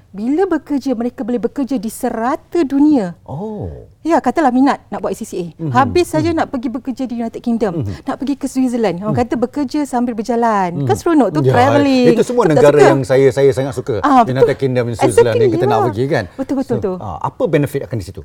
bila 0.08 0.48
bekerja, 0.48 0.96
mereka 0.96 1.20
boleh 1.20 1.36
bekerja 1.36 1.76
di 1.76 1.92
serata 1.92 2.64
dunia. 2.64 3.12
Oh. 3.28 3.68
Ya, 4.00 4.16
katalah 4.24 4.48
minat 4.48 4.80
nak 4.88 5.04
buat 5.04 5.12
ACCA. 5.12 5.52
Mm-hmm. 5.52 5.68
Habis 5.68 6.06
saja 6.08 6.32
mm-hmm. 6.32 6.38
nak 6.40 6.46
pergi 6.48 6.68
bekerja 6.72 7.04
di 7.04 7.14
United 7.20 7.42
Kingdom, 7.44 7.84
mm-hmm. 7.84 8.08
nak 8.08 8.16
pergi 8.16 8.34
ke 8.40 8.46
Switzerland. 8.48 9.04
Orang 9.04 9.12
kata 9.20 9.36
bekerja 9.36 9.84
sambil 9.84 10.16
berjalan. 10.16 10.80
Mm. 10.80 10.86
Kan 10.88 10.96
seronok 10.96 11.28
tu 11.28 11.40
Ya, 11.44 11.52
travelling. 11.52 12.16
Itu 12.16 12.24
semua 12.24 12.48
negara 12.48 12.72
suka? 12.80 12.88
yang 12.88 13.00
saya 13.04 13.28
saya 13.28 13.50
sangat 13.52 13.76
suka. 13.76 14.00
Ah, 14.00 14.24
United 14.24 14.48
betul. 14.48 14.60
Kingdom 14.64 14.84
dan 14.88 14.96
Switzerland 14.96 15.36
Exactly, 15.36 15.44
yang 15.44 15.52
kita 15.52 15.66
nak 15.68 15.76
ya. 15.78 15.84
pergi 15.92 16.04
kan. 16.08 16.24
Betul, 16.40 16.54
betul, 16.56 16.76
so, 16.76 16.80
betul. 16.80 16.96
ah, 17.04 17.18
apa 17.20 17.42
benefit 17.44 17.80
akan 17.84 17.96
di 18.00 18.04
situ? 18.08 18.22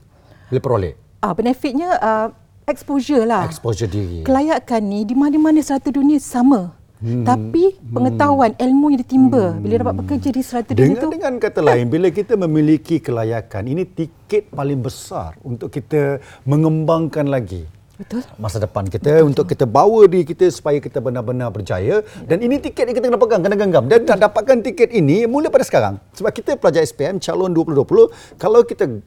Bila 0.47 0.59
peroleh 0.63 0.93
Ah, 1.19 1.31
benefitnya 1.35 1.89
uh, 1.99 2.27
exposure 2.63 3.27
lah. 3.27 3.43
exposure 3.43 3.91
diri. 3.91 4.23
Kelayakan 4.23 4.81
ni 4.87 5.03
di 5.03 5.15
mana-mana 5.19 5.59
serata 5.59 5.91
dunia 5.91 6.15
sama. 6.19 6.79
Hmm. 7.03 7.27
Tapi 7.27 7.75
pengetahuan, 7.83 8.55
ilmu 8.55 8.95
yang 8.95 8.99
ditimba 9.03 9.43
hmm. 9.51 9.59
bila 9.59 9.73
dapat 9.83 9.95
bekerja 9.99 10.29
di 10.31 10.39
serata 10.39 10.71
dunia 10.71 10.95
Dengan 10.95 11.03
tu. 11.03 11.09
dengan 11.11 11.33
kata 11.35 11.59
lain, 11.59 11.85
bila 11.91 12.07
kita 12.07 12.39
memiliki 12.39 13.03
kelayakan, 13.03 13.67
ini 13.67 13.83
tiket 13.83 14.47
paling 14.55 14.79
besar 14.79 15.35
untuk 15.43 15.67
kita 15.67 16.23
mengembangkan 16.47 17.27
lagi 17.27 17.67
Betul. 17.93 18.25
masa 18.41 18.57
depan 18.57 18.89
kita 18.89 19.21
Betul. 19.21 19.29
untuk 19.29 19.45
kita 19.45 19.69
bawa 19.69 20.09
diri 20.09 20.25
kita 20.25 20.49
supaya 20.49 20.81
kita 20.81 20.97
benar-benar 20.97 21.53
berjaya 21.53 22.01
dan 22.25 22.41
ini 22.41 22.57
tiket 22.57 22.89
yang 22.89 22.97
kita 22.97 23.05
kena 23.05 23.21
pegang 23.21 23.41
kena 23.45 23.53
genggam 23.53 23.85
dan 23.85 24.01
nak 24.09 24.17
dapatkan 24.17 24.65
tiket 24.65 24.89
ini 24.97 25.29
mula 25.29 25.53
pada 25.53 25.61
sekarang 25.61 26.01
sebab 26.17 26.33
kita 26.33 26.57
pelajar 26.57 26.81
SPM 26.81 27.21
calon 27.21 27.53
2020 27.53 28.41
kalau 28.41 28.65
kita 28.65 28.97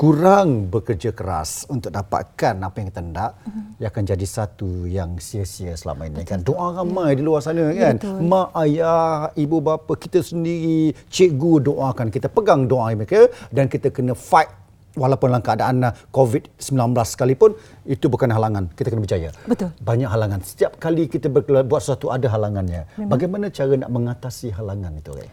kurang 0.00 0.72
bekerja 0.72 1.12
keras 1.12 1.68
untuk 1.68 1.92
dapatkan 1.92 2.56
apa 2.56 2.76
yang 2.80 2.88
kita 2.88 3.02
nak, 3.04 3.32
ia 3.76 3.92
akan 3.92 4.04
jadi 4.08 4.26
satu 4.36 4.88
yang 4.88 5.20
sia-sia 5.20 5.76
selama 5.76 6.08
ini 6.08 6.24
kan. 6.24 6.40
Doa 6.40 6.72
ramai 6.80 7.20
di 7.20 7.22
luar 7.26 7.44
sana 7.44 7.68
kan. 7.68 8.00
betul. 8.00 8.16
Mak, 8.24 8.48
ayah, 8.64 9.28
ibu 9.36 9.60
bapa 9.60 9.92
kita 10.00 10.24
sendiri, 10.24 10.96
cikgu 11.12 11.68
doakan 11.68 12.08
kita 12.08 12.32
pegang 12.32 12.64
doa 12.64 12.96
mereka 12.96 13.28
dan 13.52 13.68
kita 13.68 13.92
kena 13.92 14.16
fight 14.16 14.48
walaupun 14.96 15.36
dalam 15.36 15.44
keadaan 15.44 15.76
uh, 15.84 15.92
COVID-19 16.16 16.96
sekalipun 17.04 17.50
itu 17.86 18.08
bukan 18.10 18.32
halangan 18.32 18.66
kita 18.74 18.90
kena 18.90 19.02
berjaya 19.06 19.30
Betul. 19.46 19.70
banyak 19.78 20.10
halangan 20.10 20.42
setiap 20.42 20.82
kali 20.82 21.06
kita 21.06 21.30
berkeluar, 21.30 21.62
buat 21.62 21.78
sesuatu 21.78 22.10
ada 22.10 22.26
halangannya 22.26 22.90
Memang. 22.98 23.10
bagaimana 23.14 23.46
cara 23.54 23.78
nak 23.78 23.90
mengatasi 23.94 24.50
halangan 24.50 24.90
itu 24.98 25.14
Ray? 25.14 25.30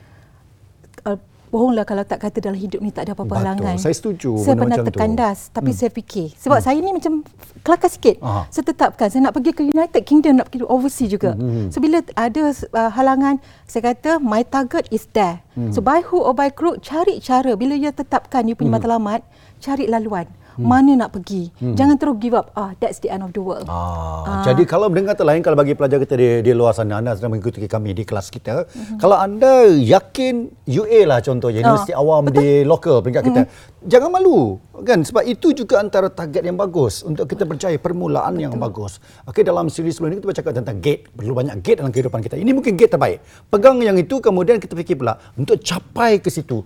uh, 1.09 1.17
bohonglah 1.47 1.83
kalau 1.83 2.03
tak 2.03 2.19
kata 2.19 2.37
dalam 2.39 2.55
hidup 2.55 2.77
ni 2.77 2.89
tak 2.89 3.03
ada 3.03 3.11
apa-apa 3.11 3.29
Betul. 3.29 3.41
halangan. 3.41 3.75
Saya 3.77 3.93
setuju 3.93 4.31
Saya 4.37 4.53
pernah 4.53 4.75
macam 4.75 4.83
tu. 4.83 4.87
terkandas 4.89 5.37
tapi 5.49 5.71
Hmm. 5.71 5.77
saya 5.77 5.89
fikir 5.89 6.27
sebab 6.35 6.59
saya 6.59 6.77
ni 6.77 6.91
macam 6.91 7.13
kelakar 7.61 7.87
sikit. 7.87 8.15
Aha. 8.19 8.47
Saya 8.49 8.63
tetapkan 8.65 9.07
saya 9.07 9.21
nak 9.21 9.33
pergi 9.33 9.51
ke 9.51 9.61
United 9.65 10.03
Kingdom 10.03 10.33
nak 10.35 10.47
pergi 10.47 10.63
overseas 10.63 11.09
juga. 11.09 11.31
Hmm. 11.33 11.67
So 11.67 11.79
bila 11.79 12.03
ada 12.13 12.41
uh, 12.49 12.91
halangan 12.91 13.39
saya 13.63 13.81
kata 13.87 14.19
my 14.19 14.43
target 14.43 14.87
is 14.89 15.07
there. 15.09 15.39
Hmm. 15.53 15.71
So 15.71 15.79
by 15.79 15.99
hook 16.01 16.23
or 16.23 16.33
by 16.33 16.49
crook 16.49 16.79
cari 16.79 17.17
cara 17.17 17.53
bila 17.53 17.73
you 17.73 17.89
tetapkan 17.89 18.43
you 18.43 18.53
punya 18.53 18.67
Hmm. 18.69 18.79
matlamat 18.79 19.21
cari 19.57 19.85
laluan. 19.85 20.27
Mana 20.57 21.05
nak 21.05 21.13
pergi. 21.13 21.53
Jangan 21.61 21.95
terus 22.01 22.17
give 22.17 22.33
up. 22.33 22.49
Ah 22.57 22.73
that's 22.81 22.97
the 23.01 23.09
end 23.13 23.21
of 23.21 23.31
the 23.33 23.41
world. 23.41 23.69
Ah, 23.69 24.41
Jadi 24.45 24.65
kalau 24.65 24.89
dengan 24.89 25.13
kata 25.13 25.23
lain 25.23 25.41
kalau 25.45 25.57
bagi 25.57 25.77
pelajar 25.77 26.01
kita 26.01 26.17
di, 26.17 26.27
di 26.41 26.51
luar 26.53 26.73
sana 26.73 26.97
anda 26.97 27.13
sedang 27.13 27.37
mengikuti 27.37 27.61
kami 27.69 27.93
di 27.93 28.03
kelas 28.03 28.33
kita, 28.33 28.65
mm-hmm. 28.65 28.97
kalau 28.97 29.17
anda 29.17 29.69
yakin 29.69 30.49
UA 30.65 31.05
lah 31.05 31.21
contohnya 31.21 31.61
universiti 31.61 31.93
Ah, 31.93 32.01
awam 32.01 32.29
di 32.33 32.65
lokal 32.65 33.01
peringkat 33.01 33.23
kita, 33.31 33.41
jangan 33.85 34.09
malu 34.11 34.57
kan 34.85 35.01
sebab 35.01 35.25
itu 35.25 35.53
juga 35.53 35.81
antara 35.81 36.09
target 36.09 36.45
yang 36.45 36.57
bagus 36.57 37.01
untuk 37.01 37.25
kita 37.29 37.45
berjaya 37.45 37.77
permulaan 37.77 38.37
yang 38.37 38.53
bagus. 38.57 39.01
Okey 39.29 39.45
dalam 39.45 39.69
siri 39.69 39.89
sebelum 39.93 40.13
ini 40.13 40.17
kita 40.21 40.29
bercakap 40.29 40.51
tentang 40.57 40.77
gate, 40.81 41.09
perlu 41.13 41.33
banyak 41.33 41.61
gate 41.61 41.81
dalam 41.81 41.93
kehidupan 41.93 42.19
kita. 42.21 42.35
Ini 42.37 42.51
mungkin 42.53 42.73
gate 42.77 42.93
terbaik. 42.93 43.19
Pegang 43.49 43.77
yang 43.81 43.97
itu 43.97 44.17
kemudian 44.17 44.57
kita 44.57 44.73
fikir 44.77 44.97
pula 44.97 45.17
untuk 45.37 45.61
capai 45.61 46.17
ke 46.21 46.29
situ 46.29 46.61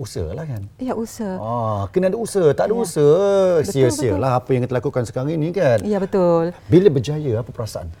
usahalah 0.00 0.48
kan. 0.48 0.62
Ya 0.80 0.96
usaha. 0.96 1.36
Ah, 1.36 1.82
kena 1.92 2.08
ada 2.08 2.16
usaha. 2.16 2.48
Tak 2.50 2.64
ada 2.66 2.74
Ya. 2.74 2.80
usaha, 2.80 3.28
sia-sia 3.62 4.16
lah 4.16 4.40
apa 4.40 4.48
yang 4.50 4.64
kita 4.64 4.74
lakukan 4.74 5.04
sekarang 5.04 5.36
ini 5.36 5.52
kan. 5.52 5.84
Ya 5.84 6.00
betul. 6.00 6.56
Bila 6.66 6.88
berjaya 6.88 7.44
apa 7.44 7.50
perasaan? 7.52 7.92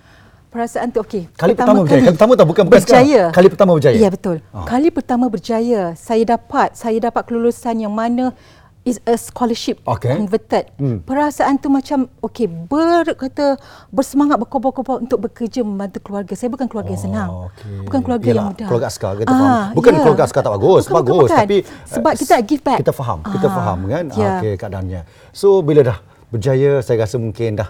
Perasaan 0.50 0.90
tu 0.90 0.98
okey. 0.98 1.30
Kali 1.36 1.54
pertama 1.54 1.86
berjaya. 1.86 2.02
Kali 2.02 2.10
pertama 2.10 2.32
tak 2.34 2.46
bukan 2.48 2.64
bukan 2.66 2.74
berjaya. 2.74 3.04
sekarang. 3.06 3.36
Kali 3.36 3.46
pertama 3.52 3.70
berjaya. 3.78 3.94
Ya 3.94 4.10
betul. 4.10 4.36
Ah. 4.50 4.66
Kali 4.66 4.88
pertama 4.90 5.24
berjaya 5.30 5.82
saya 5.94 6.24
dapat 6.26 6.74
saya 6.74 6.98
dapat 6.98 7.22
kelulusan 7.22 7.76
yang 7.78 7.94
mana 7.94 8.34
is 8.80 8.96
a 9.04 9.14
scholarship 9.14 9.76
Okey. 9.84 10.08
converted. 10.16 10.64
Hmm. 10.80 11.04
Perasaan 11.04 11.60
tu 11.60 11.68
macam 11.68 12.08
okey 12.24 12.48
ber 12.48 13.12
kata 13.12 13.60
bersemangat 13.88 14.40
berkobar-kobar 14.40 15.04
untuk 15.04 15.20
bekerja 15.20 15.60
membantu 15.60 16.00
keluarga. 16.00 16.32
Saya 16.32 16.48
bukan 16.48 16.64
keluarga 16.64 16.90
yang 16.90 17.04
senang. 17.04 17.28
Oh, 17.28 17.46
okey. 17.52 17.84
Bukan 17.84 18.00
keluarga 18.00 18.24
Yelah, 18.24 18.36
yang 18.40 18.48
mudah. 18.56 18.66
Keluarga 18.72 18.88
askar 18.88 19.12
kita 19.16 19.28
faham. 19.30 19.68
Bukan 19.76 19.92
ya. 19.92 20.00
keluarga 20.00 20.22
askar 20.24 20.40
tak 20.40 20.54
bagus, 20.56 20.84
Bukan, 20.84 20.92
bukan, 20.96 21.04
bagus 21.04 21.28
bukan. 21.28 21.38
tapi 21.38 21.56
sebab 21.84 22.12
eh, 22.12 22.18
kita 22.18 22.34
give 22.42 22.62
back. 22.64 22.78
Kita 22.80 22.92
faham, 22.92 23.18
kita 23.22 23.46
Ah, 23.46 23.52
faham 23.52 23.78
kan 23.84 24.04
ya. 24.16 24.30
okey 24.40 24.52
keadaannya. 24.56 25.00
So 25.30 25.60
bila 25.60 25.80
dah 25.84 25.98
berjaya 26.32 26.80
saya 26.80 27.04
rasa 27.04 27.20
mungkin 27.20 27.60
dah 27.60 27.68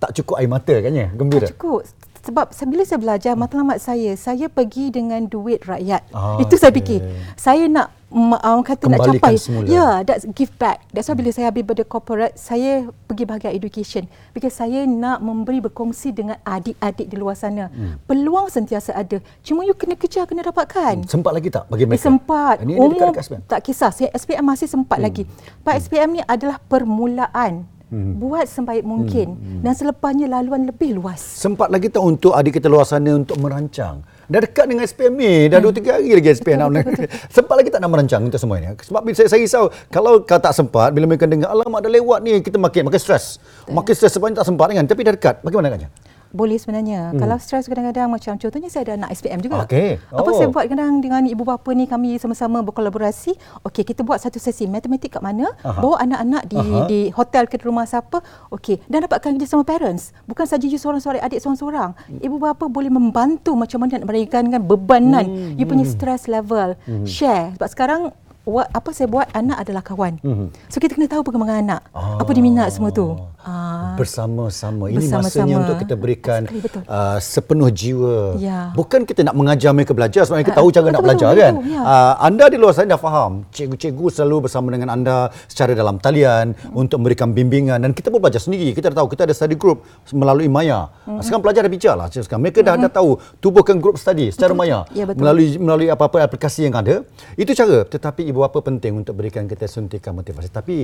tak 0.00 0.16
cukup 0.16 0.40
air 0.40 0.48
mata 0.48 0.74
kan 0.74 0.90
ya? 0.90 1.06
Gembira. 1.12 1.46
Tak 1.46 1.54
cukup. 1.54 1.86
Sebab 2.20 2.50
se- 2.50 2.64
bila 2.64 2.82
saya 2.82 2.98
belajar 2.98 3.32
matlamat 3.34 3.78
saya, 3.78 4.12
saya 4.12 4.46
pergi 4.46 4.90
dengan 4.90 5.24
duit 5.24 5.62
rakyat. 5.62 6.04
Ah, 6.10 6.36
Itu 6.42 6.54
saya 6.54 6.68
okey. 6.68 6.78
fikir. 6.78 6.98
Saya 7.34 7.64
nak 7.66 7.88
orang 8.12 8.60
kata 8.60 8.84
nak 8.84 8.98
Kembalikan 9.00 9.22
capai. 9.22 9.34
semula. 9.36 9.66
Ya, 9.66 10.02
that's 10.02 10.26
give 10.28 10.50
back. 10.54 10.82
That's 10.88 11.06
why 11.06 11.14
bila 11.14 11.30
saya 11.30 11.46
habis 11.46 11.62
pada 11.62 11.80
corporate, 11.82 12.34
saya 12.34 12.72
pergi 13.04 13.22
bahagian 13.22 13.52
education. 13.52 14.04
Because 14.30 14.52
saya 14.52 14.82
nak 14.82 15.18
memberi 15.18 15.60
berkongsi 15.60 16.10
dengan 16.10 16.36
adik-adik 16.42 17.06
di 17.06 17.14
luar 17.14 17.34
sana. 17.34 17.70
Hmm. 17.70 18.02
Peluang 18.04 18.46
sentiasa 18.46 18.92
ada. 18.92 19.22
Cuma 19.40 19.62
you 19.62 19.72
kena 19.72 19.94
kejar, 19.94 20.24
kena 20.24 20.42
dapatkan. 20.42 21.06
Sempat 21.06 21.32
lagi 21.32 21.48
tak 21.48 21.64
bagi 21.66 21.82
Eh, 21.82 21.88
mereka? 21.88 22.04
sempat. 22.04 22.56
Ini, 22.58 22.68
ini 22.68 22.78
Umur 22.78 22.90
dekat-dekat 23.14 23.24
SPM. 23.24 23.42
tak 23.46 23.60
kisah. 23.62 23.90
Saya 23.90 24.08
SPM 24.12 24.44
masih 24.44 24.66
sempat 24.66 24.98
lagi. 24.98 25.22
Pak 25.60 25.74
SPM 25.78 26.10
ni 26.10 26.22
adalah 26.22 26.58
permulaan. 26.60 27.64
Buat 27.90 28.46
sebaik 28.46 28.86
mungkin. 28.86 29.34
Dan 29.66 29.74
selepasnya 29.74 30.30
laluan 30.30 30.62
lebih 30.62 30.94
luas. 30.94 31.18
Sempat 31.18 31.74
lagi 31.74 31.90
tak 31.90 32.00
untuk 32.06 32.32
adik 32.38 32.62
kita 32.62 32.70
luar 32.70 32.86
sana 32.86 33.18
untuk 33.18 33.34
merancang? 33.42 34.06
Dah 34.30 34.38
dekat 34.38 34.70
dengan 34.70 34.86
SPM 34.86 35.18
ni, 35.18 35.50
dah 35.50 35.58
2-3 35.58 35.98
hari 35.98 36.14
lagi 36.14 36.38
SPM 36.38 36.62
nak 36.62 36.86
Sempat 37.34 37.54
lagi 37.58 37.68
tak 37.74 37.82
nak 37.82 37.90
merancang 37.90 38.22
untuk 38.22 38.38
semua 38.38 38.62
ini? 38.62 38.78
Sebab 38.78 39.02
bila 39.02 39.14
saya, 39.18 39.26
saya 39.26 39.42
risau, 39.42 39.74
kalau 39.90 40.22
kau 40.22 40.38
tak 40.38 40.54
sempat, 40.54 40.94
bila 40.94 41.10
mereka 41.10 41.26
dengar, 41.26 41.50
alamak 41.50 41.82
dah 41.82 41.90
lewat 41.90 42.22
ni, 42.22 42.38
kita 42.38 42.54
makin 42.54 42.86
makin 42.86 43.00
stres. 43.02 43.42
Makin 43.66 43.90
stres 43.90 44.14
sebabnya 44.14 44.46
tak 44.46 44.54
sempat 44.54 44.70
kan? 44.70 44.86
Tapi 44.86 45.00
dah 45.02 45.14
dekat, 45.18 45.34
bagaimana 45.42 45.74
agaknya? 45.74 45.90
Boleh 46.30 46.56
sebenarnya. 46.56 47.10
Hmm. 47.10 47.18
Kalau 47.18 47.36
stres 47.36 47.66
kadang-kadang 47.66 48.06
macam 48.06 48.38
contohnya 48.38 48.70
saya 48.70 48.86
ada 48.86 48.94
anak 49.02 49.10
SPM 49.12 49.42
juga. 49.42 49.66
Apa 50.08 50.30
Oh. 50.30 50.34
saya 50.34 50.46
buat 50.46 50.66
kadang 50.66 51.02
dengan 51.02 51.26
ibu 51.26 51.42
bapa 51.42 51.70
ni 51.74 51.84
kami 51.84 52.14
sama-sama 52.16 52.62
berkolaborasi. 52.62 53.34
Okey, 53.62 53.82
kita 53.82 54.06
buat 54.06 54.22
satu 54.22 54.38
sesi 54.38 54.64
matematik 54.64 55.18
kat 55.18 55.22
mana? 55.22 55.50
Aha. 55.60 55.82
Bawa 55.82 55.98
anak-anak 56.00 56.42
di 56.46 56.56
Aha. 56.56 56.86
di 56.86 57.00
hotel 57.10 57.50
ke 57.50 57.58
rumah 57.58 57.82
siapa? 57.82 58.22
Okey, 58.48 58.78
dan 58.86 59.02
dapatkan 59.04 59.34
kerja 59.34 59.48
sama 59.48 59.66
parents. 59.66 60.14
Bukan 60.24 60.46
saja 60.46 60.62
you 60.62 60.78
seorang-seorang 60.78 61.18
adik 61.18 61.42
seorang-seorang. 61.42 61.98
Ibu 62.22 62.38
bapa 62.38 62.70
boleh 62.70 62.88
membantu 62.88 63.58
macam 63.58 63.82
mana 63.82 63.98
nak 63.98 64.06
meringankan 64.06 64.62
bebanan 64.62 65.26
Hmm, 65.26 65.58
you 65.58 65.66
punya 65.66 65.82
stress 65.82 66.30
level. 66.30 66.78
Share. 67.02 67.52
Sebab 67.58 67.68
sekarang 67.68 68.00
what, 68.42 68.66
apa 68.70 68.90
saya 68.90 69.06
buat 69.06 69.26
anak 69.30 69.62
adalah 69.62 69.82
kawan. 69.82 70.16
Hmm. 70.22 70.48
So 70.66 70.78
kita 70.78 70.94
kena 70.94 71.06
tahu 71.06 71.22
perkembangan 71.22 71.60
anak. 71.60 71.80
Apa 71.92 72.30
dia 72.30 72.40
minat 72.40 72.70
semua 72.70 72.88
tu. 72.88 73.18
Ah. 73.40 73.96
Bersama-sama. 73.96 74.92
Ini 74.92 75.00
Bersama-sama. 75.00 75.24
masanya 75.24 75.54
untuk 75.64 75.76
kita 75.80 75.94
berikan 75.96 76.40
Sekali, 76.44 76.60
betul. 76.60 76.82
uh, 76.84 77.18
sepenuh 77.18 77.70
jiwa. 77.72 78.18
Ya. 78.36 78.68
Bukan 78.76 79.08
kita 79.08 79.24
nak 79.24 79.32
mengajar 79.32 79.72
mereka 79.72 79.96
belajar 79.96 80.28
sebab 80.28 80.44
mereka 80.44 80.52
Ah, 80.52 80.58
tahu 80.60 80.68
cara 80.68 80.82
betul, 80.84 80.84
nak 80.84 81.00
betul, 81.00 81.06
belajar 81.08 81.28
betul, 81.32 81.40
kan. 81.40 81.54
ya. 81.64 81.80
Uh, 81.80 82.14
anda 82.20 82.44
di 82.46 82.56
luar 82.60 82.72
sana 82.76 82.92
dah 82.92 83.00
faham. 83.00 83.32
Cikgu-cikgu 83.48 84.06
selalu 84.12 84.36
bersama 84.44 84.68
dengan 84.68 84.92
anda 84.92 85.16
secara 85.48 85.72
dalam 85.72 85.96
talian 85.96 86.52
untuk 86.72 87.00
memberikan 87.00 87.32
bimbingan 87.32 87.80
dan 87.80 87.96
kita 87.96 88.12
pun 88.12 88.20
belajar 88.20 88.44
sendiri. 88.44 88.76
Kita 88.76 88.92
dah 88.92 89.00
tahu 89.00 89.08
kita 89.08 89.24
ada 89.24 89.32
study 89.32 89.56
group 89.56 89.82
melalui 90.12 90.52
Maya. 90.52 90.92
Hmm. 91.08 91.24
Sekarang 91.24 91.40
pelajar 91.40 91.64
dah 91.64 91.94
lah 91.96 92.06
sekarang. 92.12 92.42
Mereka 92.44 92.60
dah, 92.60 92.76
dah 92.76 92.92
tahu 92.92 93.16
tubuhkan 93.40 93.80
group 93.80 93.96
study 93.96 94.28
secara 94.28 94.52
Maya 94.52 94.84
Ya, 94.92 95.08
betul. 95.08 95.24
melalui 95.24 95.56
melalui 95.56 95.88
apa-apa 95.88 96.20
aplikasi 96.20 96.68
yang 96.68 96.76
ada. 96.76 97.02
Itu 97.40 97.56
cara. 97.56 97.88
Tetapi 97.88 98.28
ibu 98.28 98.44
bapa 98.44 98.60
penting 98.60 99.00
untuk 99.00 99.16
berikan 99.16 99.48
kita 99.48 99.64
suntikan 99.64 100.12
motivasi. 100.12 100.52
Tapi 100.52 100.78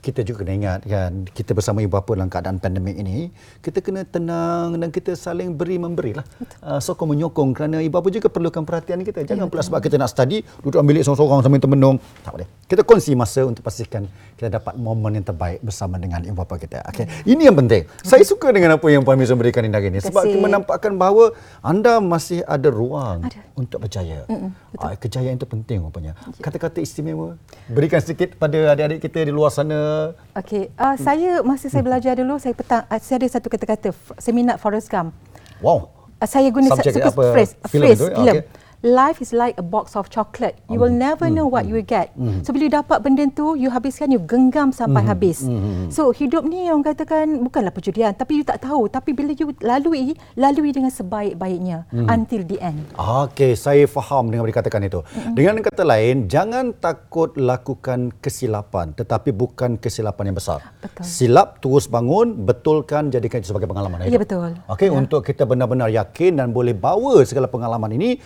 kita 0.00 0.24
juga 0.24 0.44
kena 0.44 0.52
ingat 0.56 0.80
kan 0.88 1.28
kita 1.28 1.52
bersama 1.52 1.84
ibu 1.84 1.92
bapa 1.92 2.16
dalam 2.16 2.32
keadaan 2.32 2.56
pandemik 2.56 2.96
ini 2.96 3.28
kita 3.60 3.84
kena 3.84 4.08
tenang 4.08 4.80
dan 4.80 4.88
kita 4.88 5.12
saling 5.12 5.52
beri 5.52 5.76
memberi 5.76 6.16
lah 6.16 6.24
uh, 6.64 6.80
sokong 6.80 7.12
menyokong. 7.12 7.52
Kerana 7.52 7.84
ibu 7.84 7.92
bapa 7.92 8.08
juga 8.08 8.32
perlukan 8.32 8.64
perhatian 8.64 9.04
kita. 9.04 9.24
Jangan 9.28 9.52
pula 9.52 9.60
sebab 9.60 9.80
kita 9.84 10.00
nak 10.00 10.08
study 10.08 10.40
duduk 10.64 10.80
ambil 10.80 10.96
bilik 10.96 11.02
seorang-seorang 11.04 11.40
sambil 11.44 11.60
termenung. 11.60 11.96
Tak 12.24 12.32
boleh. 12.32 12.48
Kita 12.64 12.82
kongsi 12.86 13.12
masa 13.12 13.44
untuk 13.44 13.60
pastikan 13.60 14.08
kita 14.40 14.48
dapat 14.48 14.74
momen 14.80 15.20
yang 15.20 15.26
terbaik 15.26 15.60
bersama 15.60 16.00
dengan 16.00 16.24
ibu 16.24 16.36
bapa 16.36 16.56
kita. 16.56 16.80
Okay. 16.88 17.04
ini 17.28 17.44
yang 17.46 17.56
penting. 17.56 17.84
Saya 18.00 18.24
suka 18.24 18.48
dengan 18.50 18.80
apa 18.80 18.86
yang 18.88 19.04
Puan 19.04 19.20
Miza 19.20 19.36
berikan 19.36 19.60
ini 19.66 19.74
hari 19.74 19.92
ini. 19.92 20.00
Sebab 20.00 20.24
kasih. 20.24 20.40
menampakkan 20.40 20.92
bahawa 20.96 21.36
anda 21.60 22.00
masih 22.00 22.40
ada 22.48 22.72
ruang 22.72 23.28
Ada. 23.28 23.40
untuk 23.52 23.84
berjaya. 23.84 24.24
Uh, 24.28 24.94
kejayaan 24.96 25.36
itu 25.36 25.44
penting 25.44 25.84
rupanya. 25.84 26.16
Kata-kata 26.40 26.80
istimewa 26.80 27.36
berikan 27.68 28.00
sedikit 28.00 28.38
pada 28.40 28.72
adik-adik 28.72 29.04
kita 29.04 29.26
di 29.26 29.32
luar 29.34 29.52
sana 29.52 29.89
Okey, 30.36 30.70
uh, 30.78 30.96
saya 30.98 31.30
masa 31.42 31.66
saya 31.68 31.82
belajar 31.84 32.12
dulu 32.18 32.36
saya 32.38 32.54
petang 32.54 32.82
uh, 32.86 33.00
saya 33.00 33.22
ada 33.22 33.28
satu 33.28 33.46
kata-kata 33.48 33.94
saya 34.18 34.32
minat 34.34 34.56
Forrest 34.58 34.88
Gump. 34.90 35.14
wow 35.60 36.00
Uh, 36.20 36.28
saya 36.28 36.52
guna 36.52 36.68
Subjek 36.68 37.00
satu 37.00 37.16
apa? 37.16 37.32
phrase, 37.32 37.56
Filem 37.72 37.96
phrase 37.96 38.00
tu? 38.04 38.08
filem. 38.12 38.34
Okey. 38.36 38.59
Life 38.80 39.20
is 39.20 39.36
like 39.36 39.60
a 39.60 39.66
box 39.66 39.92
of 39.92 40.08
chocolate. 40.08 40.56
You 40.72 40.80
will 40.80 40.88
never 40.88 41.28
know 41.28 41.44
what 41.44 41.68
you 41.68 41.76
will 41.76 41.84
get. 41.84 42.16
So 42.40 42.56
bila 42.56 42.64
you 42.64 42.72
dapat 42.72 43.04
benda 43.04 43.28
tu, 43.28 43.52
you 43.52 43.68
habiskan, 43.68 44.08
you 44.08 44.16
genggam 44.24 44.72
sampai 44.72 45.04
habis. 45.04 45.44
So 45.92 46.16
hidup 46.16 46.48
ni 46.48 46.72
orang 46.72 46.88
katakan 46.88 47.44
bukanlah 47.44 47.76
perjudian, 47.76 48.16
tapi 48.16 48.40
you 48.40 48.44
tak 48.48 48.64
tahu. 48.64 48.88
Tapi 48.88 49.12
bila 49.12 49.36
you 49.36 49.52
lalui, 49.60 50.16
lalui 50.32 50.72
dengan 50.72 50.88
sebaik-baiknya 50.88 51.92
until 52.08 52.40
the 52.48 52.56
end. 52.56 52.80
Okey, 52.96 53.52
saya 53.52 53.84
faham 53.84 54.32
dengan 54.32 54.48
apa 54.48 54.56
dikatakan 54.56 54.80
itu. 54.88 55.04
Dengan 55.36 55.60
kata 55.60 55.84
lain, 55.84 56.24
jangan 56.32 56.72
takut 56.72 57.36
lakukan 57.36 58.16
kesilapan 58.24 58.96
tetapi 58.96 59.28
bukan 59.28 59.76
kesilapan 59.76 60.32
yang 60.32 60.40
besar. 60.40 60.64
Betul. 60.80 61.04
Silap 61.04 61.60
terus 61.60 61.84
bangun, 61.84 62.48
betulkan 62.48 63.12
jadikan 63.12 63.44
itu 63.44 63.52
sebagai 63.52 63.68
pengalaman. 63.68 64.08
Ya, 64.08 64.16
betul. 64.16 64.56
Okey, 64.72 64.88
untuk 64.88 65.20
kita 65.20 65.44
benar-benar 65.44 65.92
yakin 65.92 66.40
dan 66.40 66.48
boleh 66.48 66.72
bawa 66.72 67.20
segala 67.28 67.44
pengalaman 67.44 67.92
ini 67.92 68.16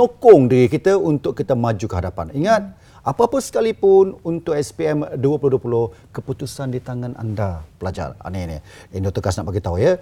menyokong 0.00 0.48
diri 0.48 0.66
kita 0.72 0.96
untuk 0.96 1.36
kita 1.36 1.52
maju 1.52 1.84
ke 1.84 1.92
hadapan. 1.92 2.32
Ingat, 2.32 2.72
apa-apa 3.04 3.36
sekalipun 3.36 4.16
untuk 4.24 4.56
SPM 4.56 5.04
2020, 5.20 5.92
keputusan 6.16 6.72
di 6.72 6.80
tangan 6.80 7.12
anda 7.20 7.60
pelajar. 7.76 8.16
Ah, 8.16 8.32
ni 8.32 8.48
ni. 8.48 8.56
Ini 8.96 9.04
Dr. 9.04 9.20
Kas 9.20 9.36
nak 9.36 9.52
bagi 9.52 9.60
tahu 9.60 9.76
ya. 9.76 10.00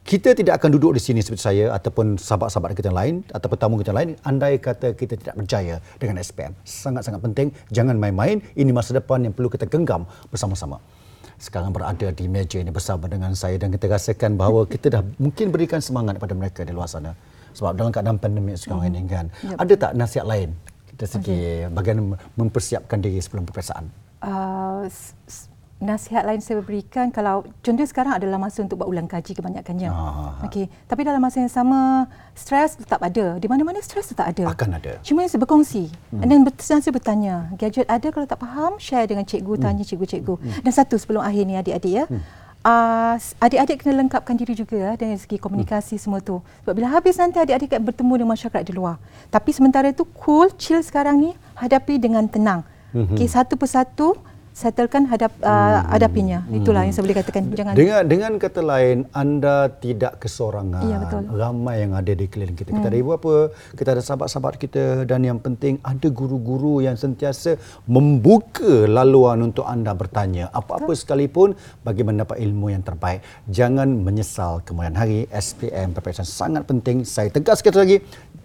kita 0.00 0.32
tidak 0.32 0.56
akan 0.56 0.74
duduk 0.74 0.96
di 0.96 1.00
sini 1.04 1.20
seperti 1.20 1.44
saya 1.44 1.76
ataupun 1.76 2.16
sahabat-sahabat 2.16 2.72
kita 2.72 2.88
lain 2.88 3.20
ataupun 3.36 3.56
tamu 3.60 3.76
kita 3.76 3.92
lain 3.92 4.16
andai 4.24 4.56
kata 4.56 4.96
kita 4.96 5.14
tidak 5.20 5.36
berjaya 5.36 5.76
dengan 6.00 6.16
SPM. 6.24 6.56
Sangat-sangat 6.64 7.20
penting, 7.20 7.52
jangan 7.68 8.00
main-main. 8.00 8.40
Ini 8.56 8.72
masa 8.72 8.96
depan 8.96 9.20
yang 9.22 9.36
perlu 9.36 9.52
kita 9.52 9.68
genggam 9.68 10.08
bersama-sama. 10.32 10.80
Sekarang 11.36 11.70
berada 11.70 12.08
di 12.16 12.26
meja 12.26 12.58
ini 12.58 12.72
bersama 12.72 13.06
dengan 13.12 13.36
saya 13.36 13.60
dan 13.60 13.70
kita 13.70 13.92
rasakan 13.92 14.40
bahawa 14.40 14.64
kita 14.64 14.88
dah 14.88 15.04
mungkin 15.20 15.52
berikan 15.52 15.84
semangat 15.84 16.16
kepada 16.16 16.32
mereka 16.32 16.64
di 16.64 16.72
luar 16.72 16.88
sana. 16.88 17.12
Sebab 17.54 17.72
dalam 17.76 17.90
keadaan 17.90 18.18
pandemik 18.20 18.56
sekarang 18.58 18.92
ini 18.92 19.06
kan. 19.06 19.26
Ada 19.58 19.74
tak 19.76 19.92
nasihat 19.96 20.26
lain 20.26 20.50
kita 21.00 21.16
segi 21.16 21.64
bagaimana 21.72 22.20
mempersiapkan 22.36 23.00
diri 23.00 23.16
sebelum 23.24 23.48
peperiksaan? 23.48 23.88
Uh, 24.20 24.84
nasihat 25.80 26.28
lain 26.28 26.44
saya 26.44 26.60
berikan 26.60 27.08
kalau 27.08 27.40
contoh 27.64 27.88
sekarang 27.88 28.12
adalah 28.12 28.36
masa 28.36 28.60
untuk 28.60 28.84
buat 28.84 28.88
ulang 28.92 29.08
kaji 29.08 29.32
kebanyakannya. 29.32 29.88
Ah. 29.88 30.44
Okey, 30.44 30.68
tapi 30.84 31.08
dalam 31.08 31.24
masa 31.24 31.40
yang 31.40 31.48
sama 31.48 32.04
stres 32.36 32.76
tetap 32.76 33.00
ada. 33.00 33.40
Di 33.40 33.48
mana-mana 33.48 33.80
stres 33.80 34.12
tetap 34.12 34.28
ada. 34.28 34.44
Akan 34.44 34.76
ada. 34.76 35.00
Cuma 35.00 35.24
saya 35.24 35.40
berkongsi. 35.40 35.88
Hmm. 36.12 36.20
Dan 36.20 36.44
saya 36.60 36.92
bertanya, 36.92 37.48
gadget 37.56 37.88
ada 37.88 38.12
kalau 38.12 38.28
tak 38.28 38.44
faham 38.44 38.76
share 38.76 39.08
dengan 39.08 39.24
cikgu, 39.24 39.56
Hmm. 39.56 39.64
tanya 39.64 39.84
cikgu-cikgu. 39.88 40.36
Dan 40.60 40.72
satu 40.76 41.00
sebelum 41.00 41.24
akhir 41.24 41.48
ni 41.48 41.56
adik-adik 41.56 41.92
ya. 41.96 42.04
Uh, 42.60 43.16
adik-adik 43.40 43.80
kena 43.80 44.04
lengkapkan 44.04 44.36
diri 44.36 44.52
juga 44.52 44.76
ya, 44.76 44.92
dari 44.92 45.16
segi 45.16 45.40
komunikasi 45.40 45.96
Hmm. 45.96 46.02
semua 46.04 46.20
tu. 46.20 46.44
Sebab 46.60 46.76
bila 46.76 46.92
habis 46.92 47.16
nanti 47.16 47.40
adik-adik 47.40 47.72
akan 47.72 47.88
bertemu 47.88 48.12
dengan 48.20 48.30
masyarakat 48.36 48.62
di 48.68 48.72
luar. 48.76 49.00
Tapi 49.32 49.48
sementara 49.56 49.88
itu 49.88 50.04
cool, 50.20 50.52
chill 50.60 50.84
sekarang 50.84 51.16
ni 51.16 51.32
hadapi 51.56 51.96
dengan 51.96 52.28
tenang. 52.28 52.60
Hmm. 52.92 53.08
Okey, 53.16 53.32
satu 53.32 53.56
persatu 53.56 54.12
settlekan 54.50 55.06
hadap 55.06 55.32
uh, 55.40 55.86
hadapinya. 55.88 56.44
Itulah 56.50 56.82
yang 56.84 56.92
saya 56.94 57.04
boleh 57.06 57.18
katakan. 57.22 57.42
Jangan 57.54 57.72
Dengan 57.78 58.02
dengan 58.04 58.32
kata 58.36 58.60
lain 58.60 59.06
anda 59.14 59.70
tidak 59.70 60.18
kesorangan. 60.20 60.84
Ya, 60.84 60.96
betul. 61.00 61.22
Hmm. 61.24 61.36
Ramai 61.38 61.76
yang 61.86 61.92
ada 61.94 62.12
di 62.12 62.26
keliling 62.26 62.58
kita. 62.58 62.74
Kita 62.74 62.86
ada 62.90 62.98
ibu 62.98 63.10
apa, 63.14 63.54
kita 63.78 63.88
ada 63.94 64.02
sahabat-sahabat 64.02 64.54
kita 64.58 64.84
dan 65.06 65.22
yang 65.22 65.38
penting 65.38 65.78
ada 65.86 66.08
guru-guru 66.10 66.82
yang 66.82 66.98
sentiasa 66.98 67.56
membuka 67.86 68.86
laluan 68.90 69.50
untuk 69.50 69.64
anda 69.64 69.94
bertanya 69.94 70.50
apa-apa 70.50 70.92
sekalipun 70.92 71.54
bagi 71.86 72.02
mendapat 72.02 72.36
ilmu 72.42 72.74
yang 72.74 72.82
terbaik. 72.82 73.22
Jangan 73.48 73.88
menyesal 74.02 74.60
kemudian 74.66 74.98
hari 74.98 75.30
SPM 75.30 75.94
peperiksaan 75.94 76.28
sangat 76.28 76.62
penting. 76.66 77.06
Saya 77.06 77.30
tegas 77.30 77.62
sekali 77.62 77.78
lagi 77.78 77.96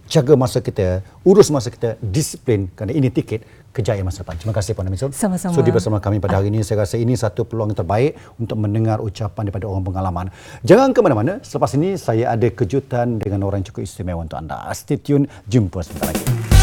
jaga 0.05 0.33
masa 0.37 0.61
kita, 0.61 1.01
urus 1.25 1.49
masa 1.49 1.73
kita, 1.73 1.97
disiplin 2.01 2.69
kerana 2.73 2.93
ini 2.93 3.09
tiket 3.09 3.43
kejayaan 3.75 4.07
masa 4.07 4.23
depan. 4.23 4.39
Terima 4.39 4.55
kasih 4.55 4.71
Puan 4.71 4.87
Amisul. 4.87 5.11
Sama-sama. 5.11 5.51
Sudi 5.51 5.69
bersama 5.75 5.99
kami 5.99 6.23
pada 6.23 6.39
hari 6.39 6.47
ini. 6.47 6.63
Saya 6.63 6.87
rasa 6.87 6.95
ini 6.95 7.11
satu 7.19 7.43
peluang 7.43 7.75
yang 7.75 7.79
terbaik 7.83 8.15
untuk 8.39 8.55
mendengar 8.55 9.03
ucapan 9.03 9.51
daripada 9.51 9.67
orang 9.67 9.83
pengalaman. 9.83 10.25
Jangan 10.63 10.95
ke 10.95 10.99
mana-mana. 11.03 11.43
Selepas 11.43 11.75
ini 11.75 11.99
saya 11.99 12.31
ada 12.31 12.47
kejutan 12.47 13.19
dengan 13.19 13.43
orang 13.43 13.59
yang 13.59 13.67
cukup 13.75 13.83
istimewa 13.83 14.23
untuk 14.23 14.39
anda. 14.39 14.63
Stay 14.71 14.95
tune. 14.95 15.27
Jumpa 15.51 15.83
sebentar 15.83 16.15
lagi. 16.15 16.54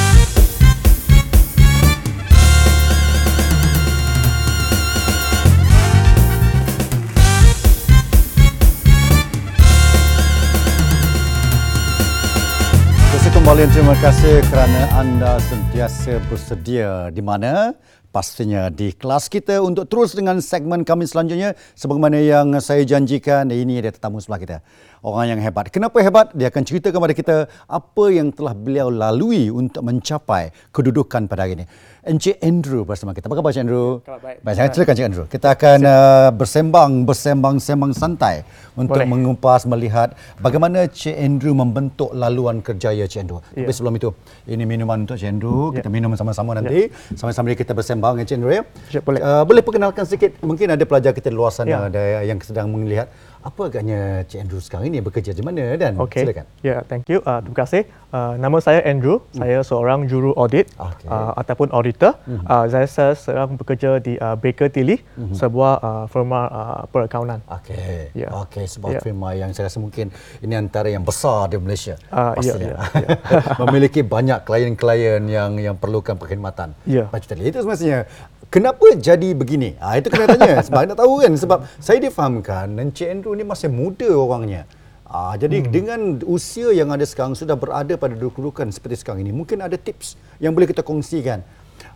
Kembali 13.52 13.68
terima 13.68 13.92
kasih 14.00 14.40
kerana 14.48 14.82
anda 14.96 15.36
sentiasa 15.44 16.24
bersedia 16.24 17.12
di 17.12 17.20
mana? 17.20 17.76
Pastinya 18.08 18.72
di 18.72 18.96
kelas 18.96 19.28
kita. 19.28 19.60
Untuk 19.60 19.92
terus 19.92 20.16
dengan 20.16 20.40
segmen 20.40 20.88
kami 20.88 21.04
selanjutnya 21.04 21.52
sebagaimana 21.76 22.16
yang 22.16 22.48
saya 22.64 22.80
janjikan 22.88 23.52
ini 23.52 23.84
ada 23.84 23.92
tetamu 23.92 24.24
sebelah 24.24 24.40
kita 24.40 24.56
orang 25.02 25.34
yang 25.34 25.40
hebat 25.42 25.66
kenapa 25.68 25.98
hebat 25.98 26.30
dia 26.32 26.46
akan 26.48 26.62
cerita 26.62 26.88
kepada 26.94 27.12
kita 27.12 27.36
apa 27.66 28.04
yang 28.14 28.30
telah 28.30 28.54
beliau 28.54 28.88
lalui 28.88 29.50
untuk 29.50 29.82
mencapai 29.82 30.54
kedudukan 30.70 31.26
pada 31.26 31.44
hari 31.44 31.58
ini 31.58 31.66
Encik 32.02 32.38
Andrew 32.42 32.82
bersama 32.82 33.14
kita 33.14 33.30
apa 33.30 33.34
khabar 33.38 33.50
Encik 33.50 33.62
Andrew 33.66 33.86
Khabar 34.02 34.18
baik. 34.22 34.38
baik 34.42 34.54
saya 34.58 34.68
silakan 34.70 34.94
Encik 34.94 35.06
Andrew 35.10 35.26
kita 35.26 35.48
akan 35.54 35.78
uh, 35.86 36.28
bersembang 36.34 36.92
bersembang-sembang 37.06 37.92
santai 37.94 38.46
untuk 38.72 38.96
Boleh. 38.96 39.08
mengupas 39.08 39.68
melihat 39.68 40.16
bagaimana 40.40 40.88
Cik 40.88 41.12
Andrew 41.12 41.52
membentuk 41.52 42.10
laluan 42.16 42.64
kerjaya 42.64 43.04
Cik 43.04 43.20
Andrew. 43.28 43.40
Ya. 43.52 43.68
Tapi 43.68 43.72
sebelum 43.76 43.94
itu, 44.00 44.08
ini 44.48 44.64
minuman 44.64 45.04
untuk 45.04 45.20
Cik 45.20 45.28
Andrew. 45.28 45.76
Kita 45.76 45.92
minum 45.92 46.16
sama-sama 46.16 46.56
nanti. 46.56 46.88
Sambil-sambil 47.12 47.52
kita 47.52 47.76
bersembang 47.76 48.16
dengan 48.16 48.26
Cik 48.28 48.36
Andrew 48.40 48.52
ya. 48.52 48.62
Ya, 48.88 49.00
boleh. 49.04 49.20
Uh, 49.20 49.44
boleh 49.44 49.62
perkenalkan 49.64 50.08
sedikit. 50.08 50.40
Mungkin 50.40 50.72
ada 50.72 50.84
pelajar 50.88 51.12
kita 51.12 51.28
di 51.28 51.36
luar 51.36 51.52
sana 51.52 51.68
Ya. 51.72 51.78
ada 51.88 52.02
yang 52.24 52.36
sedang 52.40 52.68
melihat 52.72 53.08
apa 53.42 53.62
agaknya 53.66 54.22
Cik 54.30 54.38
Andrew 54.38 54.62
sekarang 54.62 54.86
ini 54.86 55.02
bekerja 55.02 55.34
di 55.34 55.42
mana 55.42 55.74
dan 55.74 55.98
Okey. 55.98 56.22
silakan. 56.22 56.46
Ya, 56.62 56.86
thank 56.86 57.10
you. 57.10 57.18
Uh, 57.26 57.42
terima 57.42 57.58
kasih. 57.66 57.82
Uh, 58.14 58.38
nama 58.38 58.62
saya 58.62 58.86
Andrew. 58.86 59.18
Saya 59.34 59.66
seorang 59.66 60.06
juru 60.06 60.30
audit 60.38 60.70
Okey. 60.78 61.10
uh, 61.10 61.34
ataupun 61.34 61.74
auditor. 61.74 62.14
Uh, 62.46 62.70
saya, 62.70 63.18
sekarang 63.18 63.58
bekerja 63.58 63.98
di 63.98 64.14
uh, 64.22 64.38
Baker 64.38 64.70
Tilly, 64.70 65.02
sebuah 65.34 65.74
uh, 65.82 66.04
firma 66.06 66.46
uh, 66.46 66.82
perakaunan. 66.86 67.42
Okey. 67.50 68.14
Ya. 68.14 68.30
Okey, 68.46 68.64
sebuah 68.70 68.92
Ya. 68.92 69.00
firma 69.02 69.34
yang 69.34 69.50
saya 69.50 69.66
rasa 69.66 69.82
mungkin 69.82 70.14
ini 70.38 70.54
antara 70.54 70.86
yang 70.86 71.02
besar 71.02 71.50
di 71.50 71.58
Malaysia. 71.58 71.98
Ah, 72.14 72.36
ya, 72.38 72.54
pastinya. 72.54 72.68
ya, 72.68 72.78
ya. 72.94 73.08
Memiliki 73.66 74.00
banyak 74.06 74.46
klien-klien 74.46 75.22
yang 75.26 75.58
yang 75.58 75.74
perlukan 75.74 76.14
perkhidmatan. 76.14 76.78
Ya. 76.86 77.10
Baca 77.10 77.26
tadi. 77.26 77.42
Itu 77.48 77.64
semestinya. 77.64 78.06
Kenapa 78.52 78.84
jadi 79.00 79.32
begini? 79.32 79.80
Ah 79.80 79.96
itu 79.96 80.12
kena 80.12 80.28
tanya 80.28 80.60
sebab 80.68 80.92
nak 80.92 81.00
tahu 81.00 81.24
kan 81.24 81.32
sebab 81.32 81.58
saya 81.80 82.04
difahamkan 82.04 82.76
Encik 82.76 83.08
Andrew 83.08 83.32
ni 83.32 83.48
masih 83.48 83.72
muda 83.72 84.12
orangnya. 84.12 84.68
Ah 85.08 85.32
jadi 85.40 85.64
hmm. 85.64 85.68
dengan 85.72 86.00
usia 86.28 86.68
yang 86.76 86.92
ada 86.92 87.08
sekarang 87.08 87.32
sudah 87.32 87.56
berada 87.56 87.96
pada 87.96 88.12
kedudukan 88.12 88.68
seperti 88.68 89.00
sekarang 89.00 89.24
ini 89.24 89.32
mungkin 89.32 89.64
ada 89.64 89.80
tips 89.80 90.20
yang 90.36 90.52
boleh 90.52 90.68
kita 90.68 90.84
kongsikan. 90.84 91.40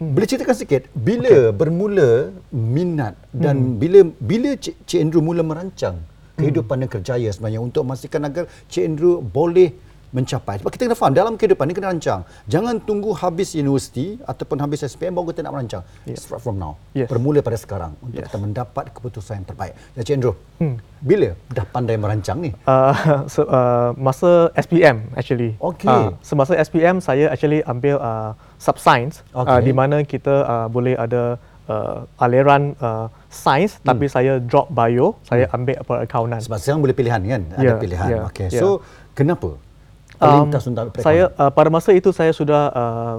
Hmm. 0.01 0.17
Boleh 0.17 0.25
ceritakan 0.25 0.57
sikit 0.57 0.89
bila 0.97 1.29
okay. 1.29 1.53
bermula 1.53 2.33
minat 2.49 3.21
dan 3.37 3.77
hmm. 3.77 3.77
bila 3.77 4.01
bila 4.17 4.51
Cik, 4.57 4.89
Cik 4.89 5.01
Andrew 5.05 5.21
mula 5.21 5.45
merancang 5.45 6.01
kehidupan 6.41 6.81
dan 6.81 6.89
kerjaya 6.89 7.29
sebenarnya 7.37 7.61
untuk 7.61 7.85
memastikan 7.85 8.25
agar 8.25 8.49
Cik 8.73 8.97
Andrew 8.97 9.21
boleh 9.21 9.77
mencapai. 10.09 10.59
Sebab 10.59 10.71
kita 10.71 10.87
kena 10.87 10.95
faham 10.95 11.13
dalam 11.13 11.35
kehidupan 11.35 11.67
ni 11.67 11.75
kena 11.75 11.91
rancang. 11.91 12.23
Jangan 12.45 12.79
tunggu 12.81 13.11
habis 13.13 13.53
universiti 13.53 14.19
ataupun 14.23 14.59
habis 14.59 14.83
SPM 14.83 15.13
baru 15.13 15.31
kita 15.31 15.43
nak 15.43 15.53
merancang. 15.53 15.83
Yes. 16.03 16.25
Start 16.25 16.41
from 16.41 16.57
now. 16.57 16.79
Yes. 16.93 17.07
Bermula 17.07 17.41
pada 17.41 17.55
sekarang 17.55 17.93
untuk 17.99 18.19
Yes. 18.19 18.27
kita 18.27 18.39
mendapat 18.39 18.91
keputusan 18.91 19.43
yang 19.43 19.47
terbaik. 19.47 19.75
Dan 19.93 20.03
Cik 20.03 20.15
Andrew, 20.15 20.35
hmm. 20.57 20.77
bila 21.01 21.29
dah 21.49 21.67
pandai 21.67 21.97
merancang 21.97 22.39
ni? 22.39 22.51
Uh, 22.65 22.95
so, 23.27 23.45
uh, 23.45 23.93
masa 23.95 24.49
SPM 24.55 25.11
actually. 25.15 25.59
Okey. 25.59 25.87
Uh, 25.87 26.15
semasa 26.21 26.55
SPM 26.55 26.99
saya 26.99 27.29
actually 27.29 27.61
ambil 27.65 27.99
uh, 27.99 28.31
sub 28.57 28.77
science 28.77 29.21
Okey. 29.31 29.49
uh, 29.49 29.61
di 29.61 29.73
mana 29.73 30.01
kita 30.03 30.35
uh, 30.45 30.67
boleh 30.67 30.95
ada 30.95 31.37
uh, 31.67 32.07
aliran 32.17 32.73
uh, 32.79 33.07
sains 33.29 33.77
Hmm. 33.77 33.93
tapi 33.93 34.07
saya 34.07 34.41
drop 34.41 34.71
bio, 34.71 35.19
saya 35.23 35.45
ambil 35.51 35.77
perakaunan. 35.83 36.41
Sebab 36.41 36.57
sekarang 36.57 36.81
boleh 36.81 36.97
pilihan 36.97 37.21
kan? 37.21 37.43
Ada 37.53 37.63
Ya, 37.63 37.75
pilihan. 37.77 38.09
ya, 38.09 38.19
Okey. 38.27 38.49
ya. 38.49 38.61
So, 38.61 38.81
kenapa? 39.13 39.61
Um, 40.17 40.49
Terlintas 40.49 40.65
untuk 40.65 41.05
saya 41.05 41.29
uh, 41.37 41.53
pada 41.53 41.69
masa 41.69 41.93
itu 41.93 42.09
saya 42.09 42.33
sudah 42.33 42.73
uh, 42.73 43.17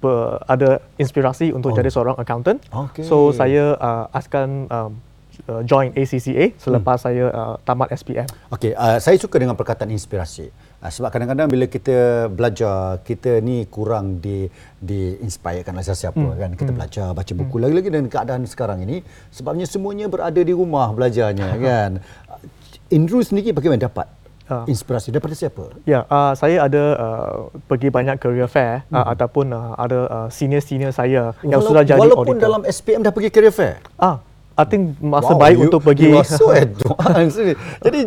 ber, 0.00 0.40
ada 0.44 0.80
inspirasi 1.00 1.52
untuk 1.56 1.72
Oh. 1.72 1.76
jadi 1.76 1.88
seorang 1.88 2.16
accountant. 2.20 2.60
Okey. 2.68 3.04
So 3.04 3.32
saya 3.32 3.76
uh, 3.80 4.04
akan 4.12 4.48
um, 4.68 4.90
uh, 5.48 5.62
join 5.64 5.92
ACCA 5.96 6.52
selepas 6.56 7.00
Hmm. 7.00 7.06
saya 7.08 7.24
uh, 7.32 7.54
tamat 7.64 7.96
SPM. 7.96 8.28
Okey, 8.52 8.76
uh, 8.76 9.00
saya 9.00 9.16
suka 9.16 9.40
dengan 9.40 9.56
perkataan 9.56 9.88
inspirasi. 9.88 10.52
Uh, 10.84 10.90
sebab 10.92 11.08
kadang-kadang 11.08 11.48
bila 11.48 11.64
kita 11.64 12.28
belajar, 12.28 13.00
kita 13.04 13.40
ni 13.40 13.64
kurang 13.64 14.20
di 14.20 14.44
di 14.76 15.16
inspirekan 15.20 15.72
oleh 15.72 15.84
siapa 15.84 16.20
hmm. 16.20 16.36
kan. 16.36 16.50
Kita 16.60 16.70
belajar, 16.76 17.06
baca 17.16 17.32
buku 17.32 17.56
lagi-lagi 17.56 17.88
dan 17.88 18.04
keadaan 18.12 18.44
sekarang 18.44 18.84
ini 18.84 19.00
sebabnya 19.32 19.64
semuanya 19.64 20.12
berada 20.12 20.40
di 20.40 20.52
rumah 20.52 20.92
belajarnya 20.92 21.56
kan. 21.66 21.90
Andrew 22.92 23.24
sendiri 23.24 23.56
bagaimana 23.56 23.88
dapat 23.88 24.06
Ah. 24.44 24.68
inspirasi 24.68 25.08
daripada 25.08 25.32
siapa? 25.32 25.72
Ya, 25.88 26.04
uh, 26.04 26.36
saya 26.36 26.68
ada 26.68 26.82
uh, 27.00 27.48
pergi 27.64 27.88
banyak 27.88 28.20
career 28.20 28.44
fair 28.44 28.84
uh, 28.92 29.08
ataupun 29.16 29.48
uh, 29.56 29.72
ada 29.80 29.98
uh, 30.04 30.28
senior-senior 30.28 30.92
saya 30.92 31.32
yang 31.40 31.64
sudah 31.64 31.80
jadi 31.80 31.96
walaupun 31.96 32.36
auditor. 32.36 32.44
dalam 32.44 32.60
SPM 32.68 33.00
dah 33.00 33.08
pergi 33.08 33.32
career 33.32 33.54
fair. 33.54 33.80
Ah, 33.96 34.20
I 34.54 34.62
think 34.62 34.94
masa 35.02 35.34
baik 35.34 35.58
you, 35.58 35.66
untuk 35.66 35.82
pergi. 35.82 36.14
You 36.14 36.22
are 36.22 36.26
so 36.26 36.54
advanced. 36.54 37.58
Jadi 37.82 37.98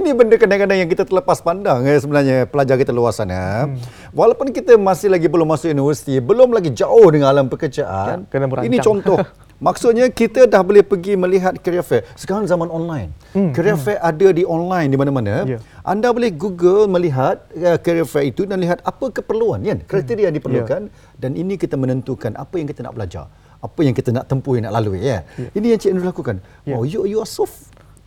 ini 0.00 0.10
benda 0.16 0.40
kadang-kadang 0.40 0.80
yang 0.80 0.88
kita 0.88 1.04
terlepas 1.04 1.44
pandang 1.44 1.84
eh, 1.84 2.00
sebenarnya 2.00 2.48
pelajar 2.48 2.80
kita 2.80 2.88
luar 2.88 3.12
sana. 3.12 3.68
Hmm. 3.68 3.76
Walaupun 4.16 4.48
kita 4.48 4.80
masih 4.80 5.12
lagi 5.12 5.28
belum 5.28 5.44
masuk 5.44 5.68
universiti, 5.68 6.16
belum 6.24 6.56
lagi 6.56 6.72
jauh 6.72 7.04
dengan 7.12 7.36
alam 7.36 7.52
pekerjaan. 7.52 8.24
Ya, 8.24 8.28
kena 8.32 8.48
merancang. 8.48 8.72
Ini 8.72 8.78
contoh. 8.80 9.20
Maksudnya 9.64 10.10
kita 10.10 10.50
dah 10.50 10.64
boleh 10.64 10.82
pergi 10.82 11.14
melihat 11.20 11.54
career 11.60 11.84
fair. 11.84 12.02
Sekarang 12.16 12.48
zaman 12.48 12.72
online. 12.72 13.12
Hmm. 13.36 13.52
Career 13.52 13.76
fair 13.76 14.00
ada 14.00 14.28
di 14.32 14.42
online 14.42 14.88
di 14.88 14.96
mana-mana. 14.96 15.44
Ya. 15.44 15.60
Anda 15.84 16.10
boleh 16.10 16.32
Google 16.32 16.88
melihat 16.88 17.44
uh, 17.54 17.76
career 17.76 18.08
fair 18.08 18.32
itu 18.32 18.48
dan 18.48 18.56
lihat 18.60 18.80
apa 18.82 19.12
keperluan 19.12 19.60
kan, 19.60 19.78
kriteria 19.84 20.32
yang 20.32 20.36
diperlukan 20.36 20.88
dan 21.20 21.30
ini 21.36 21.60
kita 21.60 21.76
menentukan 21.76 22.34
apa 22.40 22.56
yang 22.56 22.66
kita 22.66 22.80
nak 22.82 22.96
belajar. 22.96 23.28
Apa 23.64 23.80
yang 23.80 23.96
kita 23.96 24.12
nak 24.12 24.28
tempuh, 24.28 24.60
nak 24.60 24.72
lalui 24.76 25.00
ya. 25.00 25.24
Ini 25.56 25.66
yang 25.72 25.80
Cik 25.80 25.92
Nur 25.96 26.04
lakukan. 26.04 26.44
Ya. 26.68 26.76
Oh, 26.76 26.84
you 26.84 27.08
you 27.08 27.18
are 27.24 27.28
so 27.28 27.48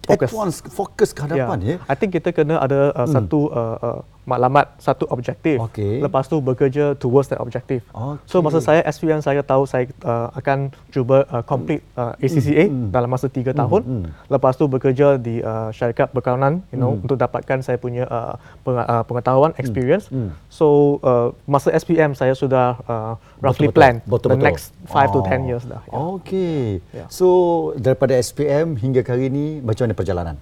Fokus. 0.08 0.30
advance 0.32 0.58
fokus 0.72 1.10
ke 1.12 1.20
hadapan 1.26 1.58
ya. 1.60 1.76
I 1.89 1.95
think 1.99 2.16
kita 2.16 2.32
kena 2.32 2.64
ada 2.64 2.95
uh, 2.95 3.08
satu 3.10 3.51
uh, 3.51 3.78
uh, 3.82 3.99
maklumat, 4.28 4.75
satu 4.78 5.07
objektif. 5.07 5.55
Okey. 5.63 6.03
Lepas 6.03 6.28
tu 6.28 6.38
bekerja 6.38 6.93
towards 6.93 7.32
that 7.32 7.39
objective. 7.39 7.80
Okey. 7.89 8.28
So 8.28 8.43
masa 8.43 8.59
saya 8.59 8.84
SPM 8.84 9.23
saya 9.23 9.39
tahu 9.41 9.63
saya 9.63 9.88
uh, 10.03 10.28
akan 10.36 10.69
cuba 10.91 11.23
uh, 11.25 11.39
complete 11.41 11.80
uh, 11.95 12.11
ACCA 12.17 12.67
Hmm. 12.67 12.91
dalam 12.91 13.07
masa 13.07 13.25
tiga 13.28 13.55
tahun. 13.55 14.11
Lepas 14.28 14.53
tu 14.53 14.67
bekerja 14.67 15.15
di 15.15 15.39
uh, 15.39 15.71
syarikat 15.71 16.11
berkawanan, 16.11 16.59
you 16.69 16.78
know, 16.78 16.91
Hmm. 16.91 17.01
untuk 17.01 17.15
dapatkan 17.15 17.63
saya 17.63 17.78
punya 17.78 18.03
uh, 18.05 18.36
peng- 18.61 18.84
uh, 18.84 19.01
pengetahuan, 19.01 19.55
experience. 19.55 20.11
Hmm. 20.11 20.36
So 20.49 20.99
uh, 21.01 21.32
masa 21.45 21.71
SPM 21.71 22.11
saya 22.11 22.36
sudah 22.36 22.75
uh, 22.84 23.13
roughly 23.39 23.71
plan 23.71 24.03
the 24.03 24.36
next 24.36 24.75
5 24.86 25.15
to 25.15 25.19
Oh. 25.19 25.23
10 25.23 25.47
years 25.47 25.63
dah. 25.63 25.80
Yeah. 25.84 26.03
Okey. 26.13 26.63
Ya. 26.91 27.07
So 27.07 27.28
daripada 27.73 28.11
SPM 28.13 28.75
hingga 28.75 29.01
ke 29.01 29.09
hari 29.09 29.32
ini 29.32 29.63
macam 29.63 29.88
mana 29.88 29.95
perjalanan? 29.95 30.36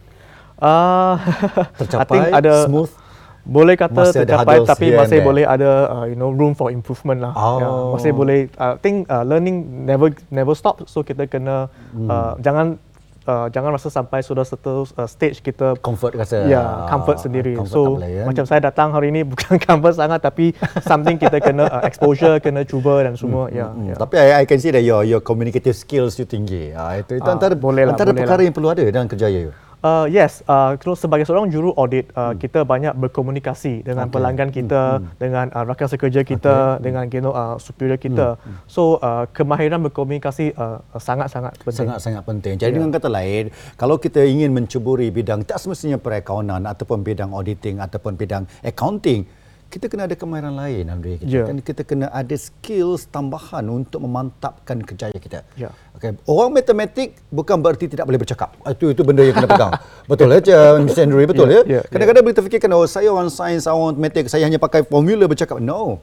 Uh, 0.56 1.20
Tercapai, 1.80 2.32
ada 2.32 2.66
smooth? 2.66 2.90
Boleh 3.46 3.78
kata 3.78 4.02
Masih 4.04 4.26
tercapai 4.26 4.58
tapi 4.66 4.90
masih 4.92 5.22
there? 5.22 5.24
boleh 5.24 5.44
ada 5.46 5.70
uh, 5.88 6.06
you 6.06 6.14
know 6.14 6.30
room 6.30 6.52
for 6.52 6.68
improvement 6.68 7.22
lah. 7.22 7.32
Oh. 7.32 7.58
Yeah, 7.58 7.74
masih 7.94 8.12
boleh 8.12 8.50
I 8.58 8.76
think 8.76 9.06
uh, 9.06 9.22
learning 9.22 9.86
never 9.86 10.10
never 10.28 10.52
stop 10.52 10.82
so 10.86 11.02
kita 11.02 11.26
kena 11.26 11.70
Hmm. 11.94 12.10
uh, 12.10 12.34
jangan 12.38 12.82
uh, 13.24 13.48
jangan 13.48 13.72
rasa 13.72 13.88
sampai 13.88 14.20
sudah 14.20 14.42
satu 14.42 14.84
uh, 14.92 15.06
stage 15.06 15.40
kita 15.40 15.78
Comfort 15.78 16.14
rasa. 16.14 16.44
Ya, 16.44 16.86
comfort 16.88 17.18
sendiri. 17.20 17.54
Comfort 17.54 17.70
so 17.72 17.82
boleh, 17.96 18.12
kan? 18.16 18.26
macam 18.28 18.44
saya 18.44 18.60
datang 18.60 18.90
hari 18.90 19.10
ini 19.10 19.22
bukan 19.32 19.56
comfort 19.58 19.94
sangat 19.94 20.20
tapi 20.20 20.50
something 20.82 21.16
kita 21.16 21.38
kena 21.40 21.70
uh, 21.70 21.82
exposure, 21.84 22.38
kena 22.40 22.62
cuba 22.64 23.02
dan 23.02 23.14
semua. 23.14 23.48
Ya. 23.50 23.70
Hmm, 23.70 23.88
ya. 23.88 23.96
Tapi 23.96 24.14
I, 24.16 24.42
I 24.42 24.46
can 24.46 24.58
see 24.58 24.70
that 24.70 24.82
your 24.82 25.02
your 25.02 25.22
communicative 25.22 25.74
skills 25.74 26.18
you 26.18 26.26
tinggi. 26.26 26.74
Ah 26.74 26.98
itu 26.98 27.16
itu 27.16 27.24
Ah, 27.24 27.34
antara 27.34 27.54
boleh 27.54 27.86
lah, 27.86 27.94
antara 27.94 28.10
boleh 28.10 28.20
perkara 28.20 28.42
lah. 28.42 28.46
yang 28.46 28.54
perlu 28.54 28.70
ada 28.70 28.82
dalam 28.84 29.06
kerjaya 29.06 29.40
you. 29.40 29.54
Uh, 29.86 30.10
yes, 30.10 30.42
uh, 30.50 30.74
kalau 30.82 30.98
sebagai 30.98 31.30
seorang 31.30 31.46
juru 31.54 31.70
audit, 31.78 32.10
uh, 32.18 32.34
kita 32.34 32.66
banyak 32.66 32.98
berkomunikasi 32.98 33.86
dengan 33.86 34.10
Okay. 34.10 34.18
pelanggan 34.18 34.50
kita, 34.50 34.82
dengan 35.22 35.54
uh, 35.54 35.62
rakan 35.62 35.88
sekerja 35.94 36.26
kita, 36.26 36.82
dengan 36.82 37.06
you 37.14 37.22
know, 37.22 37.30
uh, 37.38 37.54
superior 37.62 38.02
kita. 38.02 38.34
So 38.66 38.98
uh, 39.06 39.30
kemahiran 39.30 39.86
berkomunikasi 39.86 40.58
uh, 40.58 40.82
uh, 40.82 40.98
sangat-sangat 40.98 41.62
penting. 41.62 41.86
Sangat-sangat 41.86 42.24
penting. 42.26 42.54
Jadi 42.58 42.82
dengan 42.82 42.90
kata 42.90 43.14
lain, 43.14 43.54
kalau 43.78 44.02
kita 44.02 44.26
ingin 44.26 44.58
menceburi 44.58 45.14
bidang 45.14 45.46
tak 45.46 45.62
semestinya 45.62 46.02
perakaunan 46.02 46.66
ataupun 46.66 47.06
bidang 47.06 47.30
auditing 47.30 47.78
ataupun 47.78 48.18
bidang 48.18 48.50
accounting, 48.66 49.22
kita 49.76 49.92
kena 49.92 50.08
ada 50.08 50.16
kemahiran 50.16 50.56
lain 50.56 50.88
dalam 50.88 51.04
diri 51.04 51.20
kita. 51.20 51.28
Ya. 51.28 51.44
Dan 51.52 51.60
kita 51.60 51.84
kena 51.84 52.08
ada 52.08 52.32
skills 52.32 53.12
tambahan 53.12 53.68
untuk 53.68 54.08
memantapkan 54.08 54.80
kerjaya 54.80 55.12
kita. 55.20 55.44
Ya. 55.60 55.76
Okay. 56.00 56.16
Orang 56.24 56.56
matematik 56.56 57.20
bukan 57.28 57.60
berarti 57.60 57.92
tidak 57.92 58.08
boleh 58.08 58.16
bercakap. 58.16 58.56
Ah, 58.64 58.72
Itu 58.72 58.96
itu 58.96 59.04
benda 59.04 59.28
yang 59.28 59.36
kena 59.36 59.52
pegang. 59.52 59.72
betul 60.10 60.32
ya, 60.32 60.80
Mr. 60.80 61.04
Andrew? 61.04 61.28
Betul 61.28 61.52
Ya, 61.52 61.60
ya? 61.60 61.62
ya, 61.68 61.82
Kadang-kadang 61.92 62.24
kita 62.32 62.42
fikirkan, 62.48 62.72
oh 62.72 62.88
saya 62.88 63.12
orang 63.12 63.28
sains, 63.28 63.68
orang 63.68 64.00
matematik, 64.00 64.32
saya 64.32 64.48
hanya 64.48 64.64
pakai 64.64 64.88
formula 64.88 65.28
bercakap. 65.28 65.60
No. 65.60 66.00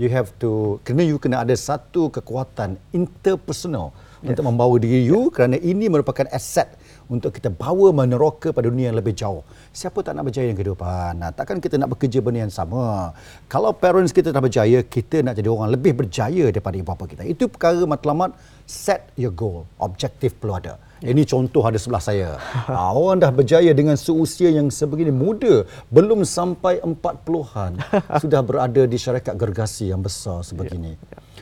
You 0.00 0.08
have 0.08 0.32
to, 0.40 0.80
kena 0.80 1.04
you 1.04 1.20
kena 1.20 1.44
ada 1.44 1.52
satu 1.52 2.08
kekuatan 2.08 2.80
interpersonal 2.88 3.92
untuk 4.24 4.44
membawa 4.48 4.80
diri 4.80 5.04
you 5.04 5.28
kerana 5.28 5.60
ini 5.60 5.92
merupakan 5.92 6.24
aset 6.32 6.72
untuk 7.10 7.34
kita 7.34 7.50
bawa 7.50 7.90
meneroka 7.90 8.54
pada 8.54 8.70
dunia 8.70 8.94
yang 8.94 8.98
lebih 9.02 9.18
jauh. 9.18 9.42
Siapa 9.74 9.98
tak 10.06 10.14
nak 10.14 10.30
berjaya 10.30 10.46
dalam 10.46 10.58
kehidupan? 10.62 11.12
Nah, 11.18 11.30
takkan 11.34 11.58
kita 11.58 11.74
nak 11.74 11.90
bekerja 11.90 12.22
benda 12.22 12.46
yang 12.46 12.54
sama. 12.54 13.10
Kalau 13.50 13.74
parents 13.74 14.14
kita 14.14 14.30
dah 14.30 14.38
berjaya, 14.38 14.86
kita 14.86 15.26
nak 15.26 15.34
jadi 15.34 15.50
orang 15.50 15.74
lebih 15.74 15.98
berjaya 15.98 16.54
daripada 16.54 16.78
ibu 16.78 16.86
bapa 16.86 17.10
kita. 17.10 17.26
Itu 17.26 17.50
perkara 17.50 17.82
matlamat 17.82 18.38
set 18.62 19.10
your 19.18 19.34
goal. 19.34 19.66
Objektif 19.82 20.38
perlu 20.38 20.54
ada. 20.54 20.78
Ini 21.02 21.26
contoh 21.26 21.66
ada 21.66 21.80
sebelah 21.80 21.98
saya. 21.98 22.38
ha, 22.38 22.92
orang 22.98 23.18
dah 23.18 23.34
berjaya 23.34 23.74
dengan 23.74 23.98
seusia 23.98 24.54
yang 24.54 24.70
sebegini 24.70 25.10
muda. 25.10 25.66
Belum 25.90 26.22
sampai 26.22 26.78
40-an. 26.78 27.82
Sudah 28.22 28.40
berada 28.46 28.86
di 28.86 28.94
syarikat 28.94 29.34
gergasi 29.34 29.90
yang 29.90 29.98
besar 29.98 30.46
sebegini. 30.46 30.94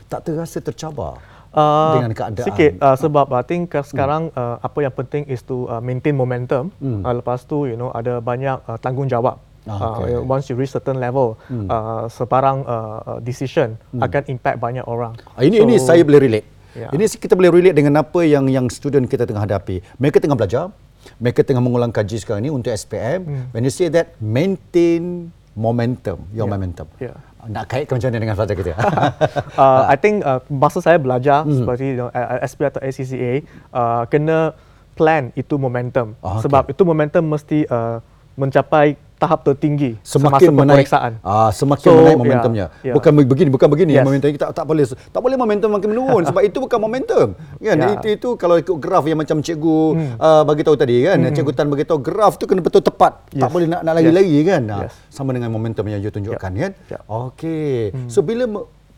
Tak 0.09 0.25
terasa 0.25 0.57
tercabar 0.57 1.38
Uh, 1.49 1.97
dengan 1.97 2.13
keadaan. 2.13 2.45
Sikit 2.45 2.71
uh, 2.77 2.93
sebab 2.93 3.25
I 3.33 3.41
think 3.41 3.73
uh, 3.73 3.81
sekarang 3.81 4.29
uh, 4.31 4.61
apa 4.61 4.79
yang 4.79 4.93
penting 4.93 5.25
is 5.25 5.41
to 5.41 5.65
uh, 5.65 5.81
maintain 5.81 6.13
momentum. 6.13 6.69
Uh, 6.77 7.09
lepas 7.15 7.41
tu 7.41 7.65
you 7.65 7.73
know 7.73 7.89
ada 7.89 8.21
banyak 8.21 8.61
uh, 8.63 8.77
tanggungjawab. 8.77 9.41
Ah, 9.65 9.75
Uh, 9.75 9.85
okay. 10.01 10.13
once 10.23 10.45
you 10.47 10.55
reach 10.55 10.71
certain 10.71 10.97
level, 10.97 11.37
uh, 11.67 12.07
sebarang 12.07 12.63
uh, 12.63 12.71
uh, 12.71 13.19
decision 13.19 13.77
akan 13.93 14.25
impact 14.27 14.57
banyak 14.57 14.81
orang. 14.83 15.13
Ah, 15.33 15.41
Ini 15.41 15.61
ini 15.61 15.77
saya 15.77 16.01
boleh 16.01 16.21
relate. 16.21 16.47
Ya. 16.73 16.89
Ini 16.89 17.05
kita 17.11 17.33
boleh 17.33 17.49
relate 17.49 17.75
dengan 17.75 17.99
apa 17.99 18.21
yang 18.23 18.45
yang 18.45 18.69
student 18.69 19.05
kita 19.05 19.25
tengah 19.25 19.43
hadapi. 19.43 19.81
Mereka 19.97 20.21
tengah 20.21 20.33
belajar, 20.33 20.69
mereka 21.17 21.41
tengah 21.41 21.59
mengulang 21.59 21.89
kaji 21.89 22.17
sekarang 22.17 22.45
ini 22.45 22.51
untuk 22.51 22.71
SPM. 22.71 23.51
When 23.51 23.61
you 23.61 23.69
say 23.69 23.89
that 23.89 24.13
maintain 24.21 25.29
momentum, 25.53 26.23
your 26.31 26.45
Ya. 26.45 26.51
momentum. 26.51 26.87
Ya. 26.97 27.13
Nak 27.39 27.71
kaitkan 27.71 27.95
macam 27.95 28.09
mana 28.09 28.19
dengan 28.19 28.35
pelajar 28.35 28.55
kita? 28.55 28.71
uh, 29.55 29.87
I 29.87 29.95
think 29.95 30.27
uh, 30.27 30.43
masa 30.51 30.83
saya 30.83 30.99
belajar 30.99 31.47
Hmm. 31.47 31.55
seperti 31.55 31.95
you 31.95 31.97
know, 31.97 32.11
SP 32.43 32.67
atau 32.67 32.83
ACCA 32.83 33.33
uh, 33.71 34.03
kena 34.07 34.51
plan 34.91 35.31
itu 35.31 35.55
momentum 35.55 36.19
Ah, 36.19 36.35
okey. 36.35 36.43
sebab 36.43 36.63
itu 36.67 36.81
momentum 36.83 37.23
mesti 37.23 37.63
uh, 37.65 38.03
mencapai 38.35 38.99
tahap 39.19 39.43
tertinggi 39.43 39.99
semakin 39.99 40.47
semasa 40.47 40.49
menaik 40.49 40.87
pemeriksaan. 40.87 41.11
ah 41.21 41.51
semakin 41.51 41.83
So, 41.83 41.91
menaik 41.93 42.07
ya, 42.09 42.17
momentumnya 42.17 42.65
ya. 42.79 42.93
bukan 42.95 43.11
begini 43.19 43.49
bukan 43.51 43.67
begini 43.67 43.91
Yes. 43.91 44.05
momentum 44.07 44.31
kita 44.31 44.45
tak, 44.47 44.53
tak 44.55 44.65
boleh 44.65 44.85
tak 44.87 45.19
boleh 45.19 45.35
momentum 45.35 45.69
makin 45.69 45.89
menurun 45.91 46.23
sebab 46.23 46.41
itu 46.41 46.57
bukan 46.57 46.79
momentum 46.79 47.27
kan 47.35 47.75
Ya. 47.75 47.99
itu 47.99 48.07
itu 48.09 48.29
kalau 48.33 48.55
ikut 48.55 48.79
graf 48.79 49.03
yang 49.03 49.19
macam 49.19 49.37
cikgu 49.39 49.79
uh, 50.15 50.43
bagi 50.43 50.63
tahu 50.63 50.73
tadi 50.73 51.03
kan 51.03 51.19
cikgu 51.29 51.51
Tan 51.51 51.67
bagi 51.67 51.83
tahu 51.83 51.99
graf 51.99 52.39
tu 52.39 52.47
kena 52.47 52.63
betul 52.63 52.79
tepat 52.79 53.27
tak 53.27 53.43
Yes. 53.43 53.51
boleh 53.51 53.67
nak 53.67 53.81
nak 53.83 53.93
lari-lari 53.93 54.39
kan 54.41 54.63
Ah, 54.65 54.79
Yes. 54.87 54.95
sama 55.09 55.29
dengan 55.31 55.51
momentum 55.51 55.83
yang 55.83 55.99
you 55.99 56.09
tunjukkan 56.09 56.51
kan 56.55 56.71
Ya. 56.87 56.99
okey 57.03 57.91
so 58.07 58.21
bila 58.21 58.47